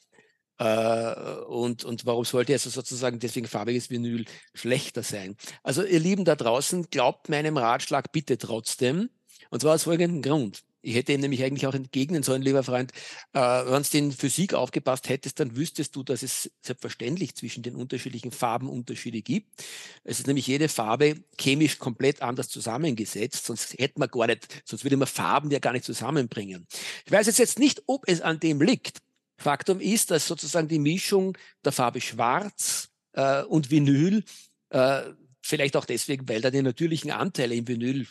Äh, 0.58 1.14
und, 1.46 1.84
und 1.84 2.06
warum 2.06 2.24
sollte 2.24 2.52
also 2.52 2.70
sozusagen 2.70 3.18
deswegen 3.18 3.46
farbiges 3.46 3.90
Vinyl 3.90 4.24
schlechter 4.54 5.02
sein? 5.02 5.36
Also 5.62 5.82
ihr 5.82 6.00
Lieben 6.00 6.24
da 6.24 6.36
draußen, 6.36 6.88
glaubt 6.90 7.28
meinem 7.28 7.56
Ratschlag 7.56 8.12
bitte 8.12 8.38
trotzdem. 8.38 9.10
Und 9.50 9.60
zwar 9.60 9.74
aus 9.74 9.84
folgendem 9.84 10.22
Grund. 10.22 10.62
Ich 10.82 10.96
hätte 10.96 11.12
ihm 11.12 11.20
nämlich 11.20 11.42
eigentlich 11.44 11.66
auch 11.66 11.74
entgegnen 11.74 12.22
sollen, 12.22 12.42
lieber 12.42 12.62
Freund, 12.64 12.92
äh, 13.32 13.40
wenn 13.40 13.82
du 13.82 13.98
in 13.98 14.12
Physik 14.12 14.54
aufgepasst 14.54 15.08
hättest, 15.08 15.40
dann 15.40 15.56
wüsstest 15.56 15.94
du, 15.96 16.02
dass 16.02 16.22
es 16.22 16.50
selbstverständlich 16.60 17.36
zwischen 17.36 17.62
den 17.62 17.76
unterschiedlichen 17.76 18.32
Farben 18.32 18.68
Unterschiede 18.68 19.22
gibt. 19.22 19.64
Es 20.02 20.18
ist 20.18 20.26
nämlich 20.26 20.46
jede 20.46 20.68
Farbe 20.68 21.22
chemisch 21.38 21.78
komplett 21.78 22.20
anders 22.20 22.48
zusammengesetzt, 22.48 23.46
sonst 23.46 23.78
hätte 23.78 24.00
man 24.00 24.08
gar 24.08 24.26
nicht, 24.26 24.62
sonst 24.64 24.84
würde 24.84 24.96
man 24.96 25.08
Farben 25.08 25.50
ja 25.50 25.60
gar 25.60 25.72
nicht 25.72 25.84
zusammenbringen. 25.84 26.66
Ich 27.06 27.12
weiß 27.12 27.26
jetzt 27.38 27.58
nicht, 27.58 27.82
ob 27.86 28.08
es 28.08 28.20
an 28.20 28.40
dem 28.40 28.60
liegt. 28.60 28.98
Faktum 29.38 29.80
ist, 29.80 30.10
dass 30.10 30.26
sozusagen 30.26 30.68
die 30.68 30.78
Mischung 30.78 31.36
der 31.64 31.72
Farbe 31.72 32.00
Schwarz 32.00 32.90
äh, 33.12 33.42
und 33.42 33.70
Vinyl 33.70 34.24
äh, 34.70 35.02
Vielleicht 35.42 35.76
auch 35.76 35.84
deswegen, 35.84 36.28
weil 36.28 36.40
da 36.40 36.50
die 36.50 36.62
natürlichen 36.62 37.10
Anteile 37.10 37.54
im 37.54 37.66
Vinyl 37.66 38.06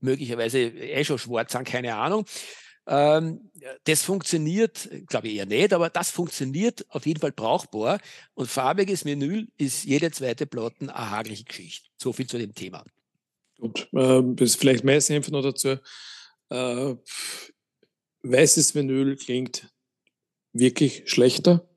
möglicherweise 0.00 0.60
eh 0.60 1.04
schon 1.04 1.18
schwarz 1.18 1.52
sind, 1.52 1.64
keine 1.64 1.96
Ahnung. 1.96 2.24
Ähm, 2.86 3.50
das 3.84 4.02
funktioniert, 4.02 4.88
glaube 5.08 5.28
ich 5.28 5.34
eher 5.34 5.46
nicht, 5.46 5.72
aber 5.72 5.90
das 5.90 6.10
funktioniert 6.10 6.86
auf 6.88 7.04
jeden 7.04 7.20
Fall 7.20 7.32
brauchbar. 7.32 8.00
Und 8.34 8.48
farbiges 8.48 9.04
Vinyl 9.04 9.48
ist 9.58 9.84
jede 9.84 10.10
zweite 10.12 10.46
Platten 10.46 10.88
eine 10.88 11.10
hagliche 11.10 11.44
Geschichte. 11.44 11.88
So 11.96 12.12
viel 12.12 12.28
zu 12.28 12.38
dem 12.38 12.54
Thema. 12.54 12.84
Gut, 13.58 13.88
äh, 13.92 14.46
vielleicht 14.46 14.84
mehr 14.84 15.02
einfach 15.10 15.32
noch 15.32 15.42
dazu. 15.42 15.78
Äh, 16.50 16.94
weißes 18.22 18.74
Vinyl 18.74 19.16
klingt 19.16 19.68
wirklich 20.52 21.02
schlechter 21.06 21.68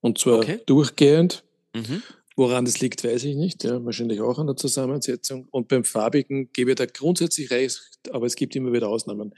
und 0.00 0.18
zwar 0.18 0.38
okay. 0.38 0.60
durchgehend. 0.64 1.44
Mhm. 1.74 2.02
Woran 2.38 2.66
das 2.66 2.80
liegt, 2.80 3.02
weiß 3.02 3.24
ich 3.24 3.34
nicht. 3.34 3.64
Ja, 3.64 3.82
wahrscheinlich 3.82 4.20
auch 4.20 4.38
an 4.38 4.46
der 4.46 4.56
Zusammensetzung. 4.56 5.48
Und 5.50 5.68
beim 5.68 5.84
farbigen 5.84 6.52
gebe 6.52 6.72
ich 6.72 6.76
da 6.76 6.84
grundsätzlich 6.84 7.50
recht, 7.50 7.80
aber 8.10 8.26
es 8.26 8.36
gibt 8.36 8.54
immer 8.54 8.74
wieder 8.74 8.90
Ausnahmen. 8.90 9.34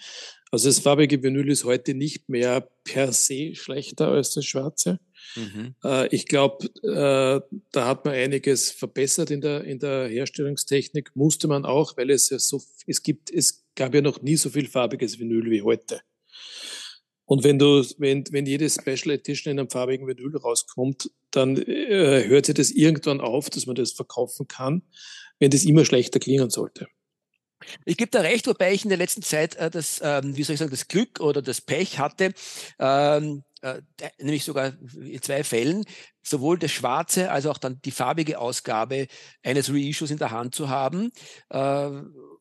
Also 0.51 0.69
das 0.69 0.81
farbige 0.81 1.23
Vinyl 1.23 1.49
ist 1.49 1.65
heute 1.65 1.95
nicht 1.95 2.29
mehr 2.29 2.69
per 2.83 3.13
se 3.13 3.55
schlechter 3.55 4.09
als 4.09 4.35
das 4.35 4.47
schwarze. 4.47 4.99
Mhm. 5.37 5.77
Äh, 5.85 6.09
ich 6.09 6.27
glaube, 6.27 6.67
äh, 6.83 7.41
da 7.71 7.87
hat 7.87 8.05
man 8.05 8.15
einiges 8.15 8.73
verbessert 8.73 9.31
in 9.31 9.43
der, 9.43 9.63
in 9.63 9.79
der 9.79 10.09
Herstellungstechnik. 10.09 11.15
Musste 11.15 11.47
man 11.47 11.65
auch, 11.65 11.97
weil 11.97 12.11
es 12.11 12.31
ja 12.31 12.41
so, 12.41 12.61
es 12.89 13.05
gibt, 13.05 13.31
es 13.31 13.65
gab 13.77 13.95
ja 13.95 14.01
noch 14.01 14.23
nie 14.23 14.37
so 14.37 14.51
viel 14.51 14.67
farbiges 14.67 15.21
Vinyl 15.21 15.51
wie 15.51 15.63
heute. 15.63 16.01
Und 17.29 17.45
wenn 17.45 17.59
du, 17.59 17.85
wenn, 17.99 18.25
wenn 18.31 18.47
jedes 18.47 18.77
Special 18.77 19.15
Edition 19.15 19.53
in 19.53 19.59
einem 19.59 19.69
farbigen 19.69 20.07
Vinyl 20.07 20.35
rauskommt, 20.39 21.11
dann 21.31 21.59
äh, 21.59 22.27
hört 22.27 22.47
sich 22.47 22.55
das 22.55 22.71
irgendwann 22.71 23.21
auf, 23.21 23.51
dass 23.51 23.67
man 23.67 23.77
das 23.77 23.93
verkaufen 23.93 24.49
kann, 24.49 24.83
wenn 25.39 25.51
das 25.51 25.65
immer 25.65 25.85
schlechter 25.85 26.21
klingen 26.21 26.49
sollte. 26.49 26.87
Ich 27.85 27.99
gebe 27.99 28.11
da 28.11 28.21
recht, 28.21 28.47
wobei 28.47 28.73
ich 28.73 28.85
in 28.85 28.89
der 28.89 28.97
letzten 28.97 29.21
Zeit 29.21 29.57
äh, 29.57 29.69
das, 29.71 30.01
ähm, 30.03 30.39
wie 30.39 30.43
soll 30.43 30.55
ich 30.55 30.59
sagen, 30.59 30.71
das 30.71 30.89
Glück 30.89 31.21
oder 31.21 31.43
das 31.43 31.61
Pech 31.61 31.99
hatte, 31.99 32.33
ähm, 32.79 33.43
äh, 33.61 33.83
nämlich 34.19 34.45
sogar 34.45 34.73
in 34.95 35.21
zwei 35.21 35.45
Fällen, 35.45 35.85
sowohl 36.23 36.59
das 36.59 36.71
schwarze 36.71 37.31
als 37.31 37.45
auch 37.45 37.59
dann 37.59 37.79
die 37.83 37.91
farbige 37.91 38.39
Ausgabe 38.39 39.07
eines 39.43 39.71
Reissues 39.71 40.11
in 40.11 40.19
der 40.19 40.31
Hand 40.31 40.55
zu 40.55 40.71
haben. 40.71 41.13
Äh, 41.51 41.91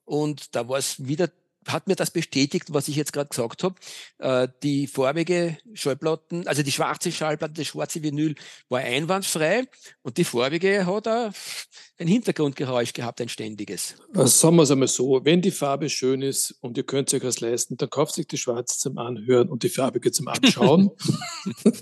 und 0.06 0.56
da 0.56 0.70
war 0.70 0.78
es 0.78 1.06
wieder 1.06 1.30
hat 1.68 1.88
mir 1.88 1.96
das 1.96 2.12
bestätigt, 2.12 2.74
was 2.74 2.88
ich 2.88 2.96
jetzt 2.96 3.14
gerade 3.14 3.30
gesagt 3.30 3.64
habe. 3.64 3.76
Äh, 4.20 4.48
die 4.64 4.88
farbige 4.88 5.58
Schallplatten, 5.74 6.48
also 6.48 6.64
die 6.64 6.72
schwarze 6.72 7.12
Schallplatte, 7.12 7.54
das 7.54 7.68
schwarze 7.68 8.04
Vinyl 8.04 8.36
war 8.70 8.80
einwandfrei 8.80 9.68
und 10.02 10.18
die 10.18 10.24
farbige 10.24 10.86
hat 10.86 11.08
ein 11.08 12.08
Hintergrundgeräusch 12.08 12.94
gehabt, 12.94 13.22
ein 13.22 13.30
ständiges. 13.30 13.96
Also 14.14 14.28
sagen 14.28 14.56
wir 14.58 14.64
es 14.64 14.72
einmal 14.72 14.88
so, 14.88 15.24
wenn 15.24 15.42
die 15.42 15.52
Farbe 15.52 15.90
schön 15.90 16.22
ist 16.22 16.56
und 16.62 16.78
ihr 16.78 16.84
könnt 16.84 17.14
euch 17.14 17.22
das 17.22 17.40
leisten, 17.40 17.78
dann 17.78 17.90
kauft 17.90 18.16
sich 18.16 18.28
die 18.28 18.38
schwarze 18.38 18.78
zum 18.78 18.98
Anhören 18.98 19.50
und 19.50 19.64
die 19.64 19.70
farbige 19.70 20.12
zum 20.12 20.28
Anschauen 20.28 20.92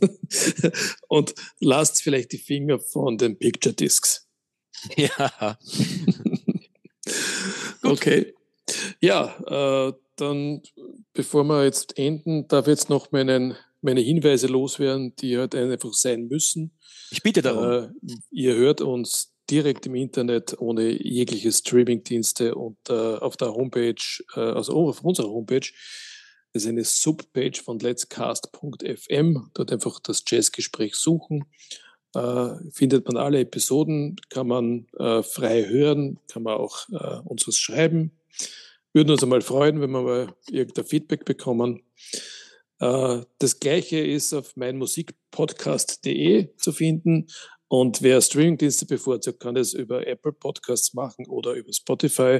und 1.07 1.35
lasst 1.59 2.01
vielleicht 2.01 2.31
die 2.31 2.37
Finger 2.37 2.79
von 2.79 3.17
den 3.17 3.37
Picture 3.37 3.73
Discs. 3.73 4.27
Ja. 4.95 5.57
okay. 7.83 8.33
Ja, 9.01 9.89
äh, 9.89 9.93
dann, 10.15 10.61
bevor 11.13 11.43
wir 11.43 11.65
jetzt 11.65 11.97
enden, 11.97 12.47
darf 12.47 12.67
ich 12.67 12.71
jetzt 12.71 12.89
noch 12.89 13.11
meinen, 13.11 13.55
meine 13.81 14.01
Hinweise 14.01 14.47
loswerden, 14.47 15.15
die 15.17 15.37
halt 15.37 15.55
einfach 15.55 15.93
sein 15.93 16.27
müssen. 16.27 16.71
Ich 17.11 17.21
bitte 17.21 17.41
darum. 17.41 17.63
Äh, 17.63 18.15
ihr 18.31 18.55
hört 18.55 18.81
uns 18.81 19.33
direkt 19.49 19.85
im 19.85 19.95
Internet 19.95 20.59
ohne 20.59 20.89
jegliche 20.89 21.51
Streamingdienste 21.51 22.55
und 22.55 22.77
äh, 22.89 22.93
auf 22.93 23.37
der 23.37 23.53
Homepage, 23.53 23.95
äh, 24.35 24.39
also 24.39 24.73
auf 24.89 25.03
unserer 25.03 25.29
Homepage, 25.29 25.69
das 26.53 26.63
ist 26.63 26.69
eine 26.69 26.85
Subpage 26.85 27.61
von 27.61 27.79
letscast.fm. 27.79 29.51
Dort 29.53 29.71
einfach 29.71 29.99
das 29.99 30.23
Jazzgespräch 30.25 30.95
suchen 30.95 31.45
äh, 32.15 32.71
findet 32.71 33.05
man 33.07 33.17
alle 33.17 33.41
Episoden, 33.41 34.15
kann 34.29 34.47
man 34.47 34.87
äh, 34.97 35.21
frei 35.21 35.65
hören, 35.67 36.19
kann 36.27 36.43
man 36.43 36.55
auch 36.55 36.87
äh, 36.89 37.19
uns 37.25 37.47
was 37.47 37.57
schreiben. 37.57 38.11
Würden 38.95 39.11
uns 39.11 39.23
einmal 39.23 39.41
freuen, 39.41 39.81
wenn 39.81 39.91
wir 39.91 40.01
mal 40.01 40.33
irgendein 40.49 40.85
Feedback 40.85 41.25
bekommen. 41.25 41.83
Äh, 42.79 43.23
das 43.39 43.59
gleiche 43.59 43.99
ist 43.99 44.33
auf 44.33 44.55
meinmusikpodcast.de 44.55 46.55
zu 46.55 46.71
finden. 46.71 47.27
Und 47.67 48.01
wer 48.01 48.21
Streamingdienste 48.21 48.85
bevorzugt, 48.85 49.41
kann 49.41 49.55
das 49.55 49.73
über 49.73 50.07
Apple 50.07 50.31
Podcasts 50.31 50.93
machen 50.93 51.27
oder 51.27 51.55
über 51.55 51.73
Spotify. 51.73 52.39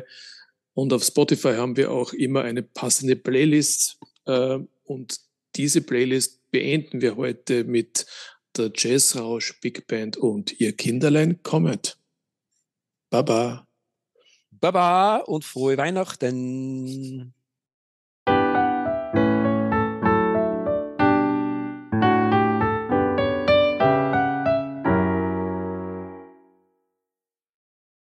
Und 0.73 0.93
auf 0.93 1.03
Spotify 1.03 1.55
haben 1.55 1.75
wir 1.75 1.91
auch 1.91 2.13
immer 2.13 2.43
eine 2.43 2.63
passende 2.63 3.17
Playlist. 3.17 3.99
Äh, 4.23 4.59
und 4.85 5.19
diese 5.57 5.81
Playlist 5.81 6.49
beenden 6.51 7.01
wir 7.01 7.17
heute 7.17 7.65
mit 7.65 8.05
der 8.55 8.71
Jazzrausch 8.73 9.59
Big 9.59 9.87
Band 9.87 10.15
und 10.15 10.57
ihr 10.61 10.71
Kinderlein 10.71 11.43
Comet. 11.43 11.97
Baba. 13.09 13.67
Baba 14.71 15.17
und 15.17 15.45
frohe 15.45 15.77
Weihnachten. 15.77 17.34